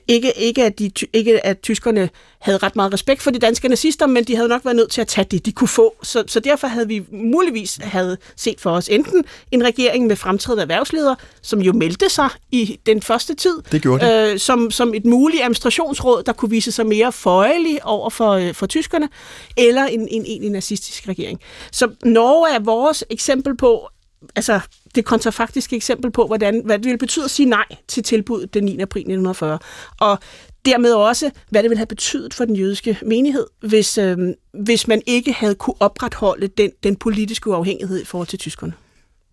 Ikke, 0.08 0.32
ikke, 0.38 0.64
at 0.64 0.80
de, 0.80 0.92
ikke 1.14 1.46
at 1.46 1.60
tyskerne 1.60 2.10
havde 2.40 2.58
ret 2.58 2.76
meget 2.76 2.94
respekt 2.94 3.22
for 3.22 3.32
de 3.32 3.40
danske 3.40 3.68
nazister, 3.68 4.08
men 4.08 4.24
de 4.24 4.36
havde 4.36 4.50
nok 4.50 4.66
været 4.66 4.76
nødt 4.76 4.92
til 4.92 5.02
at 5.02 5.08
tage 5.08 5.28
det, 5.32 5.46
de 5.46 5.52
kunne 5.52 5.68
få. 5.68 5.96
Så, 6.04 6.24
så 6.28 6.40
derfor 6.40 6.68
havde 6.68 6.88
vi 6.88 7.04
muligvis 7.12 7.80
havde 7.82 8.18
set 8.36 8.62
for 8.62 8.72
os 8.72 8.90
enten 8.90 9.26
en 9.52 9.64
regering 9.64 10.08
med 10.08 10.16
fremtrædende 10.16 10.62
erhvervsledere, 10.62 11.16
som 11.42 11.62
jo 11.62 11.74
meldte 11.74 12.10
sig 12.10 12.30
i 12.52 12.80
den 12.86 13.02
første 13.02 13.34
tid, 13.34 13.62
det 13.72 13.82
gjorde 13.82 14.06
det. 14.06 14.34
Øh, 14.34 14.40
som, 14.40 14.72
som 14.72 14.94
et 14.94 15.06
muligt 15.06 15.42
administrationsråd, 15.42 16.24
der 16.24 16.34
kunne 16.34 16.50
vise 16.50 16.72
sig 16.72 16.86
mere 16.86 17.12
føjelig 17.12 17.86
over 17.86 18.10
for, 18.10 18.32
øh, 18.32 18.54
for 18.54 18.66
tyskerne, 18.66 19.10
eller 19.58 19.86
en, 19.86 20.08
en 20.12 20.26
egentlig 20.26 20.52
nazistisk 20.52 21.08
regering. 21.08 21.40
Så 21.72 21.90
Norge 22.04 22.56
er 22.56 22.60
vores 22.60 23.04
eksempel 23.10 23.58
på, 23.58 23.90
altså 24.36 24.60
det 24.96 25.06
kontrafaktiske 25.06 25.76
eksempel 25.76 26.12
på, 26.12 26.28
hvordan, 26.28 26.62
hvad 26.66 26.78
det 26.78 26.86
ville 26.86 26.98
betyde 26.98 27.26
at 27.26 27.32
sige 27.32 27.50
nej 27.50 27.66
til 27.88 28.04
tilbuddet 28.04 28.54
den 28.54 28.64
9. 28.64 28.80
april 28.82 29.00
1940. 29.00 29.60
Og 30.00 30.20
dermed 30.66 30.94
også, 30.94 31.32
hvad 31.50 31.64
det 31.64 31.70
ville 31.70 31.80
have 31.80 31.86
betydet 31.86 32.34
for 32.34 32.46
den 32.46 32.56
jødiske 32.56 33.00
menighed, 33.06 33.46
hvis, 33.62 33.98
øh, 33.98 34.18
hvis 34.54 34.88
man 34.88 35.02
ikke 35.06 35.34
havde 35.34 35.56
kunne 35.56 35.76
opretholde 35.80 36.48
den, 36.48 36.72
den 36.84 36.96
politiske 36.96 37.50
uafhængighed 37.50 38.02
i 38.02 38.06
forhold 38.06 38.28
til 38.28 38.40
tyskerne. 38.40 38.74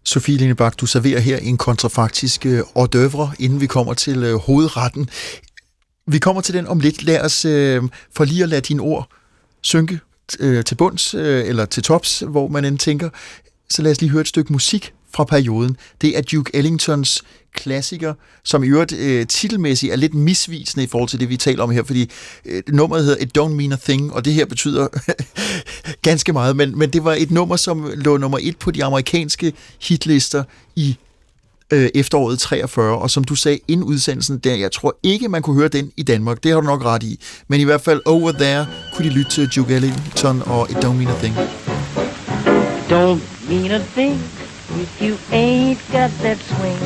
Sofie 0.05 0.37
Linebak, 0.37 0.81
du 0.81 0.87
serverer 0.87 1.21
her 1.21 1.37
en 1.37 1.57
kontrafaktisk 1.57 2.47
øh, 2.47 2.63
hors 2.77 2.89
d'oeuvre, 2.97 3.35
inden 3.39 3.61
vi 3.61 3.67
kommer 3.67 3.95
til 3.95 4.25
øh, 4.25 4.35
hovedretten. 4.35 5.09
Vi 6.07 6.19
kommer 6.19 6.43
til 6.43 6.55
den 6.55 6.67
om 6.67 6.81
lidt. 6.81 7.03
Lad 7.03 7.21
os 7.21 7.45
øh, 7.45 7.83
for 8.17 8.25
lige 8.25 8.43
at 8.43 8.49
lade 8.49 8.61
dine 8.61 8.83
ord 8.83 9.09
synke 9.63 10.01
øh, 10.41 10.65
til 10.65 10.75
bunds, 10.75 11.15
øh, 11.15 11.49
eller 11.49 11.65
til 11.65 11.83
tops, 11.83 12.23
hvor 12.29 12.49
man 12.49 12.65
end 12.65 12.79
tænker. 12.79 13.11
Så 13.73 13.83
lad 13.83 13.91
os 13.91 14.01
lige 14.01 14.11
høre 14.11 14.21
et 14.21 14.29
stykke 14.29 14.53
musik 14.53 14.93
fra 15.15 15.25
perioden. 15.25 15.77
Det 16.01 16.19
er 16.19 16.23
Duke 16.23 16.51
Ellingtons 16.55 17.23
klassiker, 17.55 18.15
som 18.45 18.65
i 18.65 18.67
øvrigt 18.67 18.93
øh, 18.93 19.27
titelmæssigt 19.27 19.93
er 19.93 19.97
lidt 19.97 20.15
misvisende 20.15 20.85
i 20.85 20.87
forhold 20.87 21.09
til 21.09 21.21
det, 21.21 21.29
vi 21.29 21.37
taler 21.37 21.63
om 21.63 21.71
her, 21.71 21.83
fordi 21.83 22.11
øh, 22.45 22.63
nummeret 22.69 23.05
hedder 23.05 23.23
It 23.25 23.39
Don't 23.39 23.49
Mean 23.49 23.73
a 23.73 23.77
Thing, 23.77 24.13
og 24.13 24.25
det 24.25 24.33
her 24.33 24.45
betyder 24.45 24.89
ganske 26.09 26.33
meget, 26.33 26.57
men, 26.57 26.79
men 26.79 26.91
det 26.91 27.05
var 27.05 27.15
et 27.15 27.31
nummer, 27.31 27.57
som 27.57 27.91
lå 27.95 28.17
nummer 28.17 28.39
et 28.43 28.57
på 28.57 28.71
de 28.71 28.85
amerikanske 28.85 29.53
hitlister 29.83 30.45
i 30.77 30.97
øh, 31.73 31.91
efteråret 31.95 32.39
43, 32.39 32.99
og 32.99 33.11
som 33.11 33.25
du 33.25 33.35
sagde 33.35 33.59
inden 33.69 33.85
udsendelsen, 33.85 34.39
der, 34.39 34.55
jeg 34.55 34.73
tror 34.73 34.99
ikke, 35.03 35.29
man 35.29 35.43
kunne 35.43 35.57
høre 35.57 35.69
den 35.69 35.93
i 35.97 36.03
Danmark, 36.03 36.43
det 36.43 36.53
har 36.53 36.61
du 36.61 36.67
nok 36.67 36.85
ret 36.85 37.03
i, 37.03 37.21
men 37.49 37.61
i 37.61 37.65
hvert 37.65 37.81
fald 37.81 38.01
Over 38.05 38.33
There 38.33 38.67
kunne 38.95 39.09
de 39.09 39.15
lytte 39.15 39.31
til 39.31 39.49
Duke 39.57 39.75
Ellington 39.75 40.43
og 40.47 40.71
It 40.71 40.77
Don't 40.77 40.93
Mean 40.93 41.09
a 41.09 41.19
Thing. 41.19 41.35
Don't 42.93 43.23
mean 43.49 43.73
a 43.73 43.81
thing 43.81 44.21
if 44.79 45.01
you 45.01 45.17
ain't 45.31 45.81
got 45.91 46.11
that 46.19 46.39
swing. 46.41 46.77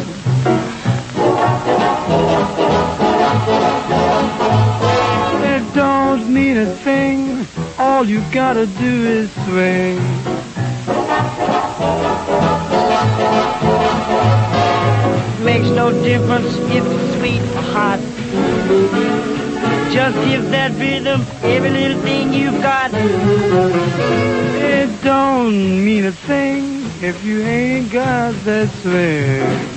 It 5.51 5.75
don't 5.75 6.33
mean 6.33 6.59
a 6.59 6.67
thing, 6.77 7.45
all 7.77 8.05
you 8.07 8.23
gotta 8.31 8.67
do 8.67 9.05
is 9.19 9.33
swing. 9.47 9.99
Makes 15.45 15.71
no 15.71 15.91
difference 15.91 16.55
if 16.71 16.85
it's 16.87 17.17
sweet 17.17 17.43
or 17.57 17.67
hot. 17.75 17.99
Just 19.93 20.17
give 20.29 20.51
that 20.53 20.71
rhythm 20.79 21.27
every 21.43 21.71
little 21.71 22.01
thing 22.03 22.33
you've 22.33 22.63
got. 22.63 22.93
It 24.87 25.03
don't 25.03 25.85
mean 25.85 26.05
a 26.05 26.13
thing 26.13 26.85
if 27.03 27.25
you 27.25 27.43
ain't 27.43 27.91
got 27.91 28.35
that 28.45 28.69
swing. 28.83 29.77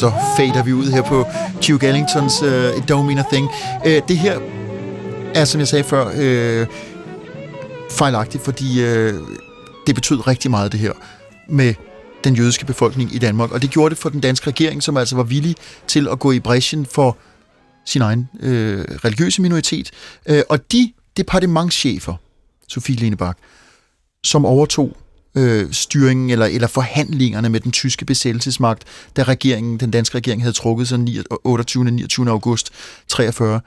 Så 0.00 0.12
fader 0.36 0.62
vi 0.62 0.72
ud 0.72 0.86
her 0.86 1.02
på 1.02 1.26
Duke 1.68 1.86
Ellingtons 1.86 2.42
uh, 2.42 2.48
It 2.48 2.90
Don't 2.90 3.02
Mean 3.02 3.18
a 3.18 3.22
Thing. 3.32 3.48
Uh, 3.86 4.08
det 4.08 4.18
her 4.18 4.40
er, 5.34 5.44
som 5.44 5.58
jeg 5.58 5.68
sagde 5.68 5.84
før, 5.84 6.06
uh, 6.06 6.66
fejlagtigt, 7.90 8.44
fordi 8.44 8.84
uh, 8.84 9.14
det 9.86 9.94
betød 9.94 10.26
rigtig 10.26 10.50
meget, 10.50 10.72
det 10.72 10.80
her, 10.80 10.92
med 11.48 11.74
den 12.24 12.34
jødiske 12.34 12.66
befolkning 12.66 13.14
i 13.14 13.18
Danmark. 13.18 13.52
Og 13.52 13.62
det 13.62 13.70
gjorde 13.70 13.90
det 13.90 13.98
for 13.98 14.08
den 14.08 14.20
danske 14.20 14.46
regering, 14.46 14.82
som 14.82 14.96
altså 14.96 15.16
var 15.16 15.22
villig 15.22 15.56
til 15.86 16.08
at 16.08 16.18
gå 16.18 16.32
i 16.32 16.40
bræschen 16.40 16.86
for 16.86 17.16
sin 17.84 18.02
egen 18.02 18.28
øh, 18.40 18.84
religiøse 19.04 19.42
minoritet. 19.42 19.90
Øh, 20.26 20.42
og 20.48 20.72
de 20.72 20.92
departementschefer, 21.16 22.14
Sofie 22.68 22.96
Lenebak, 22.96 23.36
som 24.24 24.46
overtog 24.46 24.96
øh, 25.34 25.72
styringen 25.72 26.30
eller, 26.30 26.46
eller 26.46 26.68
forhandlingerne 26.68 27.48
med 27.48 27.60
den 27.60 27.72
tyske 27.72 28.04
besættelsesmagt, 28.04 28.84
da 29.16 29.22
regeringen, 29.22 29.80
den 29.80 29.90
danske 29.90 30.16
regering 30.16 30.42
havde 30.42 30.52
trukket 30.52 30.88
sig 30.88 31.24
28. 31.44 31.84
29. 31.84 32.30
august 32.30 32.70
43. 33.08 33.60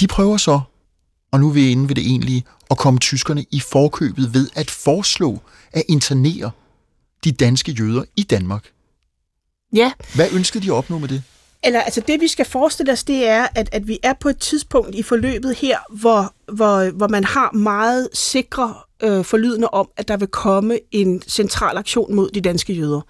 De 0.00 0.06
prøver 0.06 0.36
så, 0.36 0.60
og 1.32 1.40
nu 1.40 1.48
er 1.48 1.52
vi 1.52 1.70
inde 1.70 1.88
ved 1.88 1.94
det 1.94 2.06
egentlige, 2.06 2.44
at 2.70 2.76
komme 2.78 3.00
tyskerne 3.00 3.44
i 3.50 3.60
forkøbet 3.60 4.34
ved 4.34 4.48
at 4.54 4.70
foreslå 4.70 5.38
at 5.72 5.82
internere 5.88 6.50
de 7.24 7.32
danske 7.32 7.72
jøder 7.72 8.04
i 8.16 8.22
Danmark. 8.22 8.64
Ja, 9.72 9.92
Hvad 10.14 10.28
ønskede 10.32 10.64
de 10.64 10.68
at 10.68 10.74
opnå 10.74 10.98
med 10.98 11.08
det? 11.08 11.22
Eller 11.62 11.80
altså 11.80 12.02
det, 12.06 12.20
vi 12.20 12.28
skal 12.28 12.44
forestille 12.44 12.92
os, 12.92 13.04
det 13.04 13.28
er, 13.28 13.48
at, 13.54 13.68
at 13.72 13.88
vi 13.88 13.98
er 14.02 14.12
på 14.20 14.28
et 14.28 14.38
tidspunkt 14.38 14.94
i 14.94 15.02
forløbet 15.02 15.56
her, 15.56 15.78
hvor, 15.90 16.34
hvor, 16.52 16.90
hvor 16.90 17.08
man 17.08 17.24
har 17.24 17.52
meget 17.52 18.08
sikre 18.14 18.74
øh, 19.02 19.24
forlydende 19.24 19.68
om, 19.68 19.88
at 19.96 20.08
der 20.08 20.16
vil 20.16 20.28
komme 20.28 20.78
en 20.92 21.22
central 21.22 21.76
aktion 21.76 22.14
mod 22.14 22.30
de 22.30 22.40
danske 22.40 22.72
jøder. 22.72 23.00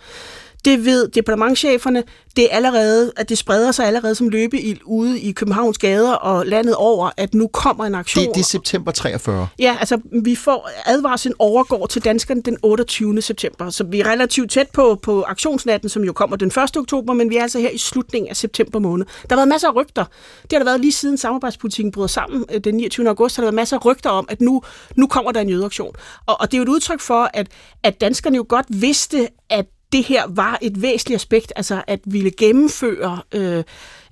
Det 0.64 0.85
ved 0.85 1.09
departementcheferne. 1.09 2.03
Det 2.37 2.44
er 2.44 2.57
allerede, 2.57 3.12
at 3.16 3.29
det 3.29 3.38
spreder 3.38 3.73
sig 3.73 3.87
allerede 3.87 4.14
som 4.14 4.29
løbeild 4.29 4.79
ude 4.85 5.20
i 5.20 5.33
Københavns 5.33 5.79
gader 5.79 6.12
og 6.12 6.46
landet 6.46 6.75
over, 6.75 7.11
at 7.16 7.35
nu 7.35 7.46
kommer 7.46 7.85
en 7.85 7.94
aktion. 7.94 8.25
Det, 8.25 8.35
det 8.35 8.40
er 8.40 8.44
september 8.44 8.92
43. 8.92 9.49
Ja, 9.59 9.77
altså 9.81 10.01
vi 10.23 10.35
får 10.35 10.70
advarslen 10.87 11.35
overgår 11.38 11.87
til 11.87 12.05
danskerne 12.05 12.42
den 12.42 12.57
28. 12.62 13.23
september, 13.23 13.70
så 13.70 13.85
vi 13.85 14.01
er 14.01 14.07
relativt 14.07 14.51
tæt 14.51 14.70
på, 14.73 14.99
på 15.03 15.23
aktionsnatten, 15.23 15.88
som 15.88 16.05
jo 16.05 16.12
kommer 16.12 16.37
den 16.37 16.49
1. 16.49 16.77
oktober, 16.77 17.14
men 17.14 17.31
vi 17.31 17.37
er 17.37 17.42
altså 17.42 17.59
her 17.59 17.70
i 17.70 17.79
slutningen 17.79 18.29
af 18.31 18.37
september 18.37 18.79
måned. 18.79 19.07
Der 19.07 19.27
har 19.29 19.37
været 19.37 19.49
masser 19.49 19.68
af 19.68 19.75
rygter. 19.77 20.05
Det 20.42 20.53
har 20.53 20.59
der 20.59 20.64
været 20.64 20.81
lige 20.81 20.92
siden 20.92 21.18
samarbejdspolitikken 21.18 21.92
bryder 21.92 22.09
sammen 22.09 22.44
øh, 22.53 22.61
den 22.61 22.75
29. 22.75 23.09
august, 23.09 23.37
har 23.37 23.42
der 23.42 23.46
været 23.46 23.55
masser 23.55 23.77
af 23.77 23.85
rygter 23.85 24.11
om, 24.11 24.27
at 24.29 24.40
nu, 24.40 24.62
nu 24.96 25.07
kommer 25.07 25.33
der 25.33 25.40
en 25.40 25.49
jødeaktion. 25.49 25.94
Og, 26.27 26.40
og 26.40 26.51
det 26.51 26.55
er 26.55 26.59
jo 26.59 26.62
et 26.62 26.68
udtryk 26.68 27.01
for, 27.01 27.31
at, 27.35 27.49
at 27.83 28.01
danskerne 28.01 28.37
jo 28.37 28.46
godt 28.49 28.66
vidste, 28.68 29.29
at 29.51 29.66
det 29.92 30.05
her 30.05 30.22
var 30.29 30.59
et 30.62 30.83
væsentligt 30.83 31.16
aspekt, 31.16 31.53
altså 31.57 31.83
at 31.87 32.00
ville 32.05 32.31
gennemføre 32.31 33.22
øh, 33.35 33.64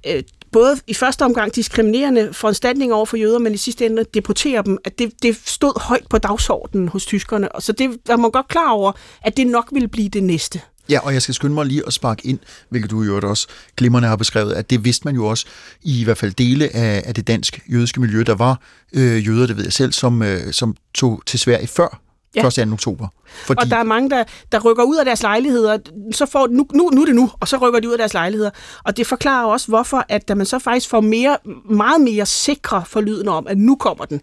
øh, 0.06 0.22
både 0.52 0.76
i 0.86 0.94
første 0.94 1.24
omgang 1.24 1.54
diskriminerende 1.54 2.32
foranstaltninger 2.32 2.96
over 2.96 3.06
for 3.06 3.16
jøder, 3.16 3.38
men 3.38 3.54
i 3.54 3.56
sidste 3.56 3.86
ende 3.86 4.04
deportere 4.14 4.62
dem, 4.62 4.78
at 4.84 4.98
det, 4.98 5.12
det 5.22 5.36
stod 5.44 5.80
højt 5.80 6.06
på 6.10 6.18
dagsordenen 6.18 6.88
hos 6.88 7.06
tyskerne. 7.06 7.52
Og 7.52 7.62
så 7.62 7.72
det 7.72 7.90
var 8.06 8.16
man 8.16 8.30
godt 8.30 8.48
klar 8.48 8.70
over, 8.70 8.92
at 9.22 9.36
det 9.36 9.46
nok 9.46 9.68
ville 9.72 9.88
blive 9.88 10.08
det 10.08 10.22
næste. 10.22 10.60
Ja, 10.90 10.98
og 11.00 11.14
jeg 11.14 11.22
skal 11.22 11.34
skynde 11.34 11.54
mig 11.54 11.66
lige 11.66 11.82
at 11.86 11.92
sparke 11.92 12.26
ind, 12.26 12.38
hvilket 12.68 12.90
du 12.90 13.02
jo 13.02 13.28
også 13.28 13.48
glimrende 13.76 14.08
har 14.08 14.16
beskrevet, 14.16 14.52
at 14.52 14.70
det 14.70 14.84
vidste 14.84 15.04
man 15.04 15.14
jo 15.14 15.26
også 15.26 15.46
i, 15.82 16.00
i 16.00 16.04
hvert 16.04 16.18
fald 16.18 16.32
dele 16.32 16.76
af, 16.76 17.02
af 17.06 17.14
det 17.14 17.26
dansk 17.26 17.60
jødiske 17.72 18.00
miljø. 18.00 18.22
Der 18.22 18.34
var 18.34 18.60
øh, 18.92 19.26
jøder, 19.26 19.46
det 19.46 19.56
ved 19.56 19.64
jeg 19.64 19.72
selv, 19.72 19.92
som, 19.92 20.22
øh, 20.22 20.52
som 20.52 20.76
tog 20.94 21.22
til 21.26 21.38
Sverige 21.38 21.66
før 21.66 22.07
Ja. 22.34 22.46
1. 22.46 22.54
2. 22.54 22.72
oktober. 22.72 23.08
Fordi... 23.46 23.58
Og 23.60 23.70
der 23.70 23.76
er 23.76 23.82
mange, 23.82 24.10
der, 24.10 24.24
der 24.52 24.60
rykker 24.60 24.84
ud 24.84 24.96
af 24.96 25.04
deres 25.04 25.22
lejligheder. 25.22 25.78
Så 26.12 26.26
får, 26.26 26.46
nu, 26.50 26.66
nu, 26.74 26.90
nu 26.92 27.00
er 27.00 27.06
det 27.06 27.14
nu, 27.14 27.30
og 27.40 27.48
så 27.48 27.56
rykker 27.56 27.80
de 27.80 27.88
ud 27.88 27.92
af 27.92 27.98
deres 27.98 28.14
lejligheder. 28.14 28.50
Og 28.84 28.96
det 28.96 29.06
forklarer 29.06 29.46
også, 29.46 29.68
hvorfor 29.68 30.04
at 30.08 30.28
da 30.28 30.34
man 30.34 30.46
så 30.46 30.58
faktisk 30.58 30.88
får 30.88 31.00
mere, 31.00 31.36
meget 31.70 32.00
mere 32.00 32.26
sikre 32.26 32.84
forlydende 32.86 33.32
om, 33.32 33.46
at 33.46 33.58
nu 33.58 33.76
kommer 33.76 34.04
den, 34.04 34.20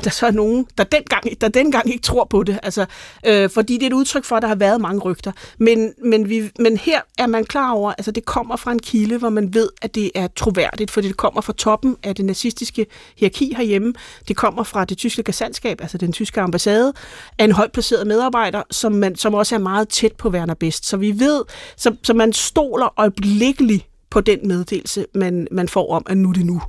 at 0.00 0.04
der 0.04 0.10
så 0.10 0.26
er 0.26 0.30
nogen, 0.30 0.66
der 0.78 0.84
dengang, 0.84 1.40
der 1.40 1.48
dengang 1.48 1.88
ikke 1.88 2.02
tror 2.02 2.24
på 2.24 2.42
det. 2.42 2.58
Altså, 2.62 2.86
øh, 3.26 3.50
fordi 3.50 3.74
det 3.74 3.82
er 3.82 3.86
et 3.86 3.92
udtryk 3.92 4.24
for, 4.24 4.36
at 4.36 4.42
der 4.42 4.48
har 4.48 4.54
været 4.54 4.80
mange 4.80 5.00
rygter. 5.00 5.32
Men, 5.58 5.92
men, 6.04 6.28
vi, 6.28 6.50
men 6.58 6.76
her 6.76 7.00
er 7.18 7.26
man 7.26 7.44
klar 7.44 7.72
over, 7.72 7.92
altså 7.92 8.10
det 8.10 8.24
kommer 8.24 8.56
fra 8.56 8.72
en 8.72 8.78
kilde, 8.78 9.18
hvor 9.18 9.28
man 9.28 9.54
ved, 9.54 9.68
at 9.82 9.94
det 9.94 10.10
er 10.14 10.28
troværdigt, 10.36 10.90
fordi 10.90 11.08
det 11.08 11.16
kommer 11.16 11.40
fra 11.40 11.52
toppen 11.52 11.96
af 12.02 12.14
det 12.14 12.24
nazistiske 12.24 12.86
hierarki 13.16 13.54
herhjemme. 13.56 13.94
Det 14.28 14.36
kommer 14.36 14.62
fra 14.62 14.84
det 14.84 14.98
tyske 14.98 15.22
gasandskab, 15.22 15.80
altså 15.80 15.98
den 15.98 16.12
tyske 16.12 16.40
ambassade, 16.40 16.92
af 17.38 17.44
en 17.44 17.52
højt 17.52 17.72
placeret 17.72 18.06
medarbejder, 18.06 18.62
som, 18.70 18.92
man, 18.92 19.16
som 19.16 19.34
også 19.34 19.54
er 19.54 19.58
meget 19.58 19.88
tæt 19.88 20.12
på 20.12 20.28
Werner 20.28 20.54
Best. 20.54 20.86
Så 20.86 20.96
vi 20.96 21.20
ved, 21.20 21.44
så, 21.76 21.96
så 22.02 22.14
man 22.14 22.32
stoler 22.32 22.94
øjeblikkeligt 22.96 23.89
på 24.10 24.20
den 24.20 24.48
meddelelse, 24.48 25.06
man, 25.14 25.48
man 25.50 25.68
får 25.68 25.94
om, 25.94 26.02
at 26.06 26.16
nu 26.16 26.28
er 26.28 26.32
det 26.32 26.46
nu. 26.46 26.62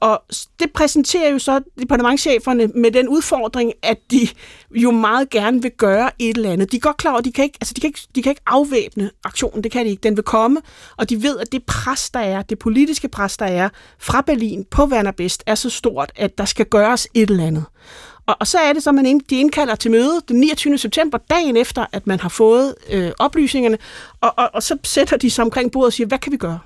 Og 0.00 0.22
det 0.60 0.72
præsenterer 0.74 1.30
jo 1.30 1.38
så 1.38 1.60
departementcheferne 1.78 2.66
med 2.66 2.90
den 2.90 3.08
udfordring, 3.08 3.72
at 3.82 3.98
de 4.10 4.28
jo 4.70 4.90
meget 4.90 5.30
gerne 5.30 5.62
vil 5.62 5.70
gøre 5.70 6.10
et 6.18 6.36
eller 6.36 6.52
andet. 6.52 6.72
De 6.72 6.76
er 6.76 6.80
godt 6.80 6.96
klar 6.96 7.10
over, 7.10 7.18
at 7.18 7.24
de 7.24 7.32
kan 7.32 7.44
ikke, 7.44 7.58
altså 7.60 7.74
de 7.74 7.80
kan 7.80 7.88
ikke, 7.88 8.00
de 8.14 8.22
kan 8.22 8.30
ikke 8.30 8.42
afvæbne 8.46 9.10
aktionen, 9.24 9.64
det 9.64 9.72
kan 9.72 9.84
de 9.84 9.90
ikke. 9.90 10.02
Den 10.02 10.16
vil 10.16 10.24
komme, 10.24 10.60
og 10.96 11.10
de 11.10 11.22
ved, 11.22 11.38
at 11.38 11.52
det 11.52 11.64
pres, 11.66 12.10
der 12.10 12.20
er, 12.20 12.42
det 12.42 12.58
politiske 12.58 13.08
pres, 13.08 13.36
der 13.36 13.46
er 13.46 13.68
fra 13.98 14.20
Berlin 14.20 14.64
på 14.70 14.84
Werner 14.84 15.12
Best, 15.12 15.42
er 15.46 15.54
så 15.54 15.70
stort, 15.70 16.12
at 16.16 16.38
der 16.38 16.44
skal 16.44 16.66
gøres 16.66 17.08
et 17.14 17.30
eller 17.30 17.46
andet. 17.46 17.64
Og, 18.26 18.36
og 18.40 18.46
så 18.46 18.58
er 18.58 18.72
det 18.72 18.82
så, 18.82 18.90
at 18.90 18.94
man 18.94 19.06
ind, 19.06 19.20
de 19.30 19.40
indkalder 19.40 19.74
til 19.74 19.90
møde 19.90 20.20
den 20.28 20.40
29. 20.40 20.78
september, 20.78 21.18
dagen 21.30 21.56
efter, 21.56 21.86
at 21.92 22.06
man 22.06 22.20
har 22.20 22.28
fået 22.28 22.74
øh, 22.90 23.12
oplysningerne, 23.18 23.78
og, 24.20 24.34
og, 24.36 24.50
og 24.54 24.62
så 24.62 24.76
sætter 24.84 25.16
de 25.16 25.30
sig 25.30 25.44
omkring 25.44 25.72
bordet 25.72 25.86
og 25.86 25.92
siger, 25.92 26.06
hvad 26.06 26.18
kan 26.18 26.32
vi 26.32 26.36
gøre? 26.36 26.58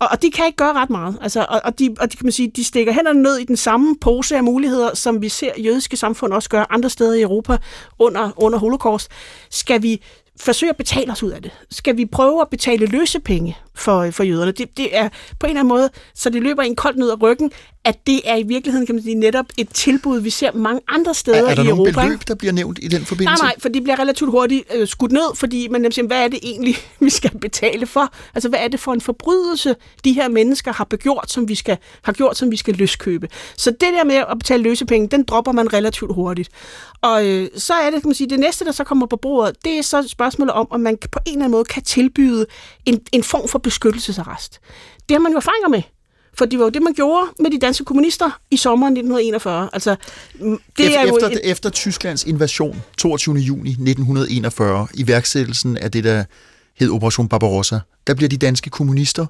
Og, 0.00 0.08
og 0.10 0.22
de 0.22 0.30
kan 0.30 0.46
ikke 0.46 0.56
gøre 0.56 0.72
ret 0.72 0.90
meget. 0.90 1.18
Altså, 1.20 1.46
og, 1.48 1.60
og, 1.64 1.78
de, 1.78 1.96
og 2.00 2.12
de, 2.12 2.16
kan 2.16 2.26
man 2.26 2.32
sige, 2.32 2.52
de 2.56 2.64
stikker 2.64 2.92
hænderne 2.92 3.22
ned 3.22 3.36
i 3.36 3.44
den 3.44 3.56
samme 3.56 3.96
pose 4.00 4.36
af 4.36 4.44
muligheder, 4.44 4.94
som 4.94 5.22
vi 5.22 5.28
ser 5.28 5.52
jødiske 5.58 5.96
samfund 5.96 6.32
også 6.32 6.48
gøre 6.48 6.72
andre 6.72 6.90
steder 6.90 7.14
i 7.14 7.22
Europa 7.22 7.58
under, 7.98 8.30
under 8.36 8.58
holocaust. 8.58 9.10
Skal 9.50 9.82
vi 9.82 10.02
forsøge 10.40 10.70
at 10.70 10.76
betale 10.76 11.12
os 11.12 11.22
ud 11.22 11.30
af 11.30 11.42
det? 11.42 11.50
Skal 11.70 11.96
vi 11.96 12.06
prøve 12.06 12.40
at 12.40 12.50
betale 12.50 12.86
løsepenge 12.86 13.56
for, 13.74 14.10
for 14.10 14.22
jøderne? 14.22 14.52
Det, 14.52 14.76
det 14.76 14.96
er 14.96 15.08
på 15.40 15.46
en 15.46 15.50
eller 15.50 15.60
anden 15.60 15.68
måde, 15.68 15.90
så 16.14 16.30
det 16.30 16.42
løber 16.42 16.62
en 16.62 16.76
koldt 16.76 16.98
ned 16.98 17.10
ad 17.10 17.22
ryggen, 17.22 17.52
at 17.84 18.06
det 18.06 18.20
er 18.24 18.36
i 18.36 18.42
virkeligheden, 18.42 18.86
kan 18.86 18.94
man 18.94 19.02
sige, 19.04 19.14
netop 19.14 19.46
et 19.56 19.68
tilbud, 19.68 20.20
vi 20.20 20.30
ser 20.30 20.52
mange 20.52 20.80
andre 20.88 21.14
steder 21.14 21.36
Er, 21.38 21.50
er 21.50 21.54
der 21.54 21.62
i 21.62 21.66
nogle 21.66 21.82
Europa. 21.90 22.02
beløb, 22.04 22.20
der 22.28 22.34
bliver 22.34 22.52
nævnt 22.52 22.78
i 22.82 22.88
den 22.88 23.00
Nej, 23.00 23.04
forbindelse? 23.06 23.42
nej, 23.42 23.54
for 23.58 23.68
de 23.68 23.80
bliver 23.80 23.98
relativt 23.98 24.30
hurtigt 24.30 24.64
øh, 24.74 24.88
skudt 24.88 25.12
ned, 25.12 25.34
fordi 25.36 25.68
man 25.68 25.80
nemlig 25.80 25.94
siger, 25.94 26.06
hvad 26.06 26.24
er 26.24 26.28
det 26.28 26.38
egentlig, 26.42 26.76
vi 27.00 27.10
skal 27.10 27.38
betale 27.38 27.86
for? 27.86 28.12
Altså, 28.34 28.48
hvad 28.48 28.58
er 28.62 28.68
det 28.68 28.80
for 28.80 28.92
en 28.92 29.00
forbrydelse, 29.00 29.76
de 30.04 30.12
her 30.12 30.28
mennesker 30.28 30.72
har 30.72 30.84
beggjort, 30.84 31.30
som 31.30 31.48
vi 31.48 31.54
skal, 31.54 31.76
har 32.02 32.12
gjort, 32.12 32.36
som 32.36 32.50
vi 32.50 32.56
skal 32.56 32.74
løskøbe? 32.74 33.28
Så 33.56 33.70
det 33.70 33.80
der 33.80 34.04
med 34.04 34.14
at 34.14 34.38
betale 34.38 34.62
løsepenge, 34.62 35.08
den 35.08 35.24
dropper 35.24 35.52
man 35.52 35.72
relativt 35.72 36.14
hurtigt. 36.14 36.48
Og 37.02 37.26
øh, 37.26 37.48
så 37.56 37.72
er 37.74 37.90
det, 37.90 38.02
kan 38.02 38.08
man 38.08 38.14
sige, 38.14 38.30
det 38.30 38.40
næste, 38.40 38.64
der 38.64 38.72
så 38.72 38.84
kommer 38.84 39.06
på 39.06 39.16
bordet, 39.16 39.56
det 39.64 39.78
er 39.78 39.82
så 39.82 39.98
et 39.98 40.10
spørgsmål 40.10 40.50
om, 40.50 40.66
om 40.70 40.80
man 40.80 40.96
på 41.12 41.18
en 41.26 41.32
eller 41.32 41.44
anden 41.44 41.50
måde 41.50 41.64
kan 41.64 41.82
tilbyde 41.82 42.46
en, 42.86 43.00
en 43.12 43.22
form 43.22 43.48
for 43.48 43.58
beskyttelsesarrest. 43.58 44.60
Det 45.08 45.14
har 45.14 45.18
man 45.18 45.32
jo 45.32 45.36
erfaringer 45.38 45.68
med. 45.68 45.82
For 46.38 46.44
det 46.44 46.58
var 46.58 46.64
jo 46.64 46.70
det, 46.70 46.82
man 46.82 46.92
gjorde 46.92 47.26
med 47.40 47.50
de 47.50 47.58
danske 47.58 47.84
kommunister 47.84 48.40
i 48.50 48.56
sommeren 48.56 48.92
1941. 48.92 49.70
Altså, 49.72 49.96
det 50.40 50.60
efter, 50.78 50.98
er 50.98 51.06
jo 51.06 51.16
efter, 51.16 51.28
en, 51.28 51.38
efter 51.42 51.70
Tysklands 51.70 52.24
invasion 52.24 52.82
22. 52.98 53.36
juni 53.36 53.70
1941, 53.70 54.88
iværksættelsen 54.94 55.76
af 55.76 55.90
det, 55.90 56.04
der 56.04 56.24
hed 56.78 56.90
Operation 56.90 57.28
Barbarossa, 57.28 57.78
der 58.06 58.14
bliver 58.14 58.28
de 58.28 58.36
danske 58.36 58.70
kommunister 58.70 59.26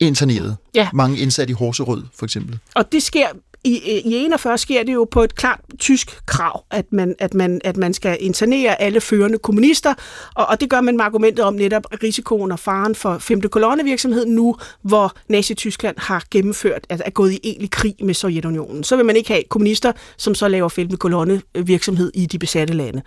interneret. 0.00 0.56
Ja. 0.74 0.88
Mange 0.92 1.18
indsat 1.18 1.50
i 1.50 1.52
Horserød, 1.52 2.02
for 2.14 2.24
eksempel. 2.24 2.58
Og 2.74 2.92
det 2.92 3.02
sker 3.02 3.26
i, 3.64 4.00
i 4.04 4.14
41 4.14 4.58
sker 4.58 4.82
det 4.82 4.94
jo 4.94 5.08
på 5.10 5.22
et 5.22 5.34
klart 5.34 5.60
tysk 5.78 6.26
krav, 6.26 6.64
at 6.70 6.92
man, 6.92 7.14
at 7.18 7.34
man, 7.34 7.60
at 7.64 7.76
man 7.76 7.94
skal 7.94 8.16
internere 8.20 8.82
alle 8.82 9.00
førende 9.00 9.38
kommunister, 9.38 9.94
og, 10.34 10.46
og 10.46 10.60
det 10.60 10.70
gør 10.70 10.80
man 10.80 10.96
med 10.96 11.04
argumentet 11.04 11.44
om 11.44 11.54
netop 11.54 11.86
risikoen 12.02 12.52
og 12.52 12.58
faren 12.58 12.94
for 12.94 13.18
5. 13.18 13.40
kolonnevirksomhed 13.40 14.26
nu, 14.26 14.56
hvor 14.82 15.12
Nazi-Tyskland 15.28 15.96
har 15.98 16.24
gennemført, 16.30 16.86
altså 16.90 17.04
er 17.06 17.10
gået 17.10 17.32
i 17.32 17.40
egentlig 17.44 17.70
krig 17.70 17.94
med 18.00 18.14
Sovjetunionen. 18.14 18.84
Så 18.84 18.96
vil 18.96 19.04
man 19.04 19.16
ikke 19.16 19.28
have 19.28 19.42
kommunister, 19.50 19.92
som 20.16 20.34
så 20.34 20.48
laver 20.48 20.68
5. 20.68 20.96
kolonnevirksomhed 20.96 22.10
i 22.14 22.26
de 22.26 22.38
besatte 22.38 22.74
lande. 22.74 23.02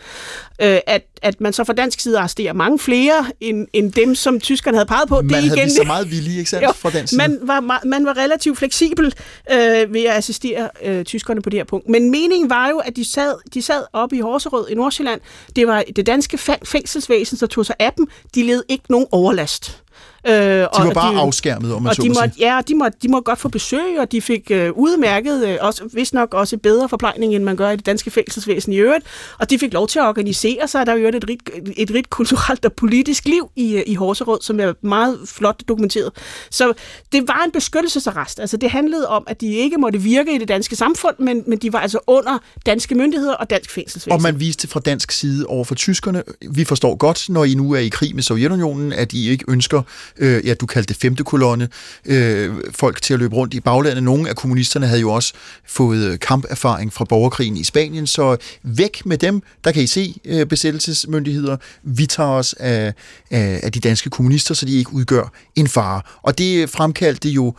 Øh, 0.61 0.79
at, 0.87 1.01
at 1.21 1.41
man 1.41 1.53
så 1.53 1.63
fra 1.63 1.73
dansk 1.73 1.99
side 1.99 2.19
arresterer 2.19 2.53
mange 2.53 2.79
flere, 2.79 3.25
end, 3.41 3.67
end 3.73 3.91
dem, 3.91 4.15
som 4.15 4.39
tyskerne 4.39 4.77
havde 4.77 4.87
peget 4.87 5.07
på, 5.07 5.15
Man 5.15 5.29
det 5.29 5.35
er 5.35 5.41
havde 5.41 5.55
igen 5.55 5.69
sig 5.69 5.87
meget 5.87 6.11
villige, 6.11 6.37
ikke 6.37 6.49
sandt, 6.49 6.75
fra 6.75 6.89
den 6.89 7.07
side. 7.07 7.17
man 7.17 7.39
var, 7.41 7.81
man 7.85 8.05
var 8.05 8.17
relativt 8.17 8.57
fleksibel 8.57 9.13
øh, 9.51 9.93
ved 9.93 10.03
at 10.03 10.17
assistere 10.17 10.46
øh, 10.83 11.05
tyskerne 11.05 11.41
på 11.41 11.49
det 11.49 11.59
her 11.59 11.63
punkt. 11.63 11.89
Men 11.89 12.11
meningen 12.11 12.49
var 12.49 12.69
jo, 12.69 12.77
at 12.77 12.95
de 12.95 13.05
sad, 13.05 13.35
de 13.53 13.61
sad 13.61 13.83
oppe 13.93 14.15
i 14.15 14.19
Horserød 14.19 14.67
i 14.69 14.75
Nordsjælland. 14.75 15.21
Det 15.55 15.67
var 15.67 15.83
det 15.95 16.05
danske 16.05 16.37
fængselsvæsen, 16.63 17.37
der 17.37 17.47
tog 17.47 17.65
sig 17.65 17.75
af 17.79 17.93
dem. 17.97 18.07
De 18.35 18.43
led 18.43 18.63
ikke 18.69 18.83
nogen 18.89 19.07
overlast. 19.11 19.83
Øh, 20.27 20.33
de 20.33 20.67
var 20.73 20.91
bare 20.93 21.15
afskærmet, 21.15 21.73
om 21.73 21.81
man 21.81 21.89
og 21.89 21.95
så 21.95 22.01
de 22.01 22.07
må 22.07 22.13
sige. 22.13 22.23
måtte, 22.23 22.35
ja, 22.39 22.59
de 22.67 22.75
måtte, 22.75 22.97
de 23.01 23.07
måtte 23.07 23.23
godt 23.23 23.39
få 23.39 23.49
besøg, 23.49 23.99
og 23.99 24.11
de 24.11 24.21
fik 24.21 24.51
øh, 24.51 24.71
udmærket, 24.71 25.47
øh, 25.47 25.57
også, 25.61 25.89
vist 25.93 26.13
nok 26.13 26.33
også 26.33 26.57
bedre 26.57 26.89
forplejning, 26.89 27.35
end 27.35 27.43
man 27.43 27.55
gør 27.55 27.69
i 27.69 27.75
det 27.75 27.85
danske 27.85 28.11
fængselsvæsen 28.11 28.73
i 28.73 28.77
øvrigt. 28.77 29.05
Og 29.39 29.49
de 29.49 29.59
fik 29.59 29.73
lov 29.73 29.87
til 29.87 29.99
at 29.99 30.05
organisere 30.05 30.67
sig. 30.67 30.85
Der 30.85 30.91
er 30.91 30.97
jo 30.97 31.07
et 31.07 31.25
rigt, 31.29 31.49
et 31.77 31.91
rigt 31.93 32.09
kulturelt 32.09 32.65
og 32.65 32.73
politisk 32.73 33.25
liv 33.25 33.49
i, 33.55 33.75
øh, 33.75 33.83
i 33.87 33.95
Horserød, 33.95 34.41
som 34.41 34.59
er 34.59 34.73
meget 34.81 35.19
flot 35.25 35.61
dokumenteret. 35.67 36.11
Så 36.51 36.73
det 37.11 37.27
var 37.27 37.43
en 37.45 37.51
beskyttelsesarrest. 37.51 38.39
Altså 38.39 38.57
det 38.57 38.69
handlede 38.69 39.07
om, 39.07 39.23
at 39.27 39.41
de 39.41 39.47
ikke 39.53 39.77
måtte 39.77 40.01
virke 40.01 40.35
i 40.35 40.37
det 40.37 40.47
danske 40.47 40.75
samfund, 40.75 41.15
men, 41.19 41.43
men 41.47 41.57
de 41.57 41.73
var 41.73 41.79
altså 41.79 41.99
under 42.07 42.37
danske 42.65 42.95
myndigheder 42.95 43.33
og 43.33 43.49
dansk 43.49 43.71
fængselsvæsen. 43.71 44.11
Og 44.11 44.21
man 44.21 44.39
viste 44.39 44.67
fra 44.67 44.79
dansk 44.79 45.11
side 45.11 45.45
over 45.45 45.63
for 45.63 45.75
tyskerne, 45.75 46.23
vi 46.49 46.65
forstår 46.65 46.95
godt, 46.95 47.29
når 47.29 47.43
I 47.43 47.53
nu 47.53 47.71
er 47.71 47.79
i 47.79 47.87
krig 47.87 48.15
med 48.15 48.23
Sovjetunionen, 48.23 48.93
at 48.93 49.13
I 49.13 49.29
ikke 49.29 49.45
ønsker, 49.47 49.81
øh, 50.19 50.47
ja, 50.47 50.53
du 50.53 50.65
kaldte 50.65 50.93
det 50.93 51.01
femte 51.01 51.23
kolonne, 51.23 51.69
øh, 52.05 52.55
folk 52.71 53.01
til 53.01 53.13
at 53.13 53.19
løbe 53.19 53.35
rundt 53.35 53.53
i 53.53 53.59
baglandet. 53.59 54.03
Nogle 54.03 54.29
af 54.29 54.35
kommunisterne 54.35 54.87
havde 54.87 55.01
jo 55.01 55.11
også 55.11 55.33
fået 55.65 56.05
øh, 56.05 56.19
kamperfaring 56.19 56.93
fra 56.93 57.05
borgerkrigen 57.05 57.57
i 57.57 57.63
Spanien, 57.63 58.07
så 58.07 58.37
væk 58.63 59.05
med 59.05 59.17
dem, 59.17 59.41
der 59.63 59.71
kan 59.71 59.83
I 59.83 59.87
se 59.87 60.15
øh, 60.25 60.45
besættelsesmyndigheder. 60.45 61.57
Vi 61.83 62.05
tager 62.05 62.29
os 62.29 62.53
af, 62.53 62.93
af, 63.31 63.59
af 63.63 63.71
de 63.71 63.79
danske 63.79 64.09
kommunister, 64.09 64.53
så 64.53 64.65
de 64.65 64.77
ikke 64.77 64.93
udgør 64.93 65.31
en 65.55 65.67
fare. 65.67 66.01
Og 66.21 66.37
det 66.37 66.69
fremkaldte 66.69 67.29
jo 67.29 67.53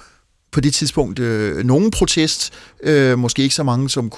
på 0.52 0.60
det 0.60 0.74
tidspunkt 0.74 1.18
øh, 1.18 1.64
nogen 1.64 1.90
protest, 1.90 2.52
øh, 2.82 3.18
måske 3.18 3.42
ikke 3.42 3.54
så 3.54 3.62
mange 3.62 3.90
som 3.90 4.12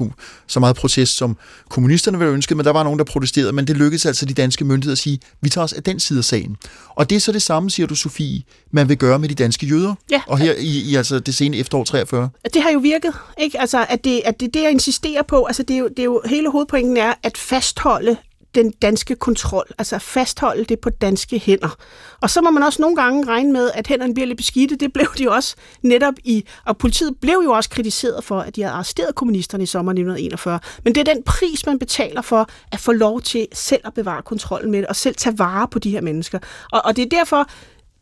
så 0.46 0.60
meget 0.60 0.76
protest 0.76 1.16
som 1.16 1.36
kommunisterne 1.68 2.18
ville 2.18 2.32
ønske, 2.32 2.54
men 2.54 2.64
der 2.64 2.72
var 2.72 2.82
nogen, 2.82 2.98
der 2.98 3.04
protesterede, 3.04 3.52
men 3.52 3.66
det 3.66 3.76
lykkedes 3.76 4.06
altså 4.06 4.26
de 4.26 4.34
danske 4.34 4.64
myndigheder 4.64 4.92
at 4.92 4.98
sige, 4.98 5.18
vi 5.40 5.48
tager 5.48 5.64
os 5.64 5.72
af 5.72 5.82
den 5.82 6.00
side 6.00 6.18
af 6.18 6.24
sagen. 6.24 6.56
Og 6.88 7.10
det 7.10 7.16
er 7.16 7.20
så 7.20 7.32
det 7.32 7.42
samme, 7.42 7.70
siger 7.70 7.86
du, 7.86 7.94
Sofie, 7.94 8.42
man 8.70 8.88
vil 8.88 8.98
gøre 8.98 9.18
med 9.18 9.28
de 9.28 9.34
danske 9.34 9.66
jøder. 9.66 9.94
Ja. 10.10 10.22
Og 10.26 10.38
her 10.38 10.54
i, 10.58 10.80
i 10.90 10.94
altså 10.94 11.18
det 11.18 11.34
sene 11.34 11.56
efterår 11.56 11.84
43. 11.84 12.30
det 12.54 12.62
har 12.62 12.70
jo 12.70 12.78
virket, 12.78 13.12
ikke? 13.38 13.60
Altså, 13.60 13.86
at 13.88 14.04
det, 14.04 14.22
at 14.24 14.40
det, 14.40 14.54
det 14.54 14.62
jeg 14.62 14.70
insisterer 14.70 15.22
på, 15.22 15.44
altså, 15.44 15.62
det 15.62 15.74
er, 15.74 15.78
jo, 15.78 15.88
det 15.88 15.98
er 15.98 16.04
jo, 16.04 16.22
hele 16.26 16.50
hovedpointen 16.50 16.96
er 16.96 17.14
at 17.22 17.38
fastholde 17.38 18.16
den 18.54 18.70
danske 18.70 19.14
kontrol, 19.14 19.64
altså 19.78 19.96
at 19.96 20.02
fastholde 20.02 20.64
det 20.64 20.80
på 20.80 20.90
danske 20.90 21.38
hænder. 21.38 21.76
Og 22.20 22.30
så 22.30 22.40
må 22.40 22.50
man 22.50 22.62
også 22.62 22.82
nogle 22.82 22.96
gange 22.96 23.26
regne 23.26 23.52
med, 23.52 23.70
at 23.74 23.86
hænderne 23.86 24.14
bliver 24.14 24.26
lidt 24.26 24.36
beskidte. 24.36 24.76
Det 24.76 24.92
blev 24.92 25.06
de 25.18 25.22
jo 25.22 25.32
også 25.32 25.56
netop 25.82 26.14
i, 26.24 26.44
og 26.66 26.78
politiet 26.78 27.16
blev 27.20 27.40
jo 27.44 27.50
også 27.50 27.70
kritiseret 27.70 28.24
for, 28.24 28.40
at 28.40 28.56
de 28.56 28.62
havde 28.62 28.74
arresteret 28.74 29.14
kommunisterne 29.14 29.62
i 29.62 29.66
sommeren 29.66 29.98
1941. 29.98 30.60
Men 30.84 30.94
det 30.94 31.08
er 31.08 31.14
den 31.14 31.22
pris, 31.22 31.66
man 31.66 31.78
betaler 31.78 32.22
for 32.22 32.48
at 32.72 32.80
få 32.80 32.92
lov 32.92 33.20
til 33.20 33.46
selv 33.52 33.80
at 33.84 33.94
bevare 33.94 34.22
kontrollen 34.22 34.70
med 34.70 34.78
det, 34.78 34.88
og 34.88 34.96
selv 34.96 35.14
tage 35.14 35.38
vare 35.38 35.68
på 35.68 35.78
de 35.78 35.90
her 35.90 36.00
mennesker. 36.00 36.38
Og, 36.72 36.82
og 36.84 36.96
det 36.96 37.04
er 37.04 37.08
derfor, 37.18 37.48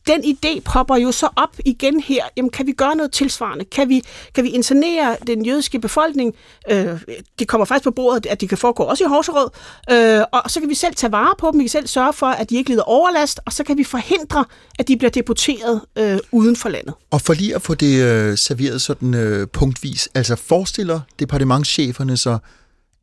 den 0.06 0.24
idé 0.24 0.60
popper 0.60 0.96
jo 0.96 1.12
så 1.12 1.28
op 1.36 1.56
igen 1.64 2.00
her. 2.00 2.24
Jamen, 2.36 2.50
kan 2.50 2.66
vi 2.66 2.72
gøre 2.72 2.96
noget 2.96 3.12
tilsvarende? 3.12 3.64
Kan 3.64 3.88
vi, 3.88 4.02
kan 4.34 4.44
vi 4.44 4.48
internere 4.48 5.16
den 5.26 5.46
jødiske 5.46 5.80
befolkning? 5.80 6.34
Øh, 6.70 7.00
det 7.38 7.48
kommer 7.48 7.64
faktisk 7.64 7.84
på 7.84 7.90
bordet, 7.90 8.26
at 8.26 8.40
det 8.40 8.48
kan 8.48 8.58
foregå 8.58 8.82
også 8.82 9.04
i 9.04 9.06
Horserød. 9.06 9.50
Øh, 9.90 10.24
og 10.32 10.50
så 10.50 10.60
kan 10.60 10.68
vi 10.68 10.74
selv 10.74 10.94
tage 10.94 11.12
vare 11.12 11.34
på 11.38 11.50
dem. 11.52 11.58
Vi 11.58 11.64
kan 11.64 11.70
selv 11.70 11.86
sørge 11.86 12.12
for, 12.12 12.26
at 12.26 12.50
de 12.50 12.56
ikke 12.56 12.70
lider 12.70 12.82
overlast. 12.82 13.40
Og 13.46 13.52
så 13.52 13.64
kan 13.64 13.78
vi 13.78 13.84
forhindre, 13.84 14.44
at 14.78 14.88
de 14.88 14.96
bliver 14.96 15.10
deporteret 15.10 15.80
øh, 15.98 16.18
uden 16.32 16.56
for 16.56 16.68
landet. 16.68 16.94
Og 17.10 17.20
for 17.20 17.34
lige 17.34 17.54
at 17.54 17.62
få 17.62 17.74
det 17.74 18.02
øh, 18.02 18.38
serveret 18.38 18.82
sådan 18.82 19.14
øh, 19.14 19.48
punktvis, 19.48 20.08
altså 20.14 20.36
forestiller 20.36 21.00
departementscheferne 21.18 22.16
sig, 22.16 22.38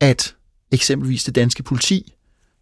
at 0.00 0.34
eksempelvis 0.72 1.24
det 1.24 1.34
danske 1.34 1.62
politi 1.62 2.12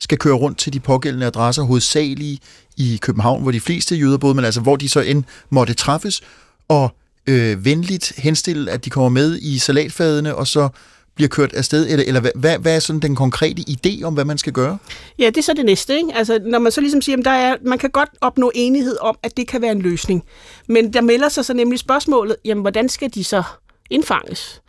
skal 0.01 0.18
køre 0.18 0.35
rundt 0.35 0.59
til 0.59 0.72
de 0.72 0.80
pågældende 0.80 1.26
adresser, 1.26 1.62
hovedsageligt 1.62 2.43
i 2.77 2.99
København, 3.03 3.43
hvor 3.43 3.51
de 3.51 3.61
fleste 3.61 3.97
jøder 3.97 4.18
boede, 4.18 4.35
men 4.35 4.45
altså 4.45 4.61
hvor 4.61 4.77
de 4.77 4.89
så 4.89 5.01
end 5.01 5.25
måtte 5.51 5.75
træffes, 5.75 6.22
og 6.68 6.89
øh, 7.27 7.64
venligt 7.64 8.12
henstille, 8.16 8.70
at 8.70 8.85
de 8.85 8.91
kommer 8.91 9.09
med 9.09 9.39
i 9.43 9.59
salatfadene, 9.59 10.35
og 10.35 10.47
så 10.47 10.68
bliver 11.14 11.29
kørt 11.29 11.53
afsted, 11.53 11.87
eller, 11.91 12.05
eller 12.07 12.20
hvad, 12.35 12.59
hvad 12.59 12.77
er 12.77 12.81
sådan 12.81 13.01
den 13.01 13.16
konkrete 13.16 13.62
idé 13.68 14.03
om, 14.05 14.14
hvad 14.14 14.25
man 14.25 14.39
skal 14.39 14.53
gøre? 14.53 14.79
Ja, 15.18 15.27
det 15.27 15.37
er 15.37 15.43
så 15.43 15.53
det 15.57 15.64
næste. 15.64 15.97
Ikke? 15.97 16.14
Altså, 16.14 16.39
når 16.47 16.59
man 16.59 16.72
så 16.72 16.81
ligesom 16.81 17.03
siger, 17.03 17.18
at 17.18 17.25
der 17.25 17.31
er, 17.31 17.57
man 17.64 17.79
kan 17.79 17.91
godt 17.91 18.09
opnå 18.20 18.53
enighed 18.55 18.97
om, 19.01 19.18
at 19.22 19.37
det 19.37 19.49
kan 19.49 19.62
være 19.62 19.72
en 19.72 19.83
løsning. 19.83 20.25
Men 20.68 20.93
der 20.93 21.01
melder 21.01 21.29
sig 21.29 21.45
så 21.45 21.55
nemlig 21.55 21.79
spørgsmålet, 21.79 22.37
jamen, 22.45 22.62
hvordan 22.62 22.89
skal 22.89 23.14
de 23.14 23.25
så 23.25 23.43
indfanges? 23.91 24.61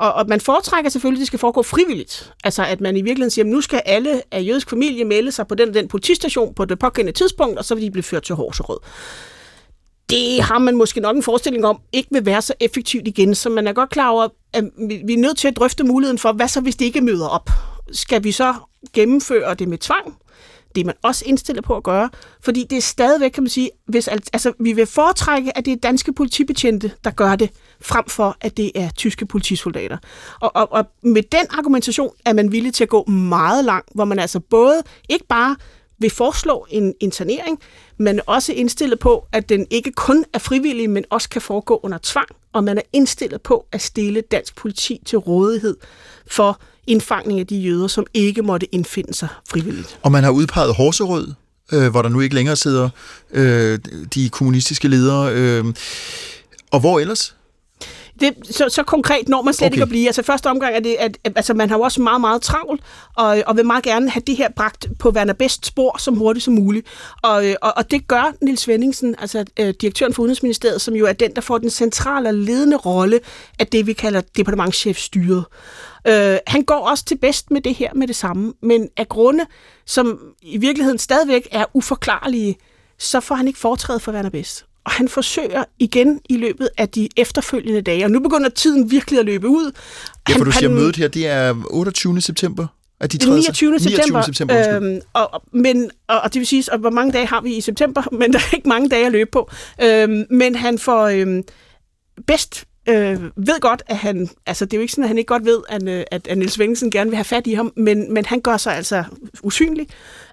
Og, 0.00 0.12
og 0.12 0.24
man 0.28 0.40
foretrækker 0.40 0.90
selvfølgelig, 0.90 1.18
at 1.18 1.20
det 1.20 1.26
skal 1.26 1.38
foregå 1.38 1.62
frivilligt. 1.62 2.32
Altså 2.44 2.64
at 2.64 2.80
man 2.80 2.96
i 2.96 3.02
virkeligheden 3.02 3.30
siger, 3.30 3.44
at 3.44 3.50
nu 3.50 3.60
skal 3.60 3.82
alle 3.86 4.22
af 4.30 4.42
jødisk 4.46 4.70
familie 4.70 5.04
melde 5.04 5.32
sig 5.32 5.46
på 5.46 5.54
den 5.54 5.74
den 5.74 5.88
politistation 5.88 6.54
på 6.54 6.64
det 6.64 6.78
pågældende 6.78 7.18
tidspunkt, 7.18 7.58
og 7.58 7.64
så 7.64 7.74
vil 7.74 7.84
de 7.84 7.90
blive 7.90 8.02
ført 8.02 8.22
til 8.22 8.34
Horserød. 8.34 8.78
Det 10.10 10.42
har 10.42 10.58
man 10.58 10.76
måske 10.76 11.00
nok 11.00 11.16
en 11.16 11.22
forestilling 11.22 11.64
om, 11.64 11.80
ikke 11.92 12.08
vil 12.12 12.26
være 12.26 12.42
så 12.42 12.54
effektivt 12.60 13.08
igen, 13.08 13.34
så 13.34 13.50
man 13.50 13.66
er 13.66 13.72
godt 13.72 13.90
klar 13.90 14.08
over, 14.08 14.28
at 14.52 14.64
vi 15.04 15.12
er 15.12 15.18
nødt 15.18 15.38
til 15.38 15.48
at 15.48 15.56
drøfte 15.56 15.84
muligheden 15.84 16.18
for, 16.18 16.32
hvad 16.32 16.48
så 16.48 16.60
hvis 16.60 16.76
det 16.76 16.84
ikke 16.84 17.00
møder 17.00 17.28
op? 17.28 17.50
Skal 17.92 18.24
vi 18.24 18.32
så 18.32 18.54
gennemføre 18.92 19.54
det 19.54 19.68
med 19.68 19.78
tvang? 19.78 20.16
Det 20.74 20.80
er 20.80 20.84
man 20.84 20.94
også 21.02 21.24
indstillet 21.26 21.64
på 21.64 21.76
at 21.76 21.82
gøre, 21.82 22.10
fordi 22.40 22.66
det 22.70 22.78
er 22.78 22.82
stadigvæk, 22.82 23.30
kan 23.30 23.42
man 23.42 23.50
sige, 23.50 23.70
hvis, 23.86 24.08
altså, 24.08 24.52
vi 24.60 24.72
vil 24.72 24.86
foretrække, 24.86 25.58
at 25.58 25.64
det 25.64 25.72
er 25.72 25.76
danske 25.76 26.12
politibetjente, 26.12 26.92
der 27.04 27.10
gør 27.10 27.36
det, 27.36 27.50
frem 27.80 28.04
for 28.08 28.36
at 28.40 28.56
det 28.56 28.72
er 28.74 28.90
tyske 28.90 29.26
politisoldater. 29.26 29.98
Og, 30.40 30.56
og, 30.56 30.72
og 30.72 30.84
med 31.02 31.22
den 31.22 31.46
argumentation 31.50 32.10
er 32.24 32.32
man 32.32 32.52
villig 32.52 32.74
til 32.74 32.84
at 32.84 32.88
gå 32.88 33.04
meget 33.04 33.64
langt, 33.64 33.88
hvor 33.94 34.04
man 34.04 34.18
altså 34.18 34.40
både 34.40 34.82
ikke 35.08 35.26
bare 35.26 35.56
vil 35.98 36.10
foreslå 36.10 36.66
en 36.70 36.94
internering, 37.00 37.60
men 37.98 38.20
også 38.26 38.52
indstillet 38.52 38.98
på, 38.98 39.26
at 39.32 39.48
den 39.48 39.66
ikke 39.70 39.92
kun 39.92 40.24
er 40.32 40.38
frivillig, 40.38 40.90
men 40.90 41.04
også 41.10 41.28
kan 41.28 41.42
foregå 41.42 41.80
under 41.82 41.98
tvang, 42.02 42.28
og 42.52 42.64
man 42.64 42.78
er 42.78 42.82
indstillet 42.92 43.42
på 43.42 43.66
at 43.72 43.82
stille 43.82 44.20
dansk 44.20 44.56
politi 44.56 45.02
til 45.06 45.18
rådighed 45.18 45.76
for 46.26 46.60
indfangning 46.86 47.40
af 47.40 47.46
de 47.46 47.56
jøder, 47.56 47.86
som 47.86 48.06
ikke 48.14 48.42
måtte 48.42 48.74
indfinde 48.74 49.14
sig 49.14 49.28
frivilligt. 49.50 49.98
Og 50.02 50.12
man 50.12 50.24
har 50.24 50.30
udpeget 50.30 50.74
Horserød, 50.74 51.32
øh, 51.72 51.90
hvor 51.90 52.02
der 52.02 52.08
nu 52.08 52.20
ikke 52.20 52.34
længere 52.34 52.56
sidder 52.56 52.88
øh, 53.30 53.78
de 54.14 54.28
kommunistiske 54.28 54.88
ledere. 54.88 55.32
Øh, 55.34 55.64
og 56.70 56.80
hvor 56.80 57.00
ellers? 57.00 57.34
det, 58.20 58.34
så, 58.50 58.68
så 58.68 58.82
konkret 58.82 59.28
når 59.28 59.42
man 59.42 59.54
slet 59.54 59.66
okay. 59.66 59.74
ikke 59.74 59.82
at 59.82 59.88
blive. 59.88 60.06
Altså 60.06 60.22
første 60.22 60.46
omgang 60.46 60.74
er 60.74 60.80
det, 60.80 60.96
at, 60.98 61.18
altså, 61.24 61.54
man 61.54 61.68
har 61.70 61.76
jo 61.76 61.82
også 61.82 62.02
meget, 62.02 62.20
meget 62.20 62.42
travlt, 62.42 62.82
og, 63.16 63.42
og 63.46 63.56
vil 63.56 63.66
meget 63.66 63.84
gerne 63.84 64.10
have 64.10 64.22
det 64.26 64.36
her 64.36 64.48
bragt 64.56 64.86
på 64.98 65.10
Werner 65.10 65.32
Best 65.32 65.66
spor 65.66 65.98
så 65.98 66.10
hurtigt 66.10 66.44
som 66.44 66.54
muligt. 66.54 66.86
Og, 67.22 67.44
og, 67.62 67.72
og 67.76 67.90
det 67.90 68.08
gør 68.08 68.32
Nils 68.42 68.68
Vendingsen, 68.68 69.14
altså 69.18 69.44
øh, 69.60 69.74
direktøren 69.80 70.14
for 70.14 70.22
Udenrigsministeriet, 70.22 70.80
som 70.80 70.94
jo 70.94 71.06
er 71.06 71.12
den, 71.12 71.34
der 71.34 71.40
får 71.40 71.58
den 71.58 71.70
centrale 71.70 72.28
og 72.28 72.34
ledende 72.34 72.76
rolle 72.76 73.20
af 73.58 73.66
det, 73.66 73.86
vi 73.86 73.92
kalder 73.92 74.20
departementchefstyret. 74.36 75.44
Øh, 76.08 76.38
han 76.46 76.62
går 76.62 76.88
også 76.88 77.04
til 77.04 77.18
bedst 77.18 77.50
med 77.50 77.60
det 77.60 77.74
her 77.74 77.94
med 77.94 78.08
det 78.08 78.16
samme, 78.16 78.52
men 78.62 78.88
af 78.96 79.08
grunde, 79.08 79.46
som 79.86 80.18
i 80.42 80.58
virkeligheden 80.58 80.98
stadigvæk 80.98 81.48
er 81.50 81.64
uforklarlige, 81.74 82.56
så 82.98 83.20
får 83.20 83.34
han 83.34 83.46
ikke 83.46 83.58
foretrædet 83.58 84.02
for 84.02 84.12
Werner 84.12 84.30
Best 84.30 84.64
og 84.84 84.90
han 84.90 85.08
forsøger 85.08 85.64
igen 85.78 86.20
i 86.28 86.36
løbet 86.36 86.68
af 86.78 86.88
de 86.88 87.08
efterfølgende 87.16 87.80
dage, 87.82 88.04
og 88.04 88.10
nu 88.10 88.20
begynder 88.20 88.48
tiden 88.48 88.90
virkelig 88.90 89.20
at 89.20 89.26
løbe 89.26 89.48
ud. 89.48 89.72
Ja, 90.28 90.36
for 90.36 90.44
du 90.44 90.52
siger, 90.52 90.68
han, 90.68 90.78
mødet 90.78 90.96
her, 90.96 91.08
det 91.08 91.26
er 91.26 91.54
28. 91.70 92.20
september? 92.20 92.66
At 93.00 93.12
de 93.12 93.18
29. 93.30 93.70
29. 93.70 93.96
september. 93.96 94.22
september 94.22 94.76
øhm, 94.76 95.00
og, 95.12 95.42
men, 95.52 95.90
og, 96.08 96.20
og 96.20 96.34
det 96.34 96.40
vil 96.40 96.46
sige, 96.46 96.72
og 96.72 96.78
hvor 96.78 96.90
mange 96.90 97.12
dage 97.12 97.26
har 97.26 97.40
vi 97.40 97.56
i 97.56 97.60
september, 97.60 98.02
men 98.20 98.32
der 98.32 98.38
er 98.38 98.54
ikke 98.54 98.68
mange 98.68 98.88
dage 98.88 99.06
at 99.06 99.12
løbe 99.12 99.30
på. 99.32 99.50
Øhm, 99.82 100.24
men 100.30 100.54
han 100.54 100.78
får 100.78 101.06
øhm, 101.06 101.42
bedst 102.26 102.64
øh, 102.88 103.22
ved 103.36 103.60
godt, 103.60 103.82
at 103.86 103.96
han, 103.96 104.28
altså 104.46 104.64
det 104.64 104.72
er 104.72 104.78
jo 104.78 104.82
ikke 104.82 104.92
sådan, 104.92 105.04
at 105.04 105.08
han 105.08 105.18
ikke 105.18 105.28
godt 105.28 105.44
ved, 105.44 105.60
at, 105.68 105.88
øh, 105.88 106.04
at, 106.10 106.28
at 106.28 106.38
Niels 106.38 106.58
Wengelsen 106.58 106.90
gerne 106.90 107.10
vil 107.10 107.16
have 107.16 107.24
fat 107.24 107.46
i 107.46 107.52
ham, 107.52 107.72
men, 107.76 108.14
men 108.14 108.24
han 108.24 108.40
gør 108.40 108.56
sig 108.56 108.76
altså 108.76 109.04
usynlig. 109.42 109.86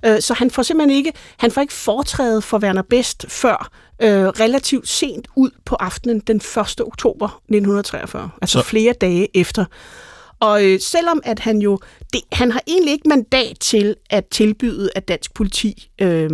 Øh, 0.06 0.22
så 0.22 0.34
han 0.34 0.52
får 0.52 0.64
simpelthen 0.64 0.98
ikke, 0.98 1.14
han 1.38 1.52
får 1.52 1.62
ikke 1.62 1.74
foretrædet 1.74 2.44
for 2.44 2.60
Werner 2.60 2.82
Best 2.82 3.26
før 3.30 3.70
øh, 4.02 4.28
relativt 4.28 4.88
sent 4.88 5.28
ud 5.36 5.50
på 5.66 5.76
aftenen 5.76 6.20
den 6.20 6.36
1. 6.36 6.82
oktober 6.82 7.28
1943, 7.28 8.30
altså 8.42 8.60
så. 8.60 8.66
flere 8.66 8.94
dage 8.94 9.38
efter. 9.38 9.66
Og 10.40 10.66
øh, 10.66 10.80
selvom 10.80 11.22
at 11.24 11.40
han 11.40 11.58
jo, 11.58 11.80
det, 12.14 12.22
han 12.32 12.52
har 12.52 12.62
egentlig 12.68 12.92
ikke 12.92 13.10
mandat 13.10 13.60
til 13.60 13.96
at 14.10 14.26
tilbyde, 14.26 14.90
at 14.96 15.08
dansk 15.08 15.34
politi 15.34 15.90
øh, 16.02 16.30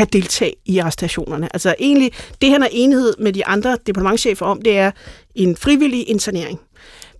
kan 0.00 0.08
deltage 0.12 0.54
i 0.64 0.78
arrestationerne. 0.78 1.54
Altså 1.54 1.74
egentlig, 1.78 2.12
det 2.42 2.50
han 2.50 2.62
er 2.62 2.68
enighed 2.70 3.14
med 3.18 3.32
de 3.32 3.46
andre 3.46 3.78
departementchefer 3.86 4.46
om, 4.46 4.62
det 4.62 4.78
er 4.78 4.90
en 5.34 5.56
frivillig 5.56 6.08
internering. 6.08 6.60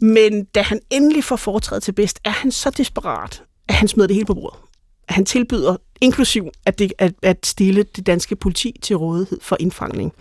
Men 0.01 0.45
da 0.45 0.63
han 0.63 0.81
endelig 0.91 1.25
får 1.25 1.37
foretrædet 1.37 1.83
til 1.83 1.93
bedst, 1.93 2.21
er 2.25 2.31
han 2.31 2.51
så 2.51 2.71
desperat, 2.71 3.43
at 3.69 3.75
han 3.75 3.89
smider 3.89 4.07
det 4.07 4.17
hele 4.17 4.27
på 4.27 4.35
bordet. 4.35 4.61
At 5.09 5.15
han 5.15 5.25
tilbyder, 5.25 5.77
inklusiv 6.01 6.49
at, 6.67 6.79
det, 6.79 6.93
at, 6.99 7.13
at 7.23 7.47
stille 7.47 7.83
det 7.83 8.07
danske 8.07 8.37
politi 8.37 8.79
til 8.83 8.97
rådighed 8.97 9.39
for 9.43 9.57
indfangning. 9.61 10.13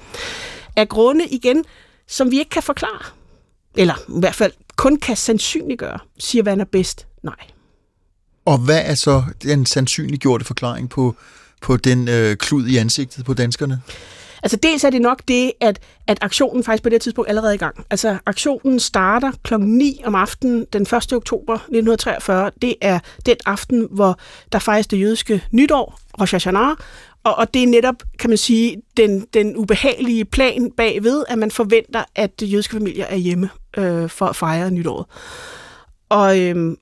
Af 0.75 0.89
grunde 0.89 1.25
igen, 1.27 1.65
som 2.07 2.31
vi 2.31 2.39
ikke 2.39 2.49
kan 2.49 2.63
forklare, 2.63 3.05
eller 3.77 3.95
i 3.95 4.19
hvert 4.19 4.35
fald 4.35 4.51
kun 4.75 4.97
kan 4.97 5.15
sandsynliggøre, 5.15 5.99
siger 6.17 6.43
Vanner 6.43 6.65
Best 6.65 7.07
nej. 7.23 7.47
Og 8.45 8.57
hvad 8.57 8.81
er 8.85 8.95
så 8.95 9.23
den 9.43 9.65
sandsynliggjorte 9.65 10.45
forklaring 10.45 10.89
på, 10.89 11.15
på 11.61 11.77
den 11.77 12.07
øh, 12.07 12.35
klud 12.35 12.67
i 12.67 12.77
ansigtet 12.77 13.25
på 13.25 13.33
danskerne? 13.33 13.81
Altså 14.43 14.57
dels 14.57 14.83
er 14.83 14.89
det 14.89 15.01
nok 15.01 15.21
det, 15.27 15.51
at, 15.61 15.79
at 16.07 16.17
aktionen 16.21 16.63
faktisk 16.63 16.83
på 16.83 16.89
det 16.89 17.01
tidspunkt 17.01 17.29
allerede 17.29 17.49
er 17.51 17.53
i 17.53 17.57
gang. 17.57 17.85
Altså 17.89 18.17
aktionen 18.25 18.79
starter 18.79 19.31
kl. 19.43 19.53
9 19.59 20.01
om 20.05 20.15
aftenen 20.15 20.65
den 20.73 20.81
1. 20.81 20.93
oktober 20.93 21.53
1943. 21.53 22.51
Det 22.61 22.75
er 22.81 22.99
den 23.25 23.35
aften, 23.45 23.87
hvor 23.91 24.19
der 24.51 24.59
fejres 24.59 24.87
det 24.87 24.99
jødiske 24.99 25.43
nytår, 25.51 25.99
Rosh 26.21 26.33
Hashanah, 26.33 26.75
og, 27.23 27.35
og 27.35 27.53
det 27.53 27.63
er 27.63 27.67
netop, 27.67 27.95
kan 28.19 28.29
man 28.29 28.37
sige, 28.37 28.81
den, 28.97 29.25
den 29.33 29.57
ubehagelige 29.57 30.25
plan 30.25 30.71
bagved, 30.77 31.23
at 31.27 31.37
man 31.37 31.51
forventer, 31.51 32.03
at 32.15 32.39
de 32.39 32.45
jødiske 32.45 32.73
familier 32.73 33.05
er 33.05 33.15
hjemme 33.15 33.49
øh, 33.77 34.09
for 34.09 34.25
at 34.25 34.35
fejre 34.35 34.71
nytåret. 34.71 35.05
Og, 36.09 36.39
øhm, 36.39 36.77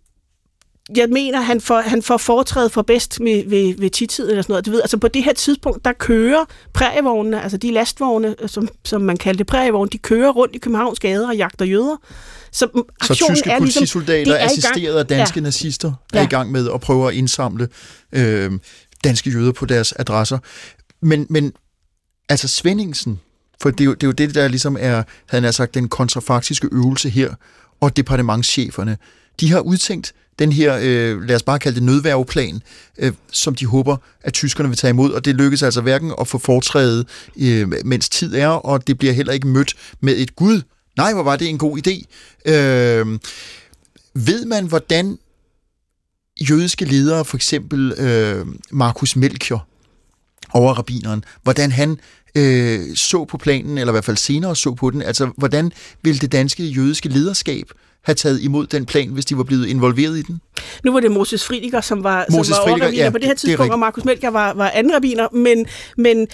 jeg 0.95 1.09
mener, 1.09 1.41
han 1.41 1.61
får, 1.61 1.81
han 1.81 2.03
får 2.03 2.17
foretrædet 2.17 2.71
for 2.71 2.81
bedst 2.81 3.19
med, 3.19 3.43
ved, 3.49 3.75
ved 3.77 3.89
tidtid 3.89 4.29
eller 4.29 4.41
sådan 4.41 4.51
noget. 4.51 4.65
Du 4.65 4.71
ved, 4.71 4.81
altså 4.81 4.97
på 4.97 5.07
det 5.07 5.23
her 5.23 5.33
tidspunkt, 5.33 5.85
der 5.85 5.93
kører 5.93 6.45
prærievognene, 6.73 7.41
altså 7.41 7.57
de 7.57 7.71
lastvogne, 7.71 8.35
som, 8.45 8.67
som 8.85 9.01
man 9.01 9.17
kaldte 9.17 9.43
prærievogne, 9.43 9.89
de 9.89 9.97
kører 9.97 10.31
rundt 10.31 10.55
i 10.55 10.57
Københavns 10.57 10.99
gader 10.99 11.27
og 11.27 11.35
jagter 11.35 11.65
jøder. 11.65 11.95
Så, 12.51 12.67
mm, 12.75 12.83
så 13.03 13.13
tyske 13.13 13.49
er 13.49 13.59
ligesom, 13.59 13.79
politisoldater, 13.79 14.33
er 14.33 14.45
assisteret 14.45 14.99
af 14.99 15.07
danske 15.07 15.39
ja. 15.39 15.43
nazister, 15.43 15.93
er 16.13 16.19
ja. 16.19 16.25
i 16.25 16.29
gang 16.29 16.51
med 16.51 16.69
at 16.73 16.81
prøve 16.81 17.07
at 17.07 17.13
indsamle 17.13 17.67
øh, 18.11 18.51
danske 19.03 19.29
jøder 19.29 19.51
på 19.51 19.65
deres 19.65 19.93
adresser. 19.99 20.37
Men, 21.01 21.27
men 21.29 21.53
altså 22.29 22.47
Svendingsen, 22.47 23.19
for 23.61 23.69
det 23.69 23.81
er, 23.81 23.85
jo, 23.85 23.93
det 23.93 24.03
er 24.03 24.07
jo 24.07 24.11
det, 24.11 24.35
der 24.35 24.47
ligesom 24.47 24.77
er, 24.79 25.03
havde 25.29 25.43
han 25.43 25.53
sagt, 25.53 25.73
den 25.73 25.89
kontrafaktiske 25.89 26.69
øvelse 26.71 27.09
her, 27.09 27.33
og 27.81 27.97
departementscheferne, 27.97 28.97
de 29.39 29.51
har 29.51 29.59
udtænkt 29.59 30.13
den 30.39 30.51
her, 30.51 30.79
øh, 30.81 31.21
lad 31.21 31.35
os 31.35 31.43
bare 31.43 31.59
kalde 31.59 31.75
det 31.75 31.83
nødværveplan, 31.83 32.61
øh, 32.97 33.13
som 33.31 33.55
de 33.55 33.65
håber, 33.65 33.97
at 34.21 34.33
tyskerne 34.33 34.69
vil 34.69 34.77
tage 34.77 34.89
imod, 34.89 35.11
og 35.11 35.25
det 35.25 35.35
lykkes 35.35 35.63
altså 35.63 35.81
hverken 35.81 36.13
at 36.21 36.27
få 36.27 36.37
foretrædet, 36.37 37.07
øh, 37.37 37.73
mens 37.85 38.09
tid 38.09 38.35
er, 38.35 38.47
og 38.47 38.87
det 38.87 38.97
bliver 38.97 39.13
heller 39.13 39.33
ikke 39.33 39.47
mødt 39.47 39.75
med 40.01 40.17
et 40.17 40.35
gud. 40.35 40.61
Nej, 40.97 41.13
hvor 41.13 41.23
var 41.23 41.35
det 41.35 41.49
en 41.49 41.57
god 41.57 41.77
idé. 41.77 42.03
Øh, 42.51 43.19
ved 44.13 44.45
man, 44.45 44.65
hvordan 44.65 45.17
jødiske 46.49 46.85
ledere, 46.85 47.25
for 47.25 47.37
eksempel 47.37 47.91
øh, 47.91 48.45
Markus 48.71 49.15
Melchior, 49.15 49.67
over 50.53 50.73
rabineren, 50.73 51.23
hvordan 51.43 51.71
han 51.71 51.99
øh, 52.35 52.95
så 52.95 53.25
på 53.25 53.37
planen, 53.37 53.77
eller 53.77 53.91
i 53.91 53.95
hvert 53.95 54.05
fald 54.05 54.17
senere 54.17 54.55
så 54.55 54.73
på 54.73 54.89
den, 54.89 55.01
altså 55.01 55.31
hvordan 55.37 55.71
vil 56.01 56.21
det 56.21 56.31
danske 56.31 56.63
jødiske 56.63 57.09
lederskab 57.09 57.71
have 58.03 58.15
taget 58.15 58.41
imod 58.41 58.67
den 58.67 58.85
plan, 58.85 59.09
hvis 59.09 59.25
de 59.25 59.37
var 59.37 59.43
blevet 59.43 59.67
involveret 59.67 60.17
i 60.17 60.21
den? 60.21 60.41
Nu 60.83 60.91
var 60.91 60.99
det 60.99 61.11
Moses 61.11 61.45
Friediger, 61.45 61.81
som 61.81 62.03
var, 62.03 62.25
Moses 62.31 62.55
som 62.55 62.69
var 62.69 62.77
Friediger, 62.77 63.03
ja, 63.03 63.09
på 63.09 63.17
det 63.17 63.25
her 63.25 63.35
tidspunkt, 63.35 63.67
det 63.67 63.73
og 63.73 63.79
Markus 63.79 64.05
Melker 64.05 64.29
var, 64.29 64.53
var 64.53 64.69
anden 64.69 64.95
rabiner, 64.95 65.27
men, 65.33 65.65
men 65.97 66.27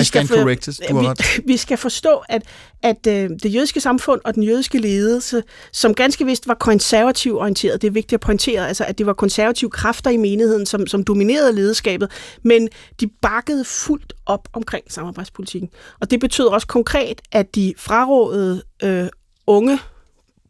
i 0.00 0.04
stand 0.04 0.28
for, 0.28 0.36
corrected. 0.36 0.72
Du 0.88 0.98
vi, 0.98 1.06
vi 1.52 1.56
skal 1.56 1.76
forstå, 1.76 2.22
at, 2.28 2.42
at 2.82 3.06
øh, 3.06 3.30
det 3.42 3.54
jødiske 3.54 3.80
samfund 3.80 4.20
og 4.24 4.34
den 4.34 4.42
jødiske 4.42 4.78
ledelse, 4.78 5.42
som 5.72 5.94
ganske 5.94 6.24
vist 6.26 6.48
var 6.48 6.54
konservativ 6.54 7.36
orienteret, 7.36 7.82
det 7.82 7.88
er 7.88 7.92
vigtigt 7.92 8.12
at 8.12 8.20
pointere, 8.20 8.68
altså, 8.68 8.84
at 8.84 8.98
det 8.98 9.06
var 9.06 9.12
konservative 9.12 9.70
kræfter 9.70 10.10
i 10.10 10.16
menigheden, 10.16 10.66
som, 10.66 10.86
som 10.86 11.04
dominerede 11.04 11.52
lederskabet, 11.52 12.10
men 12.44 12.68
de 13.00 13.06
bakkede 13.22 13.64
fuldt 13.64 14.12
op 14.26 14.48
omkring 14.52 14.84
samarbejdspolitikken. 14.92 15.70
Og 16.00 16.10
det 16.10 16.20
betød 16.20 16.46
også 16.46 16.66
konkret, 16.66 17.20
at 17.32 17.54
de 17.54 17.74
frarådede 17.78 18.62
øh, 18.82 19.08
unge 19.46 19.78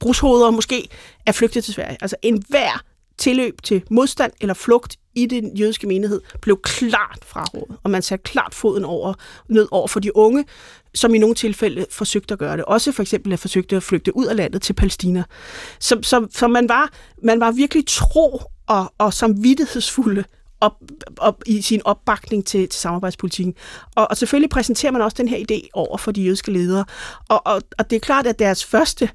brushoveder 0.01 0.51
måske 0.51 0.89
er 1.27 1.33
flygtet 1.33 1.65
til 1.65 1.75
Sverige. 1.75 1.99
Altså 2.01 2.17
enhver 2.23 2.83
tilløb 3.19 3.63
til 3.63 3.83
modstand 3.91 4.33
eller 4.41 4.55
flugt 4.55 4.97
i 5.15 5.27
den 5.27 5.57
jødiske 5.57 5.87
menighed 5.87 6.21
blev 6.43 6.61
klart 6.63 7.19
frarådet, 7.27 7.77
og 7.83 7.91
man 7.91 8.03
satte 8.03 8.23
klart 8.23 8.55
foden 8.55 8.85
over, 8.85 9.15
ned 9.49 9.69
over 9.71 9.89
for 9.89 10.01
de 10.01 10.17
unge, 10.17 10.45
som 10.95 11.15
i 11.15 11.19
nogle 11.19 11.35
tilfælde 11.35 11.87
forsøgte 11.91 12.33
at 12.33 12.39
gøre 12.39 12.57
det. 12.57 12.65
Også 12.65 12.93
for 12.93 13.03
eksempel 13.03 13.33
at 13.33 13.39
forsøgte 13.39 13.77
at 13.77 13.83
flygte 13.83 14.17
ud 14.17 14.27
af 14.27 14.37
landet 14.37 14.63
til 14.63 14.73
Palæstina. 14.73 15.25
Så, 15.79 15.99
så, 16.03 16.27
så 16.31 16.49
man, 16.49 16.69
var, 16.69 16.91
man 17.23 17.41
var 17.41 17.51
virkelig 17.51 17.85
tro 17.87 18.43
og, 18.67 18.93
og 18.99 19.15
samvittighedsfulde 19.15 20.25
op, 20.61 20.77
op 21.17 21.43
i 21.47 21.63
sin 21.63 21.83
opbakning 21.85 22.47
til, 22.47 22.69
til 22.69 22.81
samarbejdspolitikken. 22.81 23.55
Og, 23.95 24.07
og 24.11 24.17
selvfølgelig 24.17 24.51
præsenterer 24.51 24.93
man 24.93 25.03
også 25.03 25.17
den 25.17 25.29
her 25.29 25.39
idé 25.51 25.69
over 25.73 25.97
for 25.97 26.13
de 26.13 26.23
jødiske 26.23 26.53
ledere. 26.53 26.85
Og, 27.29 27.47
og, 27.47 27.63
og 27.79 27.91
det 27.91 27.97
er 27.97 28.01
klart, 28.01 28.27
at 28.27 28.39
deres 28.39 28.65
første 28.65 29.11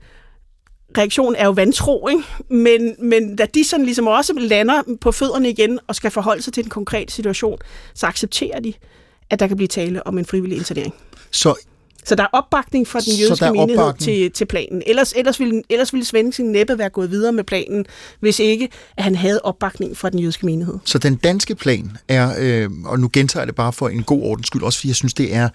reaktion 0.97 1.35
er 1.35 1.45
jo 1.45 1.51
vantro, 1.51 2.07
ikke? 2.07 2.23
Men, 2.49 2.95
men 2.99 3.35
da 3.35 3.45
de 3.53 3.63
sådan 3.63 3.85
ligesom 3.85 4.07
også 4.07 4.33
lander 4.33 4.81
på 5.01 5.11
fødderne 5.11 5.49
igen 5.49 5.79
og 5.87 5.95
skal 5.95 6.11
forholde 6.11 6.41
sig 6.41 6.53
til 6.53 6.63
den 6.63 6.69
konkrete 6.69 7.13
situation, 7.13 7.57
så 7.93 8.07
accepterer 8.07 8.59
de, 8.59 8.73
at 9.29 9.39
der 9.39 9.47
kan 9.47 9.57
blive 9.57 9.67
tale 9.67 10.07
om 10.07 10.17
en 10.17 10.25
frivillig 10.25 10.57
internering. 10.57 10.93
Så 11.31 11.55
Så 12.05 12.15
der 12.15 12.23
er 12.23 12.27
opbakning 12.33 12.87
fra 12.87 12.99
den 12.99 13.13
jødiske 13.13 13.51
menighed 13.51 13.77
opbakning. 13.83 14.03
til, 14.03 14.31
til 14.31 14.45
planen. 14.45 14.83
Ellers, 14.87 15.13
ellers, 15.15 15.39
ville, 15.39 15.63
ellers 15.69 15.93
ville 15.93 16.05
Svendsen 16.05 16.51
næppe 16.51 16.77
være 16.77 16.89
gået 16.89 17.11
videre 17.11 17.31
med 17.31 17.43
planen, 17.43 17.85
hvis 18.19 18.39
ikke 18.39 18.69
at 18.97 19.03
han 19.03 19.15
havde 19.15 19.41
opbakning 19.43 19.97
fra 19.97 20.09
den 20.09 20.19
jødiske 20.19 20.45
menighed. 20.45 20.75
Så 20.85 20.97
den 20.97 21.15
danske 21.15 21.55
plan 21.55 21.97
er, 22.07 22.33
øh, 22.39 22.69
og 22.85 22.99
nu 22.99 23.09
gentager 23.13 23.41
jeg 23.41 23.47
det 23.47 23.55
bare 23.55 23.73
for 23.73 23.89
en 23.89 24.03
god 24.03 24.21
ordens 24.23 24.47
skyld, 24.47 24.63
også 24.63 24.79
fordi 24.79 24.87
jeg 24.87 24.95
synes, 24.95 25.13
det 25.13 25.35
er, 25.35 25.49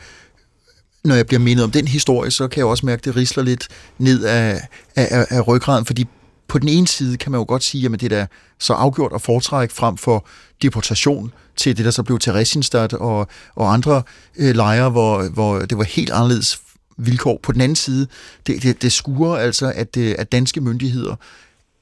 når 1.05 1.15
jeg 1.15 1.27
bliver 1.27 1.41
mindet 1.41 1.65
om 1.65 1.71
den 1.71 1.89
historie, 1.89 2.31
så 2.31 2.49
kan 2.49 2.59
jeg 2.59 2.67
også 2.67 2.87
mærke, 2.87 3.01
at 3.01 3.05
det 3.05 3.17
risler 3.17 3.43
lidt 3.43 3.69
ned 3.99 4.25
af, 4.25 4.69
af, 4.97 5.09
af, 5.11 5.27
af 5.31 5.49
ryggraden, 5.49 5.85
fordi 5.85 6.07
på 6.49 6.59
den 6.59 6.69
ene 6.69 6.89
side 6.89 7.17
kan 7.17 7.33
man 7.33 7.39
jo 7.39 7.45
godt 7.49 7.63
sige, 7.63 7.87
at 7.87 8.01
det 8.01 8.03
er 8.03 8.09
da 8.09 8.27
så 8.59 8.73
afgjort 8.73 9.13
at 9.15 9.23
foretrække 9.23 9.75
frem 9.75 9.97
for 9.97 10.27
deportation 10.63 11.33
til 11.57 11.77
det, 11.77 11.85
der 11.85 11.91
så 11.91 12.03
blev 12.03 12.19
Theresienstadt 12.19 12.93
og, 12.93 13.29
og 13.55 13.73
andre 13.73 14.03
øh, 14.37 14.55
lejre, 14.55 14.91
hvor, 14.91 15.29
hvor 15.29 15.59
det 15.59 15.79
var 15.79 15.85
helt 15.85 16.11
anderledes 16.11 16.61
vilkår. 16.97 17.41
På 17.43 17.53
den 17.53 17.61
anden 17.61 17.77
side, 17.77 18.07
det, 18.47 18.63
det, 18.63 18.83
det 18.83 18.93
skuer 18.93 19.37
altså, 19.37 19.73
at, 19.75 19.97
øh, 19.97 20.15
at 20.19 20.33
danske 20.33 20.61
myndigheder 20.61 21.17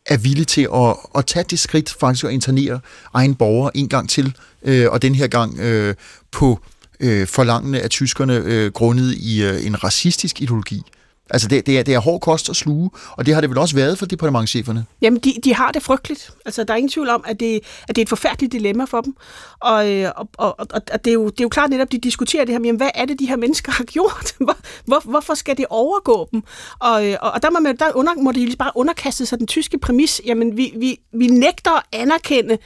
er 0.07 0.17
villige 0.17 0.45
til 0.45 0.69
at, 0.75 0.97
at 1.15 1.27
tage 1.27 1.45
det 1.51 1.59
skridt 1.59 1.97
faktisk 2.01 2.25
at 2.25 2.31
internere 2.31 2.81
egen 3.15 3.35
borgere 3.35 3.77
en 3.77 3.89
gang 3.89 4.11
til, 4.11 4.37
øh, 4.63 4.91
og 4.91 5.03
den 5.03 5.15
her 5.15 5.27
gang 5.27 5.59
øh, 5.59 5.95
på 6.33 6.61
øh, 7.01 7.27
forlangende 7.27 7.81
af 7.81 7.91
tyskerne 7.91 8.37
øh, 8.37 8.73
grundet 8.73 9.15
i 9.15 9.43
øh, 9.43 9.67
en 9.67 9.85
racistisk 9.85 10.43
ideologi. 10.43 10.83
Altså 11.31 11.49
det, 11.49 11.67
det, 11.67 11.79
er, 11.79 11.83
det 11.83 11.95
er 11.95 11.99
hård 11.99 12.21
kost 12.21 12.49
at 12.49 12.57
sluge, 12.57 12.91
og 13.11 13.27
det 13.27 13.35
har 13.35 13.41
det 13.41 13.51
vel 13.51 13.59
også 13.59 13.75
været 13.75 13.99
for 13.99 14.07
departementcheferne. 14.07 14.87
Jamen, 15.03 15.21
de, 15.21 15.35
de 15.45 15.55
har 15.55 15.73
det 15.73 15.83
frygteligt. 15.83 16.31
Altså, 16.47 16.65
der 16.65 16.73
er 16.75 16.77
ingen 16.77 16.91
tvivl 16.91 17.09
om, 17.09 17.25
at 17.27 17.41
det, 17.41 17.61
at 17.89 17.97
det 17.97 17.99
er 17.99 18.03
et 18.03 18.09
forfærdeligt 18.09 18.53
dilemma 18.53 18.85
for 18.85 19.01
dem. 19.01 19.15
Og, 19.61 19.93
øh, 19.93 20.11
og, 20.17 20.29
og, 20.39 20.55
og, 20.59 21.05
det, 21.05 21.11
er 21.11 21.15
jo, 21.15 21.25
det 21.25 21.41
er 21.41 21.45
jo 21.45 21.49
klart 21.49 21.71
netop, 21.71 21.93
de 21.93 21.99
diskuterer 21.99 22.45
det 22.45 22.55
her, 22.55 22.59
men 22.59 22.67
jamen, 22.67 22.77
hvad 22.77 22.91
er 22.95 23.05
det, 23.05 23.19
de 23.19 23.27
her 23.27 23.37
mennesker 23.37 23.73
har 23.73 23.85
gjort? 23.85 24.35
Hvor, 24.39 24.57
hvor, 24.85 25.01
hvorfor 25.11 25.35
skal 25.35 25.57
det 25.57 25.67
overgå 25.71 26.29
dem? 26.33 26.43
Og, 26.79 27.07
øh, 27.07 27.17
og, 27.21 27.31
og 27.31 27.43
der 27.43 27.51
må, 27.51 27.59
man, 27.61 27.77
der 27.77 27.87
under, 27.95 28.15
må 28.15 28.33
de 28.33 28.55
bare 28.59 28.73
underkaste 28.75 29.27
sig 29.27 29.39
den 29.39 29.47
tyske 29.47 29.79
præmis. 29.79 30.21
Jamen, 30.27 30.57
vi, 30.57 30.73
vi, 30.77 30.99
vi 31.13 31.27
nægter 31.27 31.71
at 31.71 31.83
anerkende 31.93 32.59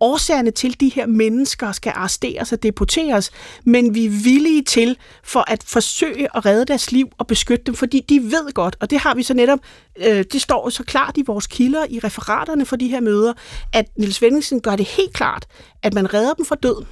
årsagerne 0.00 0.50
til, 0.50 0.72
at 0.72 0.80
de 0.80 0.88
her 0.88 1.06
mennesker 1.06 1.72
skal 1.72 1.92
arresteres 1.96 2.52
og 2.52 2.62
deporteres, 2.62 3.30
men 3.64 3.94
vi 3.94 4.06
er 4.06 4.10
villige 4.10 4.62
til 4.62 4.96
for 5.24 5.44
at 5.50 5.62
forsøge 5.66 6.36
at 6.36 6.46
redde 6.46 6.64
deres 6.64 6.92
liv 6.92 7.08
og 7.18 7.26
beskytte 7.26 7.64
dem, 7.64 7.74
fordi 7.74 8.00
de 8.08 8.22
ved 8.22 8.52
godt, 8.54 8.76
og 8.80 8.90
det 8.90 8.98
har 8.98 9.14
vi 9.14 9.22
så 9.22 9.34
netop, 9.34 9.58
øh, 9.96 10.24
det 10.32 10.42
står 10.42 10.68
så 10.70 10.82
klart 10.82 11.16
i 11.16 11.22
vores 11.26 11.46
kilder, 11.46 11.86
i 11.90 11.98
referaterne 11.98 12.66
for 12.66 12.76
de 12.76 12.88
her 12.88 13.00
møder, 13.00 13.32
at 13.72 13.86
Nils 13.96 14.22
Vendingsen 14.22 14.60
gør 14.60 14.76
det 14.76 14.86
helt 14.86 15.12
klart, 15.12 15.46
at 15.82 15.94
man 15.94 16.14
redder 16.14 16.34
dem 16.34 16.44
fra 16.44 16.56
døden. 16.62 16.86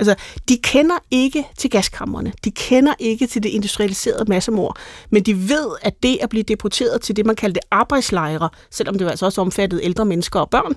Altså, 0.00 0.14
de 0.48 0.56
kender 0.62 0.94
ikke 1.10 1.46
til 1.58 1.70
gaskammerne. 1.70 2.32
De 2.44 2.50
kender 2.50 2.94
ikke 2.98 3.26
til 3.26 3.42
det 3.42 3.48
industrialiserede 3.48 4.24
massemord. 4.28 4.76
Men 5.10 5.22
de 5.22 5.48
ved, 5.48 5.66
at 5.82 6.02
det 6.02 6.18
at 6.20 6.28
blive 6.28 6.42
deporteret 6.42 7.00
til 7.02 7.16
det, 7.16 7.26
man 7.26 7.36
kaldte 7.36 7.60
arbejdslejre, 7.70 8.48
selvom 8.70 8.98
det 8.98 9.04
var 9.04 9.10
altså 9.10 9.26
også 9.26 9.40
omfattet 9.40 9.80
ældre 9.82 10.04
mennesker 10.04 10.40
og 10.40 10.50
børn, 10.50 10.76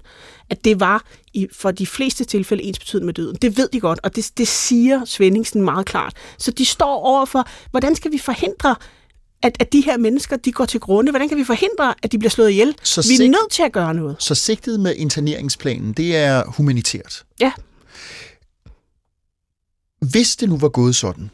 at 0.50 0.64
det 0.66 0.80
var 0.80 1.04
i, 1.34 1.48
for 1.54 1.72
de 1.72 1.88
fleste 1.88 2.24
tilfælde 2.26 2.64
ens 2.64 2.80
betydning 2.80 3.06
med 3.06 3.14
døden. 3.14 3.38
Det 3.42 3.58
ved 3.58 3.70
de 3.74 3.80
godt, 3.80 4.00
og 4.04 4.16
det, 4.16 4.32
det 4.38 4.48
siger 4.48 5.06
Svendingsen 5.06 5.62
meget 5.62 5.86
klart. 5.86 6.14
Så 6.38 6.52
de 6.52 6.66
står 6.66 7.00
over 7.06 7.26
for, 7.26 7.48
hvordan 7.72 7.96
skal 7.96 8.12
vi 8.12 8.18
forhindre, 8.18 8.76
at, 9.44 9.58
at 9.60 9.74
de 9.74 9.82
her 9.82 9.98
mennesker 9.98 10.38
de 10.38 10.52
går 10.52 10.66
til 10.66 10.80
grunde? 10.80 11.12
Hvordan 11.12 11.30
kan 11.30 11.38
vi 11.38 11.44
forhindre, 11.44 11.94
at 12.04 12.12
de 12.12 12.18
bliver 12.20 12.30
slået 12.30 12.50
ihjel? 12.52 12.76
Så 12.84 13.02
vi 13.02 13.14
er 13.14 13.18
sigt- 13.18 13.32
nødt 13.32 13.52
til 13.52 13.64
at 13.64 13.72
gøre 13.72 13.94
noget. 13.94 14.16
Så 14.20 14.36
sigtet 14.36 14.80
med 14.80 14.96
interneringsplanen, 14.96 15.94
det 15.94 16.16
er 16.16 16.44
humanitært. 16.48 17.24
Ja. 17.40 17.52
Hvis 20.12 20.36
det 20.36 20.50
nu 20.50 20.58
var 20.58 20.70
gået 20.70 20.96
sådan, 20.96 21.30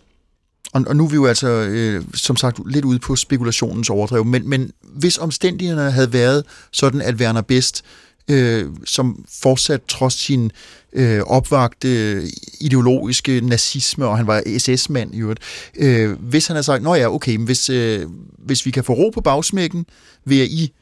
og, 0.74 0.84
og 0.88 0.96
nu 0.96 1.06
er 1.06 1.10
vi 1.10 1.16
jo 1.16 1.26
altså, 1.26 1.48
øh, 1.48 2.04
som 2.14 2.36
sagt, 2.36 2.60
lidt 2.66 2.86
ude 2.86 3.00
på 3.00 3.16
spekulationens 3.16 3.90
overdrev, 3.90 4.26
men, 4.26 4.50
men 4.50 4.72
hvis 4.82 5.18
omstændighederne 5.18 5.92
havde 5.92 6.14
været 6.14 6.44
sådan, 6.72 7.02
at 7.02 7.16
Werner 7.16 7.42
Best, 7.42 7.84
øh, 8.30 8.66
som 8.86 9.26
fortsat 9.42 9.82
trods 9.88 10.14
sin 10.14 10.52
øh, 10.94 11.22
opvagte 11.22 12.22
ideologiske 12.62 13.42
nazisme, 13.42 14.06
og 14.06 14.18
han 14.18 14.28
var 14.28 14.44
SS-mand 14.58 15.16
i 15.16 15.20
øvrigt, 15.20 15.40
øh, 15.76 16.12
hvis 16.12 16.48
han 16.48 16.56
havde 16.56 16.64
sagt, 16.64 16.84
nå 16.84 16.96
ja, 16.96 17.14
okay, 17.14 17.36
men 17.36 17.46
hvis, 17.46 17.70
øh, 17.70 18.06
hvis 18.38 18.66
vi 18.66 18.72
kan 18.72 18.84
få 18.84 18.94
ro 18.94 19.10
på 19.10 19.22
bagsmækken 19.22 19.86
ved 20.26 20.42
at 20.42 20.48
I 20.48 20.74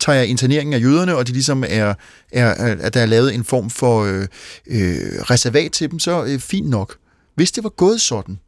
tager 0.00 0.22
interneringen 0.22 0.72
af 0.72 0.80
jøderne, 0.80 1.16
og 1.16 1.26
de 1.26 1.32
ligesom 1.32 1.64
er, 1.68 1.94
er, 2.32 2.74
at 2.80 2.94
der 2.94 3.00
er 3.00 3.06
lavet 3.06 3.34
en 3.34 3.44
form 3.44 3.70
for 3.70 4.04
øh, 4.04 4.26
øh, 4.66 5.22
reservat 5.30 5.72
til 5.72 5.90
dem, 5.90 5.98
så 5.98 6.24
øh, 6.24 6.38
fint 6.38 6.68
nok. 6.68 6.96
Hvis 7.38 7.52
det 7.52 7.64
var 7.64 7.70
gået 7.70 8.00
sådan, 8.00 8.38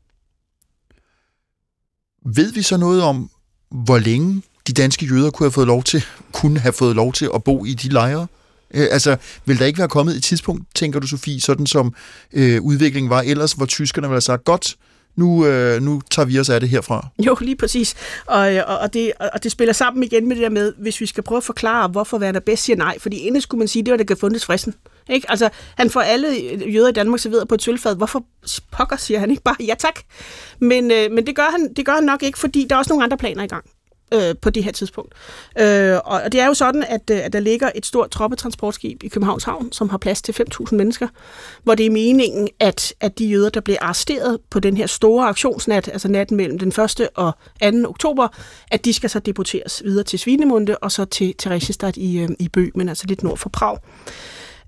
ved 2.24 2.52
vi 2.52 2.62
så 2.62 2.76
noget 2.76 3.02
om, 3.02 3.30
hvor 3.70 3.98
længe 3.98 4.42
de 4.66 4.72
danske 4.72 5.06
jøder 5.06 5.30
kunne 5.30 5.44
have 5.44 5.52
fået 5.52 5.66
lov 5.66 5.82
til, 5.82 6.04
kunne 6.32 6.60
have 6.60 6.72
fået 6.72 6.96
lov 6.96 7.12
til 7.12 7.30
at 7.34 7.44
bo 7.44 7.64
i 7.64 7.74
de 7.74 7.88
lejre? 7.88 8.26
Øh, 8.74 8.86
altså, 8.90 9.16
vil 9.44 9.58
der 9.58 9.66
ikke 9.66 9.78
være 9.78 9.88
kommet 9.88 10.16
et 10.16 10.22
tidspunkt, 10.22 10.62
tænker 10.74 11.00
du, 11.00 11.06
Sofie, 11.06 11.40
sådan 11.40 11.66
som 11.66 11.94
øh, 12.32 12.62
udviklingen 12.62 13.10
var 13.10 13.20
ellers, 13.20 13.52
hvor 13.52 13.66
tyskerne 13.66 14.06
ville 14.08 14.14
have 14.14 14.20
sagt, 14.20 14.44
godt, 14.44 14.76
nu, 15.16 15.46
øh, 15.46 15.82
nu 15.82 16.02
tager 16.10 16.26
vi 16.26 16.38
os 16.38 16.48
af 16.48 16.60
det 16.60 16.68
herfra. 16.68 17.08
Jo, 17.26 17.36
lige 17.40 17.56
præcis. 17.56 17.94
Og, 18.26 18.54
øh, 18.54 18.62
og, 18.66 18.78
og, 18.78 18.94
det, 18.94 19.12
og 19.32 19.42
det 19.42 19.52
spiller 19.52 19.72
sammen 19.72 20.02
igen 20.02 20.28
med 20.28 20.36
det 20.36 20.42
der 20.42 20.50
med, 20.50 20.72
hvis 20.78 21.00
vi 21.00 21.06
skal 21.06 21.22
prøve 21.22 21.36
at 21.36 21.44
forklare, 21.44 21.88
hvorfor 21.88 22.18
Werner 22.18 22.40
Best 22.40 22.64
siger 22.64 22.76
nej. 22.76 22.98
Fordi 22.98 23.16
inden 23.16 23.40
skulle 23.40 23.58
man 23.58 23.68
sige, 23.68 23.82
det 23.82 23.90
var 23.90 23.96
det 23.96 24.18
fundet 24.18 24.44
fristen. 24.44 24.74
Ikke? 25.10 25.30
Altså, 25.30 25.48
han 25.76 25.90
får 25.90 26.00
alle 26.00 26.28
jøder 26.66 26.88
i 26.88 26.92
Danmark 26.92 27.20
serveret 27.20 27.48
på 27.48 27.54
et 27.54 27.62
sølvfad. 27.62 27.96
Hvorfor 27.96 28.24
pokker 28.72 28.96
siger 28.96 29.20
han 29.20 29.30
ikke 29.30 29.42
bare 29.42 29.56
ja 29.60 29.74
tak? 29.78 30.00
Men, 30.58 30.90
øh, 30.90 31.10
men 31.10 31.26
det, 31.26 31.36
gør 31.36 31.50
han, 31.50 31.74
det 31.74 31.86
gør 31.86 31.92
han 31.92 32.04
nok 32.04 32.22
ikke, 32.22 32.38
fordi 32.38 32.66
der 32.70 32.74
er 32.74 32.78
også 32.78 32.92
nogle 32.92 33.04
andre 33.04 33.16
planer 33.16 33.42
i 33.42 33.46
gang 33.46 33.64
øh, 34.14 34.34
på 34.42 34.50
det 34.50 34.64
her 34.64 34.72
tidspunkt. 34.72 35.14
Øh, 35.60 35.98
og 36.04 36.20
og 36.24 36.32
det 36.32 36.40
er 36.40 36.46
jo 36.46 36.54
sådan, 36.54 36.84
at, 36.88 37.10
øh, 37.10 37.24
at 37.24 37.32
der 37.32 37.40
ligger 37.40 37.70
et 37.74 37.86
stort 37.86 38.10
troppetransportskib 38.10 39.02
i 39.02 39.08
Københavns 39.08 39.44
Havn, 39.44 39.72
som 39.72 39.88
har 39.88 39.98
plads 39.98 40.22
til 40.22 40.32
5.000 40.32 40.74
mennesker, 40.74 41.08
hvor 41.62 41.74
det 41.74 41.86
er 41.86 41.90
meningen, 41.90 42.48
at, 42.60 42.94
at 43.00 43.18
de 43.18 43.26
jøder, 43.26 43.50
der 43.50 43.60
bliver 43.60 43.78
arresteret 43.80 44.38
på 44.50 44.60
den 44.60 44.76
her 44.76 44.86
store 44.86 45.28
aktionsnat, 45.28 45.88
altså 45.88 46.08
natten 46.08 46.36
mellem 46.36 46.58
den 46.58 46.68
1. 46.68 47.08
og 47.14 47.32
2. 47.62 47.88
oktober, 47.88 48.28
at 48.70 48.84
de 48.84 48.92
skal 48.92 49.10
så 49.10 49.18
deporteres 49.18 49.82
videre 49.84 50.04
til 50.04 50.18
Svinemunde 50.18 50.76
og 50.78 50.92
så 50.92 51.04
til 51.04 51.34
Theresienstadt 51.38 51.96
i, 51.96 52.18
øh, 52.18 52.28
i 52.38 52.48
Bø, 52.48 52.66
men 52.74 52.88
altså 52.88 53.06
lidt 53.06 53.22
nord 53.22 53.38
for 53.38 53.48
Prag. 53.48 53.78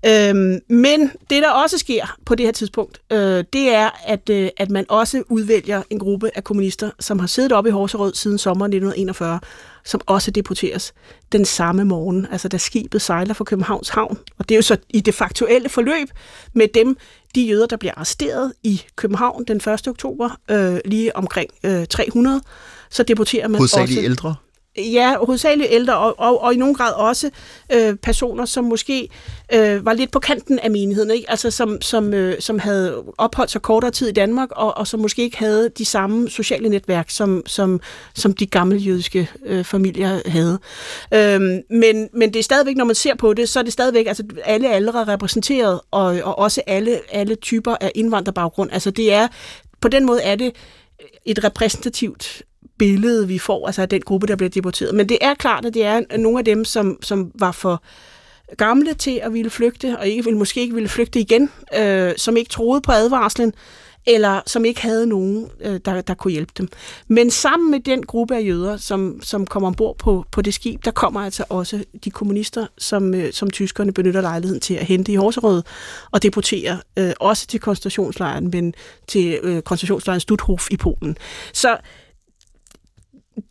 Øhm, 0.05 0.59
men 0.69 1.11
det, 1.29 1.43
der 1.43 1.49
også 1.49 1.77
sker 1.77 2.17
på 2.25 2.35
det 2.35 2.45
her 2.45 2.51
tidspunkt, 2.51 3.01
øh, 3.11 3.43
det 3.53 3.73
er, 3.73 3.89
at, 4.05 4.29
øh, 4.29 4.49
at 4.57 4.69
man 4.69 4.85
også 4.89 5.23
udvælger 5.29 5.83
en 5.89 5.99
gruppe 5.99 6.31
af 6.35 6.43
kommunister, 6.43 6.91
som 6.99 7.19
har 7.19 7.27
siddet 7.27 7.51
oppe 7.51 7.69
i 7.69 7.71
Horserød 7.71 8.13
siden 8.13 8.37
sommeren 8.37 8.69
1941, 8.69 9.39
som 9.85 10.01
også 10.05 10.31
deporteres 10.31 10.93
den 11.31 11.45
samme 11.45 11.83
morgen, 11.83 12.27
altså 12.31 12.47
da 12.47 12.57
skibet 12.57 13.01
sejler 13.01 13.33
fra 13.33 13.43
Københavns 13.43 13.89
Havn. 13.89 14.17
Og 14.37 14.49
det 14.49 14.55
er 14.55 14.57
jo 14.57 14.61
så 14.61 14.77
i 14.89 14.99
det 14.99 15.13
faktuelle 15.13 15.69
forløb 15.69 16.07
med 16.53 16.67
dem, 16.73 16.97
de 17.35 17.41
jøder, 17.41 17.65
der 17.65 17.77
bliver 17.77 17.93
arresteret 17.97 18.53
i 18.63 18.81
København 18.95 19.43
den 19.47 19.57
1. 19.57 19.87
oktober, 19.87 20.39
øh, 20.51 20.79
lige 20.85 21.15
omkring 21.15 21.49
øh, 21.63 21.87
300, 21.87 22.41
så 22.89 23.03
deporterer 23.03 23.47
man 23.47 23.61
også... 23.61 24.01
ældre. 24.01 24.35
Ja, 24.77 25.15
hovedsageligt 25.17 25.67
ældre, 25.71 25.97
og, 25.97 26.19
og, 26.19 26.41
og 26.41 26.53
i 26.53 26.57
nogen 26.57 26.75
grad 26.75 26.93
også 26.93 27.29
øh, 27.73 27.95
personer, 27.95 28.45
som 28.45 28.63
måske 28.63 29.09
øh, 29.53 29.85
var 29.85 29.93
lidt 29.93 30.11
på 30.11 30.19
kanten 30.19 30.59
af 30.59 30.71
menigheden, 30.71 31.11
ikke? 31.11 31.29
Altså, 31.29 31.51
som, 31.51 31.81
som, 31.81 32.13
øh, 32.13 32.41
som 32.41 32.59
havde 32.59 33.03
opholdt 33.17 33.51
sig 33.51 33.61
kortere 33.61 33.91
tid 33.91 34.07
i 34.07 34.11
Danmark, 34.11 34.49
og, 34.51 34.77
og 34.77 34.87
som 34.87 34.99
måske 34.99 35.21
ikke 35.21 35.37
havde 35.37 35.69
de 35.69 35.85
samme 35.85 36.29
sociale 36.29 36.69
netværk, 36.69 37.09
som, 37.09 37.43
som, 37.45 37.79
som 38.15 38.33
de 38.33 38.45
gamle 38.45 38.77
jødiske 38.77 39.29
øh, 39.45 39.63
familier 39.63 40.21
havde. 40.25 40.59
Øhm, 41.13 41.61
men, 41.69 42.09
men 42.13 42.33
det 42.33 42.39
er 42.39 42.43
stadigvæk, 42.43 42.75
når 42.75 42.85
man 42.85 42.95
ser 42.95 43.15
på 43.15 43.33
det, 43.33 43.49
så 43.49 43.59
er 43.59 43.63
det 43.63 43.73
stadigvæk, 43.73 44.07
altså 44.07 44.23
alle 44.43 44.69
aldre 44.69 45.01
er 45.01 45.07
repræsenteret, 45.07 45.79
og, 45.91 46.05
og 46.23 46.39
også 46.39 46.61
alle, 46.67 46.99
alle 47.11 47.35
typer 47.35 47.75
af 47.81 47.91
indvandrerbaggrund. 47.95 48.69
Altså 48.73 48.91
det 48.91 49.13
er, 49.13 49.27
på 49.81 49.87
den 49.87 50.05
måde 50.05 50.21
er 50.21 50.35
det 50.35 50.55
et 51.25 51.43
repræsentativt 51.43 52.43
billede, 52.77 53.27
vi 53.27 53.39
får, 53.39 53.67
altså 53.67 53.81
af 53.81 53.89
den 53.89 54.01
gruppe, 54.01 54.27
der 54.27 54.35
bliver 54.35 54.49
deporteret. 54.49 54.95
Men 54.95 55.09
det 55.09 55.17
er 55.21 55.33
klart, 55.33 55.65
at 55.65 55.73
det 55.73 55.83
er 55.83 56.17
nogle 56.17 56.39
af 56.39 56.45
dem, 56.45 56.65
som, 56.65 56.97
som 57.01 57.31
var 57.35 57.51
for 57.51 57.83
gamle 58.57 58.93
til 58.93 59.19
at 59.23 59.33
ville 59.33 59.49
flygte, 59.49 59.97
og 59.99 60.07
ikke, 60.07 60.23
ville, 60.23 60.37
måske 60.37 60.61
ikke 60.61 60.73
ville 60.73 60.89
flygte 60.89 61.19
igen, 61.19 61.49
øh, 61.77 62.13
som 62.17 62.37
ikke 62.37 62.49
troede 62.49 62.81
på 62.81 62.91
advarslen, 62.91 63.53
eller 64.05 64.41
som 64.45 64.65
ikke 64.65 64.81
havde 64.81 65.07
nogen, 65.07 65.49
øh, 65.61 65.79
der, 65.85 66.01
der 66.01 66.13
kunne 66.13 66.31
hjælpe 66.31 66.51
dem. 66.57 66.69
Men 67.07 67.31
sammen 67.31 67.71
med 67.71 67.79
den 67.79 68.05
gruppe 68.05 68.35
af 68.35 68.45
jøder, 68.45 68.77
som, 68.77 69.19
som 69.21 69.47
kommer 69.47 69.67
ombord 69.67 69.97
på, 69.97 70.25
på 70.31 70.41
det 70.41 70.53
skib, 70.53 70.85
der 70.85 70.91
kommer 70.91 71.21
altså 71.21 71.43
også 71.49 71.83
de 72.03 72.11
kommunister, 72.11 72.67
som, 72.77 73.13
øh, 73.13 73.33
som 73.33 73.49
tyskerne 73.49 73.93
benytter 73.93 74.21
lejligheden 74.21 74.61
til 74.61 74.73
at 74.73 74.85
hente 74.85 75.11
i 75.11 75.15
Horserød 75.15 75.63
og 76.11 76.23
deportere 76.23 76.79
øh, 76.97 77.11
også 77.19 77.47
til 77.47 77.59
koncentrationslejren, 77.59 78.51
men 78.51 78.73
til 79.07 79.39
øh, 79.43 79.61
koncentrationslejren 79.61 80.19
Stutthof 80.19 80.67
i 80.71 80.77
Polen. 80.77 81.17
Så 81.53 81.77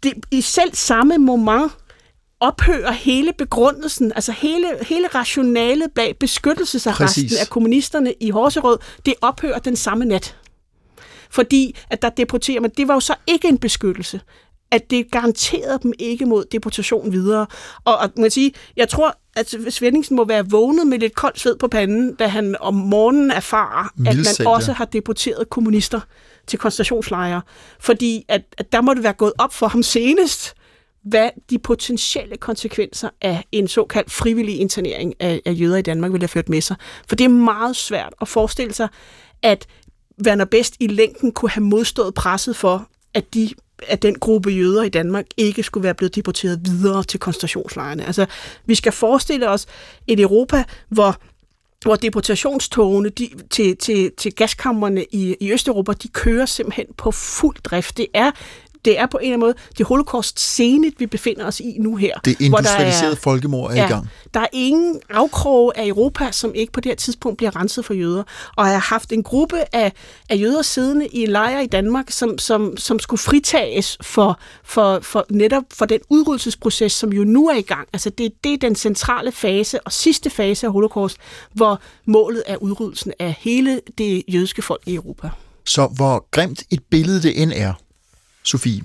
det, 0.02 0.12
i 0.30 0.40
selv 0.40 0.74
samme 0.74 1.18
moment 1.18 1.72
ophører 2.40 2.92
hele 2.92 3.32
begrundelsen, 3.38 4.12
altså 4.14 4.32
hele, 4.32 4.66
hele 4.82 5.06
rationalet 5.06 5.90
bag 5.94 6.16
beskyttelsesarresten 6.20 7.24
Præcis. 7.24 7.40
af 7.40 7.48
kommunisterne 7.48 8.14
i 8.20 8.30
Horserød, 8.30 8.78
det 9.06 9.14
ophører 9.20 9.58
den 9.58 9.76
samme 9.76 10.04
nat. 10.04 10.36
Fordi 11.30 11.76
at 11.90 12.02
der 12.02 12.08
deporterer 12.08 12.60
man, 12.60 12.70
det 12.76 12.88
var 12.88 12.94
jo 12.94 13.00
så 13.00 13.14
ikke 13.26 13.48
en 13.48 13.58
beskyttelse 13.58 14.20
at 14.72 14.90
det 14.90 15.10
garanterede 15.10 15.78
dem 15.82 15.92
ikke 15.98 16.26
mod 16.26 16.44
deportation 16.52 17.12
videre. 17.12 17.46
Og, 17.84 17.96
og 17.96 18.10
man 18.16 18.30
sige, 18.30 18.52
jeg 18.76 18.88
tror, 18.88 19.16
at 19.36 19.54
Svendingsen 19.68 20.16
må 20.16 20.24
være 20.24 20.50
vågnet 20.50 20.86
med 20.86 20.98
lidt 20.98 21.14
koldt 21.14 21.40
sved 21.40 21.56
på 21.56 21.68
panden, 21.68 22.14
da 22.14 22.26
han 22.26 22.56
om 22.60 22.74
morgenen 22.74 23.30
erfarer, 23.30 23.84
at 24.06 24.16
man 24.16 24.46
også 24.46 24.72
har 24.72 24.84
deporteret 24.84 25.50
kommunister 25.50 26.00
til 26.46 26.58
koncentrationslejre. 26.58 27.42
Fordi 27.80 28.24
at, 28.28 28.42
at 28.58 28.72
der 28.72 28.80
må 28.80 28.94
det 28.94 29.02
være 29.02 29.12
gået 29.12 29.32
op 29.38 29.52
for 29.52 29.66
ham 29.66 29.82
senest, 29.82 30.54
hvad 31.02 31.30
de 31.50 31.58
potentielle 31.58 32.36
konsekvenser 32.36 33.08
af 33.20 33.44
en 33.52 33.68
såkaldt 33.68 34.10
frivillig 34.10 34.60
internering 34.60 35.14
af, 35.20 35.40
af 35.46 35.52
jøder 35.60 35.76
i 35.76 35.82
Danmark 35.82 36.12
ville 36.12 36.22
have 36.22 36.28
ført 36.28 36.48
med 36.48 36.60
sig. 36.60 36.76
For 37.08 37.16
det 37.16 37.24
er 37.24 37.28
meget 37.28 37.76
svært 37.76 38.14
at 38.20 38.28
forestille 38.28 38.74
sig, 38.74 38.88
at 39.42 39.66
Werner 40.26 40.44
Best 40.44 40.76
i 40.80 40.86
længden 40.86 41.32
kunne 41.32 41.50
have 41.50 41.64
modstået 41.64 42.14
presset 42.14 42.56
for, 42.56 42.88
at 43.14 43.34
de 43.34 43.50
at 43.88 44.02
den 44.02 44.14
gruppe 44.14 44.50
jøder 44.50 44.82
i 44.82 44.88
Danmark 44.88 45.24
ikke 45.36 45.62
skulle 45.62 45.84
være 45.84 45.94
blevet 45.94 46.14
deporteret 46.14 46.60
videre 46.64 47.02
til 47.02 47.20
koncentrationslejrene. 47.20 48.06
Altså, 48.06 48.26
vi 48.66 48.74
skal 48.74 48.92
forestille 48.92 49.48
os 49.48 49.66
et 50.06 50.20
Europa, 50.20 50.64
hvor 50.88 51.16
hvor 51.82 51.96
deportationstogene 51.96 53.08
de, 53.08 53.30
til, 53.50 53.76
til, 53.76 54.12
til 54.18 54.34
gaskammerne 54.34 55.04
i, 55.12 55.36
i 55.40 55.52
Østeuropa, 55.52 55.92
de 55.92 56.08
kører 56.08 56.46
simpelthen 56.46 56.86
på 56.96 57.10
fuld 57.10 57.56
drift. 57.64 57.96
Det 57.96 58.06
er, 58.14 58.30
det 58.84 58.98
er 58.98 59.06
på 59.06 59.18
en 59.18 59.22
eller 59.22 59.34
anden 59.34 59.46
måde 59.46 59.54
det 59.78 59.86
holocaust 59.86 60.40
scene, 60.40 60.92
vi 60.98 61.06
befinder 61.06 61.46
os 61.46 61.60
i 61.60 61.76
nu 61.80 61.96
her. 61.96 62.18
Det 62.24 62.36
hvor 62.38 62.46
der 62.48 62.56
industrialiserede 62.58 63.16
folkemord 63.16 63.70
er 63.70 63.84
i 63.84 63.88
gang. 63.88 64.08
Der 64.34 64.40
er 64.40 64.46
ingen 64.52 65.00
afkroge 65.10 65.78
af 65.78 65.86
Europa, 65.86 66.32
som 66.32 66.54
ikke 66.54 66.72
på 66.72 66.80
det 66.80 66.90
her 66.90 66.96
tidspunkt 66.96 67.36
bliver 67.36 67.56
renset 67.56 67.84
for 67.84 67.94
jøder. 67.94 68.22
Og 68.56 68.64
jeg 68.64 68.74
har 68.74 68.94
haft 68.94 69.12
en 69.12 69.22
gruppe 69.22 69.56
af, 69.72 69.92
af 70.28 70.36
jøder 70.40 70.62
siddende 70.62 71.06
i 71.06 71.22
en 71.22 71.28
lejr 71.28 71.60
i 71.60 71.66
Danmark, 71.66 72.10
som, 72.10 72.38
som, 72.38 72.76
som 72.76 72.98
skulle 72.98 73.20
fritages 73.20 73.98
for, 74.00 74.40
for, 74.64 74.98
for 75.02 75.26
netop 75.30 75.62
for 75.72 75.86
den 75.86 76.00
udryddelsesproces, 76.08 76.92
som 76.92 77.12
jo 77.12 77.24
nu 77.24 77.48
er 77.48 77.56
i 77.56 77.62
gang. 77.62 77.88
Altså 77.92 78.10
det, 78.10 78.32
det 78.44 78.52
er 78.52 78.58
den 78.58 78.74
centrale 78.74 79.32
fase 79.32 79.80
og 79.80 79.92
sidste 79.92 80.30
fase 80.30 80.66
af 80.66 80.72
holocaust, 80.72 81.16
hvor 81.52 81.80
målet 82.06 82.42
er 82.46 82.56
udryddelsen 82.56 83.12
af 83.18 83.36
hele 83.38 83.80
det 83.98 84.22
jødiske 84.28 84.62
folk 84.62 84.82
i 84.86 84.94
Europa. 84.94 85.30
Så 85.66 85.86
hvor 85.86 86.26
grimt 86.30 86.62
et 86.70 86.80
billede 86.90 87.22
det 87.22 87.42
end 87.42 87.52
er, 87.54 87.72
Sofie, 88.42 88.82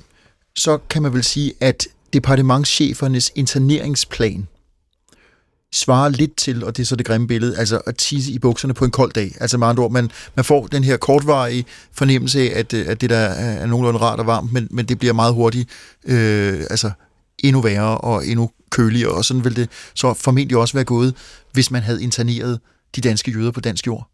så 0.56 0.78
kan 0.90 1.02
man 1.02 1.14
vel 1.14 1.24
sige, 1.24 1.54
at 1.60 1.88
departementschefernes 2.14 3.32
interneringsplan 3.36 4.48
svarer 5.74 6.10
lidt 6.10 6.36
til, 6.36 6.64
og 6.64 6.78
det 6.78 6.84
er 6.84 6.88
så 6.88 6.96
det 6.96 7.06
grimme 7.06 7.28
billede, 7.28 7.58
altså 7.58 7.82
at 7.86 7.96
tisse 7.96 8.32
i 8.32 8.40
bukserne 8.40 8.74
på 8.74 8.86
en 8.86 8.92
kold 8.92 9.12
dag. 9.12 9.36
Altså 9.40 9.58
med 9.58 9.68
andre 9.68 9.84
ord, 9.84 9.92
man, 9.92 10.12
man 10.36 10.46
får 10.46 10.68
den 10.68 10.84
her 10.84 10.98
kortvarige 10.98 11.66
fornemmelse 11.94 12.42
af, 12.42 12.60
at, 12.60 12.74
at 12.74 13.02
det 13.02 13.10
der 13.10 13.18
er 13.18 13.66
nogenlunde 13.66 14.00
rart 14.00 14.20
og 14.20 14.28
varmt, 14.28 14.54
men, 14.54 14.68
men 14.72 14.86
det 14.86 15.00
bliver 15.00 15.14
meget 15.14 15.34
hurtigt 15.34 15.70
øh, 16.06 16.60
altså 16.70 16.92
endnu 17.40 17.62
værre 17.62 17.98
og 17.98 18.28
endnu 18.28 18.52
køligere, 18.70 19.12
og 19.12 19.26
sådan 19.26 19.44
vil 19.44 19.56
det 19.56 19.70
så 19.94 20.14
formentlig 20.14 20.58
også 20.58 20.74
være 20.74 20.84
gået, 20.84 21.16
hvis 21.52 21.72
man 21.72 21.82
havde 21.82 22.04
interneret 22.04 22.60
de 22.96 23.02
danske 23.02 23.32
jøder 23.32 23.52
på 23.52 23.62
dansk 23.62 23.88
jord. 23.88 24.08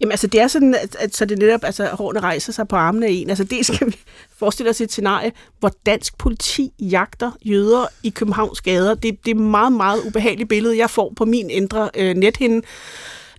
Jamen 0.00 0.12
altså, 0.12 0.26
det 0.26 0.40
er 0.40 0.48
sådan, 0.48 0.74
at, 0.74 0.96
at 0.98 1.16
så 1.16 1.24
det 1.24 1.38
netop, 1.38 1.64
altså, 1.64 1.86
hårene 1.86 2.20
rejser 2.20 2.52
sig 2.52 2.68
på 2.68 2.76
armene 2.76 3.06
af 3.06 3.10
en. 3.10 3.28
Altså, 3.28 3.44
det 3.44 3.66
skal 3.66 3.86
vi 3.86 3.96
forestille 4.38 4.70
os 4.70 4.80
et 4.80 4.92
scenarie, 4.92 5.32
hvor 5.58 5.72
dansk 5.86 6.18
politi 6.18 6.72
jagter 6.80 7.30
jøder 7.44 7.86
i 8.02 8.10
Københavns 8.10 8.60
gader. 8.60 8.94
Det, 8.94 9.24
det 9.24 9.30
er 9.30 9.34
et 9.34 9.40
meget, 9.40 9.72
meget 9.72 10.00
ubehageligt 10.06 10.48
billede, 10.48 10.78
jeg 10.78 10.90
får 10.90 11.12
på 11.16 11.24
min 11.24 11.50
indre 11.50 11.90
øh, 11.96 12.16
nethinde. 12.16 12.66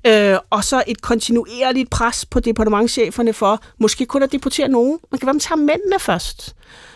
Øh, 0.08 0.38
og 0.50 0.64
så 0.64 0.84
et 0.88 1.02
kontinuerligt 1.02 1.90
pres 1.90 2.26
på 2.26 2.40
departementcheferne 2.40 3.34
for, 3.34 3.64
måske 3.78 4.06
kun 4.06 4.24
at 4.24 4.32
deportere 4.32 4.68
nogen. 4.68 5.00
Man 5.12 5.20
kan 5.20 5.26
være, 5.26 5.34
man 5.34 5.40
tager 5.40 5.58
mændene 5.58 6.00
først. 6.00 6.56
Øh, 6.56 6.89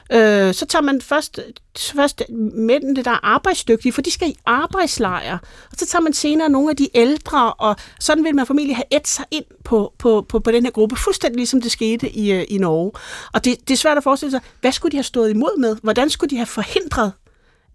så 0.53 0.65
tager 0.69 0.81
man 0.81 1.01
først, 1.01 1.39
først 1.77 2.23
mændene, 2.53 3.03
der 3.03 3.11
er 3.11 3.25
arbejdsdygtige, 3.25 3.93
for 3.93 4.01
de 4.01 4.11
skal 4.11 4.29
i 4.29 4.35
arbejdslejre. 4.45 5.39
Og 5.71 5.77
så 5.77 5.85
tager 5.85 6.01
man 6.01 6.13
senere 6.13 6.49
nogle 6.49 6.69
af 6.69 6.75
de 6.75 6.89
ældre, 6.93 7.53
og 7.53 7.75
sådan 7.99 8.23
vil 8.23 8.35
man 8.35 8.45
formentlig 8.45 8.75
have 8.75 8.85
et 8.91 9.07
sig 9.07 9.25
ind 9.31 9.45
på, 9.63 9.93
på, 9.97 10.25
på, 10.29 10.39
på 10.39 10.51
den 10.51 10.63
her 10.63 10.71
gruppe, 10.71 10.95
fuldstændig 10.95 11.37
ligesom 11.37 11.61
det 11.61 11.71
skete 11.71 12.09
i, 12.09 12.31
øh, 12.31 12.45
i 12.49 12.57
Norge. 12.57 12.91
Og 13.33 13.45
det, 13.45 13.67
det 13.67 13.73
er 13.73 13.77
svært 13.77 13.97
at 13.97 14.03
forestille 14.03 14.31
sig, 14.31 14.41
hvad 14.61 14.71
skulle 14.71 14.91
de 14.91 14.97
have 14.97 15.03
stået 15.03 15.29
imod 15.29 15.59
med? 15.59 15.77
Hvordan 15.83 16.09
skulle 16.09 16.29
de 16.29 16.35
have 16.35 16.45
forhindret, 16.45 17.11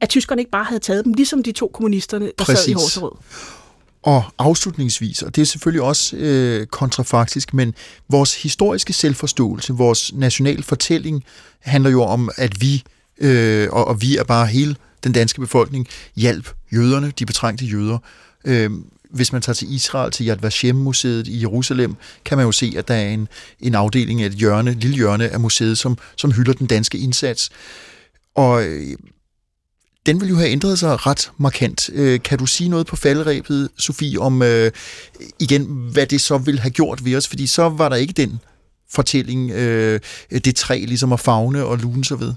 at 0.00 0.08
tyskerne 0.08 0.40
ikke 0.40 0.50
bare 0.50 0.64
havde 0.64 0.80
taget 0.80 1.04
dem, 1.04 1.12
ligesom 1.12 1.42
de 1.42 1.52
to 1.52 1.70
kommunisterne, 1.74 2.32
der 2.38 2.44
sad 2.44 2.54
i 2.54 2.56
Præcis. 2.56 2.74
Horserød? 2.74 3.12
Og 4.02 4.24
afslutningsvis, 4.38 5.22
og 5.22 5.36
det 5.36 5.42
er 5.42 5.46
selvfølgelig 5.46 5.82
også 5.82 6.16
øh, 6.16 6.66
kontrafaktisk, 6.66 7.54
men 7.54 7.74
vores 8.08 8.42
historiske 8.42 8.92
selvforståelse, 8.92 9.72
vores 9.72 10.12
national 10.14 10.62
fortælling, 10.62 11.24
handler 11.60 11.90
jo 11.90 12.02
om, 12.02 12.30
at 12.36 12.60
vi, 12.60 12.82
øh, 13.18 13.68
og, 13.72 13.88
og 13.88 14.02
vi 14.02 14.16
er 14.16 14.24
bare 14.24 14.46
hele 14.46 14.76
den 15.04 15.12
danske 15.12 15.40
befolkning, 15.40 15.86
hjalp 16.16 16.50
jøderne, 16.72 17.12
de 17.18 17.26
betrængte 17.26 17.64
jøder. 17.64 17.98
Øh, 18.44 18.70
hvis 19.10 19.32
man 19.32 19.42
tager 19.42 19.54
til 19.54 19.74
Israel, 19.74 20.10
til 20.10 20.28
Yad 20.28 20.36
Vashem-museet 20.36 21.28
i 21.28 21.40
Jerusalem, 21.40 21.96
kan 22.24 22.38
man 22.38 22.46
jo 22.46 22.52
se, 22.52 22.74
at 22.76 22.88
der 22.88 22.94
er 22.94 23.08
en, 23.08 23.28
en 23.60 23.74
afdeling 23.74 24.22
af 24.22 24.26
et 24.26 24.32
hjørne, 24.32 24.70
et 24.70 24.76
lille 24.76 24.96
hjørne 24.96 25.28
af 25.28 25.40
museet, 25.40 25.78
som, 25.78 25.98
som 26.16 26.32
hylder 26.32 26.52
den 26.52 26.66
danske 26.66 26.98
indsats. 26.98 27.50
Og 28.34 28.64
øh, 28.64 28.96
den 30.08 30.20
vil 30.20 30.28
jo 30.28 30.36
have 30.36 30.50
ændret 30.50 30.78
sig 30.78 31.06
ret 31.06 31.30
markant. 31.38 31.90
Øh, 31.92 32.20
kan 32.22 32.38
du 32.38 32.46
sige 32.46 32.70
noget 32.70 32.86
på 32.86 32.96
faldrebet, 32.96 33.68
Sofie, 33.78 34.20
om 34.20 34.42
øh, 34.42 34.70
igen, 35.38 35.64
hvad 35.92 36.06
det 36.06 36.20
så 36.20 36.38
ville 36.38 36.60
have 36.60 36.70
gjort 36.70 37.04
ved 37.04 37.16
os? 37.16 37.28
Fordi 37.28 37.46
så 37.46 37.68
var 37.68 37.88
der 37.88 37.96
ikke 37.96 38.12
den 38.12 38.40
fortælling, 38.90 39.50
øh, 39.50 40.00
det 40.30 40.56
træ 40.56 40.84
ligesom 40.86 41.12
at 41.12 41.20
fagne 41.20 41.64
og 41.64 41.78
lune 41.78 42.04
sig 42.04 42.20
ved. 42.20 42.32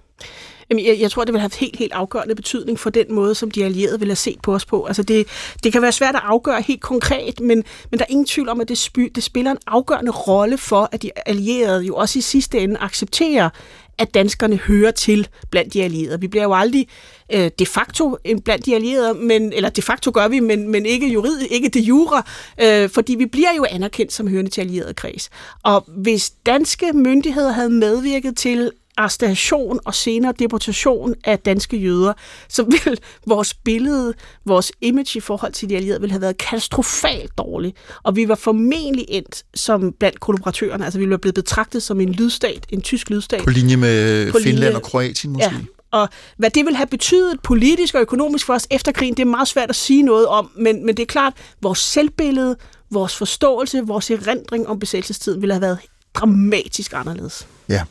Jamen, 0.69 0.85
jeg, 0.85 0.97
jeg 0.99 1.11
tror, 1.11 1.23
det 1.23 1.33
vil 1.33 1.39
have 1.41 1.51
helt, 1.59 1.75
helt 1.75 1.93
afgørende 1.93 2.35
betydning 2.35 2.79
for 2.79 2.89
den 2.89 3.13
måde, 3.13 3.35
som 3.35 3.51
de 3.51 3.65
allierede 3.65 3.99
vil 3.99 4.07
have 4.07 4.15
set 4.15 4.41
på 4.43 4.55
os 4.55 4.65
på. 4.65 4.85
Altså 4.85 5.03
det, 5.03 5.27
det 5.63 5.71
kan 5.71 5.81
være 5.81 5.91
svært 5.91 6.15
at 6.15 6.21
afgøre 6.23 6.61
helt 6.61 6.81
konkret, 6.81 7.39
men, 7.39 7.63
men 7.91 7.99
der 7.99 8.05
er 8.05 8.11
ingen 8.11 8.25
tvivl 8.25 8.49
om, 8.49 8.61
at 8.61 8.69
det, 8.69 8.87
sp- 8.87 9.11
det 9.15 9.23
spiller 9.23 9.51
en 9.51 9.57
afgørende 9.67 10.11
rolle 10.11 10.57
for, 10.57 10.89
at 10.91 11.01
de 11.01 11.11
allierede 11.25 11.83
jo 11.83 11.95
også 11.95 12.19
i 12.19 12.21
sidste 12.21 12.59
ende 12.59 12.77
accepterer, 12.79 13.49
at 14.01 14.13
danskerne 14.13 14.57
hører 14.57 14.91
til 14.91 15.27
blandt 15.49 15.73
de 15.73 15.83
allierede. 15.83 16.19
Vi 16.19 16.27
bliver 16.27 16.43
jo 16.43 16.53
aldrig 16.53 16.87
øh, 17.33 17.51
de 17.59 17.65
facto 17.65 18.17
en 18.23 18.41
blandt 18.41 18.65
de 18.65 18.75
allierede, 18.75 19.13
men, 19.13 19.53
eller 19.53 19.69
de 19.69 19.81
facto 19.81 20.11
gør 20.13 20.27
vi, 20.27 20.39
men, 20.39 20.69
men 20.69 20.85
ikke 20.85 21.07
juridisk, 21.07 21.51
ikke 21.51 21.69
de 21.69 21.79
jure, 21.79 22.23
øh, 22.61 22.89
fordi 22.89 23.15
vi 23.15 23.25
bliver 23.25 23.53
jo 23.57 23.65
anerkendt 23.69 24.13
som 24.13 24.27
hørende 24.27 24.51
til 24.51 24.61
allieret 24.61 24.95
kreds. 24.95 25.29
Og 25.63 25.85
hvis 25.87 26.29
danske 26.29 26.93
myndigheder 26.93 27.51
havde 27.51 27.69
medvirket 27.69 28.37
til 28.37 28.71
arrestation 28.97 29.79
og 29.85 29.95
senere 29.95 30.33
deportation 30.39 31.15
af 31.23 31.39
danske 31.39 31.77
jøder, 31.77 32.13
så 32.49 32.63
vil 32.63 32.99
vores 33.27 33.53
billede, 33.53 34.13
vores 34.45 34.71
image 34.81 35.17
i 35.17 35.19
forhold 35.19 35.53
til 35.53 35.69
de 35.69 35.75
allierede, 35.75 36.01
ville 36.01 36.11
have 36.11 36.21
været 36.21 36.37
katastrofalt 36.37 37.37
dårligt. 37.37 37.77
Og 38.03 38.15
vi 38.15 38.27
var 38.27 38.35
formentlig 38.35 39.05
endt 39.09 39.43
som 39.55 39.93
blandt 39.99 40.19
kollaboratørerne, 40.19 40.85
altså 40.85 40.99
vi 40.99 41.01
ville 41.01 41.09
være 41.09 41.19
blevet 41.19 41.35
betragtet 41.35 41.83
som 41.83 42.01
en 42.01 42.11
lydstat, 42.11 42.65
en 42.69 42.81
tysk 42.81 43.09
lydstat. 43.09 43.43
På 43.43 43.49
linje 43.49 43.75
med 43.75 44.31
På 44.31 44.37
Finland 44.37 44.63
linje- 44.63 44.75
og 44.75 44.81
Kroatien 44.81 45.33
måske? 45.33 45.55
Ja, 45.55 45.61
og 45.91 46.09
hvad 46.37 46.49
det 46.49 46.65
vil 46.65 46.75
have 46.75 46.87
betydet 46.87 47.41
politisk 47.41 47.95
og 47.95 48.01
økonomisk 48.01 48.45
for 48.45 48.53
os 48.53 48.67
efter 48.71 48.91
krigen, 48.91 49.13
det 49.13 49.21
er 49.21 49.25
meget 49.25 49.47
svært 49.47 49.69
at 49.69 49.75
sige 49.75 50.03
noget 50.03 50.27
om, 50.27 50.51
men, 50.55 50.85
men 50.85 50.97
det 50.97 51.03
er 51.03 51.07
klart, 51.07 51.33
vores 51.61 51.79
selvbillede, 51.79 52.55
vores 52.91 53.15
forståelse, 53.15 53.81
vores 53.81 54.11
erindring 54.11 54.67
om 54.67 54.79
besættelsestiden 54.79 55.41
ville 55.41 55.53
have 55.53 55.61
været 55.61 55.79
dramatisk 56.13 56.93
anderledes. 56.95 57.47
ja. 57.69 57.81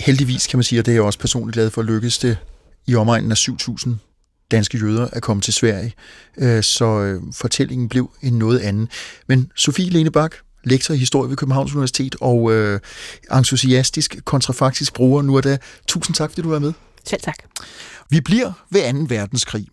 Heldigvis 0.00 0.46
kan 0.46 0.58
man 0.58 0.64
sige, 0.64 0.80
og 0.80 0.86
det 0.86 0.92
er 0.92 0.96
jeg 0.96 1.02
også 1.02 1.18
personligt 1.18 1.54
glad 1.54 1.70
for, 1.70 1.82
lykkedes 1.82 2.18
det 2.18 2.38
i 2.86 2.94
omegnen 2.94 3.30
af 3.30 3.36
7.000 3.36 3.90
danske 4.50 4.78
jøder 4.78 5.08
at 5.12 5.22
komme 5.22 5.40
til 5.40 5.54
Sverige. 5.54 5.92
Øh, 6.38 6.62
Så 6.62 6.84
øh, 6.84 7.22
fortællingen 7.32 7.88
blev 7.88 8.10
en 8.22 8.38
noget 8.38 8.58
anden. 8.58 8.88
Men 9.28 9.52
Sofie 9.56 9.90
Lene 9.90 10.10
Bak, 10.10 10.34
lektor 10.64 10.94
i 10.94 10.98
historie 10.98 11.30
ved 11.30 11.36
Københavns 11.36 11.72
Universitet 11.72 12.16
og 12.20 12.52
øh, 12.52 12.80
entusiastisk 13.32 14.16
kontrafaktisk 14.24 14.94
bruger 14.94 15.22
nu 15.22 15.36
og 15.36 15.44
da. 15.44 15.58
Tusind 15.86 16.14
tak, 16.14 16.30
fordi 16.30 16.42
du 16.42 16.50
var 16.50 16.58
med. 16.58 16.72
Selv 17.04 17.20
tak. 17.20 17.38
Vi 18.10 18.20
bliver 18.20 18.52
ved 18.70 18.92
2. 19.08 19.14
verdenskrig. 19.14 19.66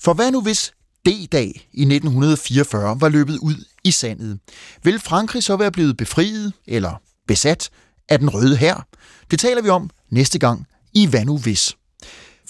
For 0.00 0.14
hvad 0.14 0.30
nu 0.30 0.40
hvis 0.40 0.72
D-dag 1.06 1.68
i 1.72 1.82
1944 1.82 3.00
var 3.00 3.08
løbet 3.08 3.38
ud 3.38 3.64
i 3.84 3.90
sandet. 3.90 4.38
Vil 4.82 5.00
Frankrig 5.00 5.42
så 5.42 5.56
være 5.56 5.72
blevet 5.72 5.96
befriet 5.96 6.52
eller 6.66 7.00
besat 7.28 7.70
af 8.08 8.18
den 8.18 8.28
røde 8.34 8.56
her? 8.56 8.86
Det 9.30 9.38
taler 9.38 9.62
vi 9.62 9.68
om 9.68 9.90
næste 10.10 10.38
gang 10.38 10.66
i 10.94 11.06
Hvad 11.06 11.24
nu 11.24 11.38
hvis? 11.38 11.76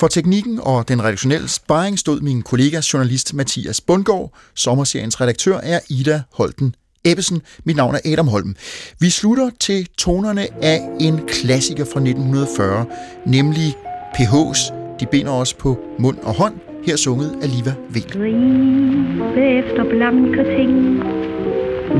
For 0.01 0.09
teknikken 0.09 0.61
og 0.63 0.89
den 0.89 1.03
redaktionelle 1.05 1.49
sparring 1.49 1.99
stod 1.99 2.21
min 2.21 2.43
kollega 2.43 2.81
journalist 2.93 3.35
Mathias 3.35 3.81
Bundgaard. 3.81 4.37
Sommerseriens 4.55 5.21
redaktør 5.21 5.57
er 5.57 5.81
Ida 5.91 6.23
Holten 6.33 6.75
Ebbesen. 7.05 7.43
Mit 7.65 7.77
navn 7.77 7.95
er 7.95 8.13
Adam 8.13 8.29
Holm. 8.29 8.57
Vi 9.01 9.11
slutter 9.11 9.51
til 9.61 9.89
tonerne 9.99 10.65
af 10.65 10.81
en 11.01 11.21
klassiker 11.27 11.85
fra 11.85 12.01
1940, 12.01 12.87
nemlig 13.27 13.77
PH's 14.15 14.73
De 15.01 15.07
binder 15.11 15.33
os 15.33 15.55
på 15.55 15.79
mund 15.99 16.19
og 16.19 16.35
hånd, 16.35 16.55
her 16.87 16.97
sunget 16.97 17.39
af 17.43 17.57
Liva 17.57 17.75
Vind. 17.91 18.05
Gribe 18.05 19.41
efter 19.59 19.85
blanke 19.91 20.57
ting 20.57 20.73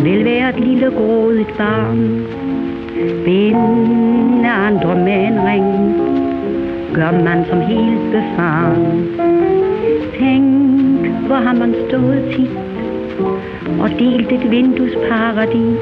Vil 0.05 0.25
være 0.25 0.59
et 0.59 0.69
lille 0.69 0.91
grådigt 0.91 1.57
barn 1.59 2.44
Binde 3.25 4.51
andre 4.51 4.95
med 4.95 5.27
en 5.27 5.39
ring 5.45 5.95
Gør 6.95 7.11
man 7.11 7.45
som 7.49 7.61
helt 7.61 8.11
befaren 8.13 9.09
Tænk, 10.19 11.27
hvor 11.27 11.37
har 11.37 11.55
man 11.55 11.75
stået 11.89 12.25
tit 12.37 12.51
Og 13.81 13.91
delt 13.99 14.33
et 14.33 14.51
vinduesparadis. 14.51 15.79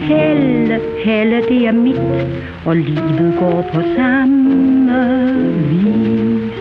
Helle, 0.00 0.80
helle, 1.04 1.42
det 1.48 1.66
er 1.66 1.72
mit 1.72 2.00
Og 2.66 2.76
livet 2.76 3.34
går 3.38 3.64
på 3.72 3.80
samme 3.96 5.28
vis. 5.70 6.52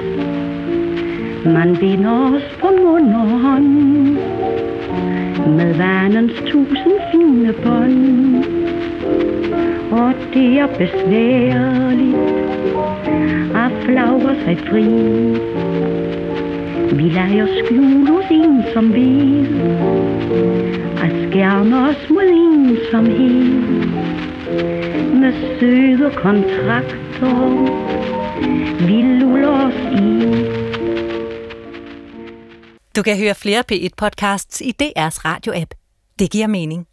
Man 1.45 1.77
binder 1.79 2.35
os 2.35 2.57
på 2.59 2.67
mund 2.83 3.13
og 3.13 3.39
hånd 3.39 4.17
Med 5.57 5.73
vandens 5.73 6.33
tusind 6.45 6.93
fine 7.11 7.53
bånd. 7.53 8.36
Og 9.91 10.13
det 10.33 10.59
er 10.59 10.67
besværligt 10.67 12.17
At 13.55 13.71
flagre 13.85 14.35
sig 14.43 14.57
fri 14.69 14.85
Vi 16.95 17.09
leger 17.09 17.47
skjul 17.57 18.07
hos 18.07 18.25
en 18.31 18.63
som 18.73 18.93
ved 18.93 19.47
At 21.03 21.29
skærme 21.29 21.89
os 21.89 22.09
mod 22.09 22.23
ensomhed 22.23 23.39
Med 25.21 25.33
søde 25.59 26.11
kontrakter 26.15 27.35
Vi 28.87 29.01
luller 29.01 29.49
os 29.67 29.79
i 30.01 30.07
Du 32.95 33.01
kan 33.03 33.17
høre 33.17 33.35
flere 33.35 33.63
P1-podcasts 33.71 34.61
i 34.61 34.73
DR's 34.81 35.19
radio-app. 35.25 35.71
Det 36.19 36.31
giver 36.31 36.47
mening. 36.47 36.87